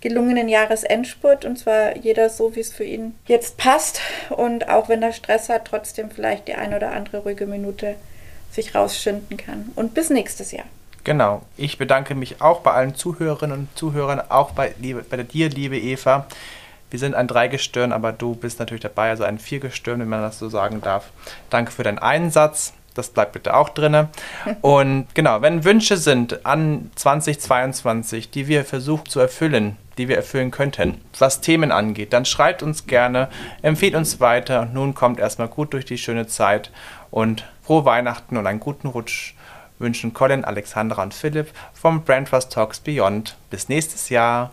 gelungenen 0.01 0.49
Jahresendspurt 0.51 1.47
und 1.47 1.59
zwar 1.59 1.97
jeder 1.97 2.29
so, 2.29 2.55
wie 2.55 2.61
es 2.61 2.73
für 2.73 2.85
ihn 2.85 3.15
jetzt 3.27 3.57
passt 3.57 4.01
und 4.29 4.69
auch 4.69 4.91
wenn 4.91 5.03
er 5.03 5.12
Stress 5.12 5.49
hat, 5.49 5.65
trotzdem 5.65 6.11
vielleicht 6.11 6.47
die 6.47 6.55
eine 6.55 6.77
oder 6.77 6.93
andere 6.93 7.19
ruhige 7.19 7.47
Minute 7.47 7.95
sich 8.53 8.75
rausschinden 8.75 9.39
kann. 9.39 9.73
Und 9.75 9.95
bis 9.95 10.11
nächstes 10.11 10.53
Jahr. 10.53 10.67
Genau. 11.05 11.43
Ich 11.57 11.79
bedanke 11.79 12.15
mich 12.15 12.41
auch 12.43 12.61
bei 12.61 12.73
allen 12.73 12.95
Zuhörerinnen 12.95 13.61
und 13.61 13.79
Zuhörern, 13.79 14.21
auch 14.29 14.53
bei, 14.53 14.75
liebe, 14.79 15.03
bei 15.03 15.23
dir, 15.23 15.49
liebe 15.49 15.79
Eva. 15.79 16.27
Wir 16.95 17.01
sind 17.01 17.16
ein 17.16 17.26
Dreigestirn, 17.26 17.90
aber 17.90 18.12
du 18.12 18.36
bist 18.36 18.61
natürlich 18.61 18.82
dabei, 18.82 19.11
also 19.11 19.24
ein 19.24 19.40
Viergestirn, 19.40 19.99
wenn 19.99 20.09
man 20.09 20.22
das 20.22 20.38
so 20.38 20.49
sagen 20.49 20.80
darf. 20.80 21.11
Danke 21.51 21.72
für 21.72 21.82
deinen 21.82 21.99
Einsatz. 21.99 22.72
Das 22.95 23.09
bleibt 23.09 23.32
bitte 23.32 23.57
auch 23.57 23.70
drin. 23.70 24.07
Und 24.61 25.09
genau, 25.12 25.42
wenn 25.42 25.64
Wünsche 25.64 25.97
sind 25.97 26.47
an 26.47 26.92
2022, 26.95 28.30
die 28.30 28.47
wir 28.47 28.64
versuchen 28.64 29.07
zu 29.07 29.18
erfüllen, 29.18 29.76
die 29.99 30.07
wir 30.07 30.14
erfüllen 30.14 30.53
könnten, 30.53 31.01
was 31.18 31.40
Themen 31.40 31.72
angeht, 31.72 32.12
dann 32.12 32.26
schreibt 32.26 32.62
uns 32.62 32.86
gerne, 32.86 33.28
empfiehlt 33.62 33.97
uns 33.97 34.20
weiter. 34.20 34.61
Und 34.61 34.74
nun 34.74 34.95
kommt 34.95 35.18
erstmal 35.18 35.49
gut 35.49 35.72
durch 35.72 35.86
die 35.86 35.99
schöne 35.99 36.28
Zeit 36.28 36.70
und 37.11 37.45
frohe 37.64 37.84
Weihnachten 37.84 38.36
und 38.36 38.47
einen 38.47 38.61
guten 38.61 38.86
Rutsch 38.86 39.34
wünschen 39.80 40.14
Colin, 40.14 40.45
Alexandra 40.45 41.03
und 41.03 41.12
Philipp 41.12 41.49
vom 41.72 42.05
Brand 42.05 42.30
Talks 42.51 42.78
Beyond. 42.78 43.36
Bis 43.51 43.68
nächstes 43.68 44.11
Jahr. 44.11 44.53